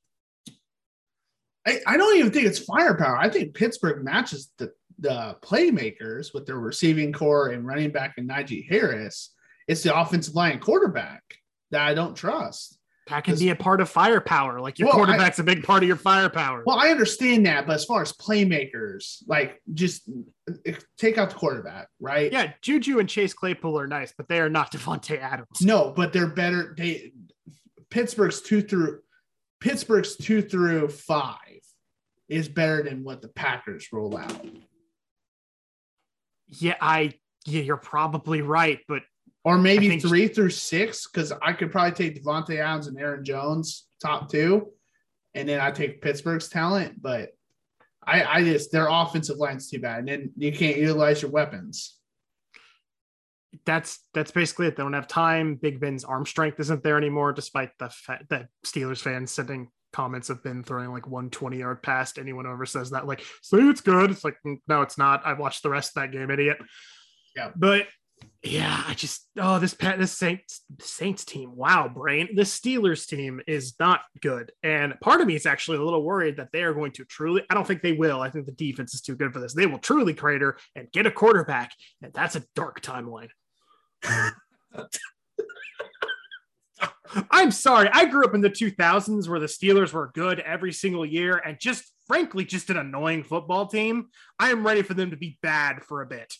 I, 1.66 1.80
I 1.86 1.96
don't 1.96 2.16
even 2.18 2.32
think 2.32 2.46
it's 2.46 2.58
firepower. 2.58 3.18
I 3.18 3.28
think 3.28 3.54
Pittsburgh 3.54 4.02
matches 4.02 4.50
the, 4.56 4.72
the 4.98 5.36
playmakers 5.42 6.32
with 6.32 6.46
their 6.46 6.58
receiving 6.58 7.12
corps 7.12 7.48
and 7.48 7.66
running 7.66 7.90
back 7.90 8.14
and 8.16 8.28
Najee 8.28 8.66
Harris. 8.68 9.34
It's 9.66 9.82
the 9.82 9.98
offensive 9.98 10.34
line 10.34 10.60
quarterback 10.60 11.22
that 11.70 11.82
I 11.82 11.92
don't 11.92 12.16
trust. 12.16 12.77
That 13.08 13.24
can 13.24 13.38
be 13.38 13.50
a 13.50 13.56
part 13.56 13.80
of 13.80 13.88
firepower. 13.88 14.60
Like 14.60 14.78
your 14.78 14.86
Well, 14.88 14.96
quarterback's 14.96 15.38
a 15.38 15.44
big 15.44 15.62
part 15.62 15.82
of 15.82 15.86
your 15.86 15.96
firepower. 15.96 16.62
Well, 16.66 16.78
I 16.78 16.88
understand 16.88 17.46
that, 17.46 17.66
but 17.66 17.74
as 17.74 17.84
far 17.84 18.02
as 18.02 18.12
playmakers, 18.12 19.22
like 19.26 19.60
just 19.74 20.08
uh, 20.48 20.72
take 20.98 21.18
out 21.18 21.30
the 21.30 21.36
quarterback, 21.36 21.88
right? 22.00 22.32
yeah, 22.32 22.52
Juju 22.62 22.98
and 22.98 23.08
Chase 23.08 23.32
Claypool 23.32 23.78
are 23.78 23.86
nice, 23.86 24.12
but 24.16 24.28
they 24.28 24.40
are 24.40 24.50
not 24.50 24.72
Davante 24.72 25.18
Adams. 25.20 25.60
No, 25.62 25.92
but 25.96 26.12
they're 26.12 26.26
better. 26.26 26.74
They 26.76 27.12
Pittsburgh's 27.90 28.42
two 28.42 28.62
through 28.62 29.00
Pittsburgh's 29.60 30.16
two 30.16 30.42
through 30.42 30.88
five 30.88 31.38
is 32.28 32.48
better 32.48 32.82
than 32.82 33.04
what 33.04 33.22
the 33.22 33.28
Packers 33.28 33.88
roll 33.92 34.16
out. 34.16 34.44
Yeah, 36.48 36.76
I 36.80 37.14
yeah, 37.46 37.62
you're 37.62 37.76
probably 37.76 38.42
right, 38.42 38.80
but 38.88 39.02
Or 39.44 39.56
maybe 39.56 39.98
three 39.98 40.28
through 40.28 40.50
six, 40.50 41.06
because 41.06 41.32
I 41.42 41.52
could 41.52 41.70
probably 41.72 41.92
take 41.92 42.22
Davante 42.22 42.58
Adams 42.58 42.86
and 42.86 42.98
Aaron 42.98 43.24
Jones 43.24 43.86
top 44.02 44.30
two, 44.30 44.68
and 45.34 45.48
then 45.48 45.60
I 45.60 45.70
take 45.70 46.02
Pittsburgh's 46.02 46.48
talent. 46.48 47.00
But 47.00 47.30
I, 48.04 48.24
I 48.24 48.44
just 48.44 48.72
their 48.72 48.88
offensive 48.88 49.36
line's 49.36 49.70
too 49.70 49.78
bad, 49.80 50.00
and 50.00 50.08
then 50.08 50.32
you 50.36 50.52
can't 50.52 50.76
utilize 50.76 51.22
your 51.22 51.30
weapons. 51.30 51.96
that's 53.64 54.00
that's 54.12 54.30
basically 54.30 54.66
it. 54.66 54.76
They 54.76 54.82
don't 54.82 54.92
have 54.92 55.08
time. 55.08 55.54
Big 55.54 55.80
Ben's 55.80 56.04
arm 56.04 56.26
strength 56.26 56.60
isn't 56.60 56.82
there 56.82 56.98
anymore, 56.98 57.32
despite 57.32 57.70
the 57.78 57.88
fact 57.88 58.28
that 58.30 58.48
Steelers 58.66 59.00
fans 59.00 59.30
sending 59.30 59.70
comments 59.92 60.28
have 60.28 60.42
been 60.42 60.62
throwing 60.62 60.90
like 60.92 61.06
120 61.06 61.58
yard 61.58 61.82
past 61.82 62.18
anyone 62.18 62.44
who 62.44 62.52
ever 62.52 62.66
says 62.66 62.90
that. 62.90 63.06
Like, 63.06 63.22
say 63.42 63.58
it's 63.58 63.80
good. 63.80 64.10
It's 64.10 64.24
like, 64.24 64.36
"Mm, 64.46 64.60
no, 64.68 64.82
it's 64.82 64.98
not. 64.98 65.24
I 65.24 65.32
watched 65.32 65.62
the 65.62 65.70
rest 65.70 65.96
of 65.96 66.02
that 66.02 66.12
game, 66.12 66.30
idiot. 66.30 66.58
Yeah. 67.34 67.50
But 67.56 67.86
yeah, 68.42 68.84
I 68.86 68.94
just 68.94 69.28
oh 69.36 69.58
this 69.58 69.74
Pat 69.74 69.98
this 69.98 70.12
Saints 70.12 70.62
Saints 70.80 71.24
team. 71.24 71.56
Wow, 71.56 71.88
brain. 71.88 72.28
The 72.36 72.42
Steelers 72.42 73.06
team 73.06 73.40
is 73.48 73.74
not 73.80 74.02
good. 74.20 74.52
And 74.62 74.98
part 75.00 75.20
of 75.20 75.26
me 75.26 75.34
is 75.34 75.44
actually 75.44 75.78
a 75.78 75.82
little 75.82 76.04
worried 76.04 76.36
that 76.36 76.50
they 76.52 76.62
are 76.62 76.72
going 76.72 76.92
to 76.92 77.04
truly, 77.04 77.42
I 77.50 77.54
don't 77.54 77.66
think 77.66 77.82
they 77.82 77.94
will. 77.94 78.20
I 78.20 78.30
think 78.30 78.46
the 78.46 78.52
defense 78.52 78.94
is 78.94 79.00
too 79.00 79.16
good 79.16 79.32
for 79.32 79.40
this. 79.40 79.54
They 79.54 79.66
will 79.66 79.78
truly 79.78 80.14
crater 80.14 80.56
and 80.76 80.90
get 80.92 81.06
a 81.06 81.10
quarterback. 81.10 81.72
And 82.00 82.12
that's 82.12 82.36
a 82.36 82.44
dark 82.54 82.80
timeline. 82.80 83.30
I'm 87.30 87.50
sorry. 87.50 87.88
I 87.92 88.04
grew 88.04 88.24
up 88.24 88.34
in 88.34 88.40
the 88.40 88.50
2000s 88.50 89.28
where 89.28 89.40
the 89.40 89.46
Steelers 89.46 89.92
were 89.92 90.12
good 90.14 90.38
every 90.40 90.72
single 90.72 91.04
year 91.04 91.38
and 91.44 91.58
just 91.58 91.84
frankly 92.06 92.44
just 92.44 92.70
an 92.70 92.76
annoying 92.76 93.24
football 93.24 93.66
team. 93.66 94.10
I 94.38 94.50
am 94.50 94.64
ready 94.64 94.82
for 94.82 94.94
them 94.94 95.10
to 95.10 95.16
be 95.16 95.38
bad 95.42 95.82
for 95.84 96.02
a 96.02 96.06
bit. 96.06 96.34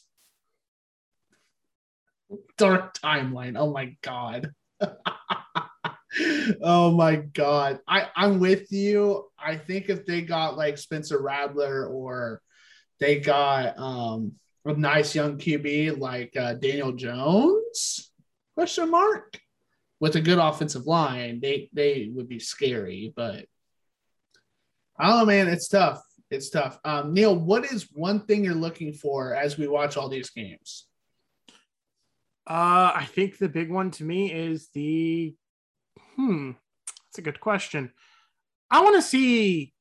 Dark 2.57 2.99
timeline. 2.99 3.57
Oh 3.59 3.72
my 3.72 3.97
god. 4.03 4.51
oh 6.62 6.91
my 6.93 7.16
god. 7.16 7.81
I 7.87 8.09
I'm 8.16 8.39
with 8.41 8.70
you. 8.72 9.26
I 9.39 9.57
think 9.57 9.89
if 9.89 10.07
they 10.07 10.22
got 10.22 10.57
like 10.57 10.79
Spencer 10.79 11.20
Rattler 11.20 11.87
or 11.87 12.43
they 13.01 13.20
got 13.20 13.79
um 13.79 14.33
a 14.64 14.74
nice 14.74 15.14
young 15.14 15.39
QB 15.39 15.99
like 15.99 16.37
uh, 16.37 16.55
Daniel 16.55 16.93
Jones 16.93 18.11
question 18.55 18.91
mark 18.91 19.39
with 20.01 20.16
a 20.16 20.20
good 20.20 20.39
offensive 20.39 20.87
line, 20.87 21.41
they 21.41 21.68
they 21.72 22.11
would 22.12 22.29
be 22.29 22.39
scary. 22.39 23.12
But 23.14 23.47
I 24.99 25.09
don't 25.09 25.18
know, 25.18 25.26
man. 25.26 25.49
It's 25.49 25.68
tough. 25.68 26.03
It's 26.31 26.51
tough. 26.51 26.79
Um, 26.85 27.14
Neil, 27.14 27.35
what 27.35 27.64
is 27.64 27.89
one 27.93 28.26
thing 28.26 28.45
you're 28.45 28.55
looking 28.55 28.93
for 28.93 29.35
as 29.35 29.57
we 29.57 29.66
watch 29.66 29.97
all 29.97 30.09
these 30.09 30.31
games? 30.31 30.88
Uh, 32.49 32.93
I 32.95 33.05
think 33.05 33.37
the 33.37 33.49
big 33.49 33.71
one 33.71 33.91
to 33.93 34.05
me 34.05 34.33
is 34.33 34.69
the 34.69 35.37
hmm. 36.17 36.53
That's 36.87 37.19
a 37.19 37.23
good 37.23 37.41
question. 37.41 37.93
I 38.71 38.83
want 38.83 38.97
to 38.97 39.03
see 39.03 39.75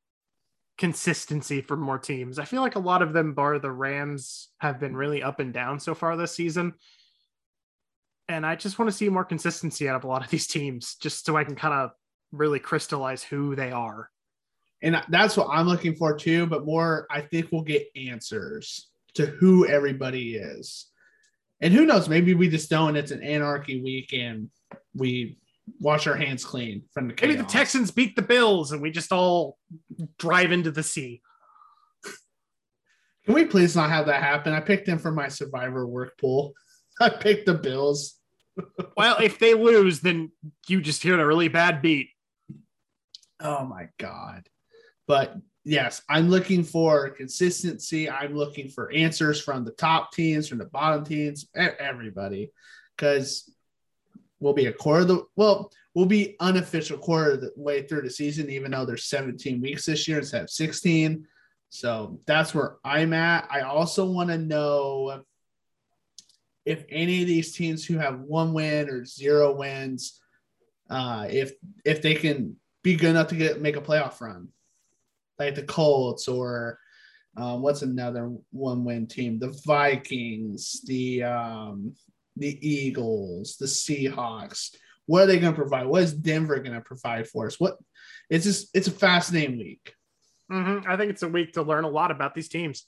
consistency 0.77 1.61
for 1.61 1.77
more 1.77 1.97
teams. 1.97 2.39
I 2.39 2.45
feel 2.45 2.61
like 2.61 2.75
a 2.75 2.79
lot 2.79 3.01
of 3.01 3.13
them, 3.13 3.33
bar 3.33 3.57
the 3.59 3.71
Rams, 3.71 4.49
have 4.59 4.79
been 4.79 4.95
really 4.95 5.23
up 5.23 5.39
and 5.39 5.53
down 5.53 5.79
so 5.79 5.95
far 5.95 6.15
this 6.15 6.35
season. 6.35 6.73
And 8.29 8.45
I 8.45 8.55
just 8.55 8.77
want 8.77 8.91
to 8.91 8.95
see 8.97 9.09
more 9.09 9.25
consistency 9.25 9.87
out 9.87 9.95
of 9.95 10.03
a 10.03 10.07
lot 10.07 10.23
of 10.23 10.29
these 10.31 10.47
teams, 10.47 10.95
just 10.95 11.25
so 11.25 11.37
I 11.37 11.45
can 11.45 11.55
kind 11.55 11.73
of 11.73 11.91
really 12.31 12.59
crystallize 12.59 13.23
who 13.23 13.55
they 13.55 13.71
are. 13.71 14.09
And 14.81 15.01
that's 15.09 15.35
what 15.35 15.47
I'm 15.49 15.67
looking 15.67 15.95
for 15.95 16.15
too, 16.15 16.45
but 16.45 16.65
more, 16.65 17.07
I 17.09 17.21
think 17.21 17.51
we'll 17.51 17.63
get 17.63 17.87
answers 17.95 18.89
to 19.15 19.25
who 19.25 19.65
everybody 19.65 20.35
is. 20.35 20.87
And 21.61 21.73
who 21.73 21.85
knows, 21.85 22.07
maybe 22.07 22.33
we 22.33 22.49
just 22.49 22.69
don't. 22.69 22.95
It's 22.95 23.11
an 23.11 23.23
anarchy 23.23 23.81
week 23.81 24.13
and 24.13 24.49
we 24.93 25.37
wash 25.79 26.07
our 26.07 26.15
hands 26.15 26.45
clean 26.45 26.83
from 26.93 27.07
the 27.07 27.13
chaos. 27.13 27.29
Maybe 27.29 27.41
the 27.41 27.47
Texans 27.47 27.91
beat 27.91 28.15
the 28.15 28.21
Bills 28.21 28.71
and 28.71 28.81
we 28.81 28.91
just 28.91 29.11
all 29.11 29.57
drive 30.17 30.51
into 30.51 30.71
the 30.71 30.83
sea. 30.83 31.21
Can 33.25 33.33
we 33.33 33.45
please 33.45 33.75
not 33.75 33.89
have 33.89 34.05
that 34.05 34.23
happen? 34.23 34.53
I 34.53 34.61
picked 34.61 34.85
them 34.85 34.99
for 34.99 35.11
my 35.11 35.27
survivor 35.27 35.85
work 35.85 36.17
pool. 36.17 36.53
I 37.01 37.09
picked 37.09 37.45
the 37.45 37.53
Bills. 37.53 38.15
Well, 38.95 39.17
if 39.21 39.37
they 39.37 39.53
lose, 39.53 39.99
then 39.99 40.31
you 40.67 40.81
just 40.81 41.03
hear 41.03 41.19
a 41.19 41.27
really 41.27 41.47
bad 41.47 41.79
beat. 41.83 42.09
Oh 43.39 43.63
my 43.65 43.89
God. 43.99 44.47
But 45.07 45.35
yes, 45.67 46.01
I'm 46.09 46.29
looking 46.29 46.63
for 46.63 47.09
consistency. 47.09 48.09
I'm 48.09 48.33
looking 48.33 48.69
for 48.69 48.91
answers 48.91 49.41
from 49.41 49.65
the 49.65 49.71
top 49.71 50.13
teams, 50.13 50.47
from 50.47 50.59
the 50.59 50.65
bottom 50.65 51.03
teams, 51.03 51.47
everybody. 51.55 52.51
Because 52.95 53.53
we'll 54.39 54.53
be 54.53 54.67
a 54.67 54.73
quarter 54.73 55.01
of 55.01 55.07
the 55.09 55.23
well, 55.35 55.71
we'll 55.93 56.05
be 56.05 56.35
unofficial 56.39 56.97
quarter 56.97 57.31
of 57.31 57.41
the 57.41 57.51
way 57.55 57.83
through 57.83 58.03
the 58.03 58.09
season, 58.09 58.49
even 58.49 58.71
though 58.71 58.85
there's 58.85 59.05
17 59.05 59.61
weeks 59.61 59.85
this 59.85 60.07
year 60.07 60.19
instead 60.19 60.43
of 60.43 60.49
16. 60.49 61.27
So 61.69 62.19
that's 62.25 62.55
where 62.55 62.77
I'm 62.83 63.13
at. 63.13 63.47
I 63.51 63.61
also 63.61 64.05
want 64.05 64.29
to 64.29 64.37
know 64.37 65.23
if 66.65 66.85
any 66.89 67.21
of 67.21 67.27
these 67.27 67.53
teams 67.53 67.85
who 67.85 67.97
have 67.97 68.21
one 68.21 68.53
win 68.53 68.89
or 68.89 69.05
zero 69.05 69.53
wins, 69.53 70.21
uh, 70.89 71.27
if 71.29 71.51
if 71.83 72.01
they 72.01 72.15
can 72.15 72.55
be 72.83 72.95
good 72.95 73.09
enough 73.09 73.27
to 73.27 73.35
get 73.35 73.61
make 73.61 73.75
a 73.75 73.81
playoff 73.81 74.21
run, 74.21 74.47
like 75.39 75.55
the 75.55 75.63
Colts 75.63 76.27
or 76.27 76.79
um, 77.35 77.61
what's 77.61 77.83
another 77.83 78.31
one 78.51 78.83
win 78.83 79.07
team? 79.07 79.39
The 79.39 79.55
Vikings, 79.65 80.81
the 80.85 81.23
um, 81.23 81.93
the 82.35 82.57
Eagles, 82.67 83.57
the 83.57 83.65
Seahawks. 83.67 84.75
What 85.05 85.23
are 85.23 85.25
they 85.27 85.39
going 85.39 85.53
to 85.53 85.57
provide? 85.57 85.87
What 85.87 86.03
is 86.03 86.13
Denver 86.13 86.59
going 86.59 86.75
to 86.75 86.81
provide 86.81 87.27
for 87.27 87.47
us? 87.47 87.59
What? 87.59 87.77
It's 88.29 88.45
just 88.45 88.69
it's 88.73 88.87
a 88.87 88.91
fascinating 88.91 89.57
week. 89.57 89.93
Mhm. 90.51 90.85
I 90.87 90.97
think 90.97 91.11
it's 91.11 91.23
a 91.23 91.27
week 91.27 91.53
to 91.53 91.61
learn 91.61 91.83
a 91.83 91.89
lot 91.89 92.11
about 92.11 92.33
these 92.33 92.49
teams. 92.49 92.85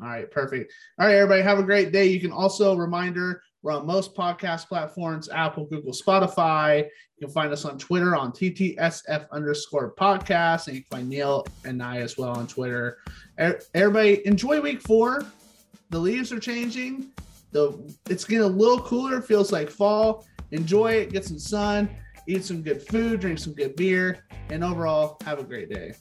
All 0.00 0.08
right, 0.08 0.30
perfect. 0.30 0.72
All 0.98 1.06
right, 1.06 1.16
everybody, 1.16 1.42
have 1.42 1.58
a 1.58 1.64
great 1.64 1.92
day. 1.92 2.06
You 2.06 2.20
can 2.20 2.32
also 2.32 2.76
reminder 2.76 3.42
we're 3.62 3.72
on 3.72 3.86
most 3.86 4.14
podcast 4.14 4.66
platforms: 4.66 5.28
Apple, 5.28 5.66
Google, 5.66 5.92
Spotify. 5.92 6.84
You 7.18 7.26
can 7.26 7.32
find 7.32 7.52
us 7.52 7.64
on 7.64 7.78
Twitter 7.78 8.16
on 8.16 8.32
TTSF 8.32 9.26
underscore 9.30 9.94
podcast, 9.94 10.66
and 10.66 10.76
you 10.76 10.82
can 10.82 10.98
find 10.98 11.08
Neil 11.08 11.46
and 11.64 11.82
I 11.82 11.98
as 11.98 12.18
well 12.18 12.30
on 12.30 12.46
Twitter. 12.46 12.98
Everybody, 13.38 14.26
enjoy 14.26 14.60
week 14.60 14.80
four. 14.80 15.24
The 15.90 15.98
leaves 15.98 16.32
are 16.32 16.40
changing. 16.40 17.12
The 17.52 17.78
it's 18.08 18.24
getting 18.24 18.44
a 18.44 18.48
little 18.48 18.80
cooler. 18.80 19.22
Feels 19.22 19.52
like 19.52 19.70
fall. 19.70 20.26
Enjoy 20.50 20.92
it. 20.92 21.12
Get 21.12 21.24
some 21.24 21.38
sun. 21.38 21.88
Eat 22.26 22.44
some 22.44 22.62
good 22.62 22.82
food. 22.82 23.20
Drink 23.20 23.38
some 23.38 23.54
good 23.54 23.76
beer. 23.76 24.24
And 24.50 24.64
overall, 24.64 25.18
have 25.24 25.38
a 25.38 25.44
great 25.44 25.70
day. 25.70 25.94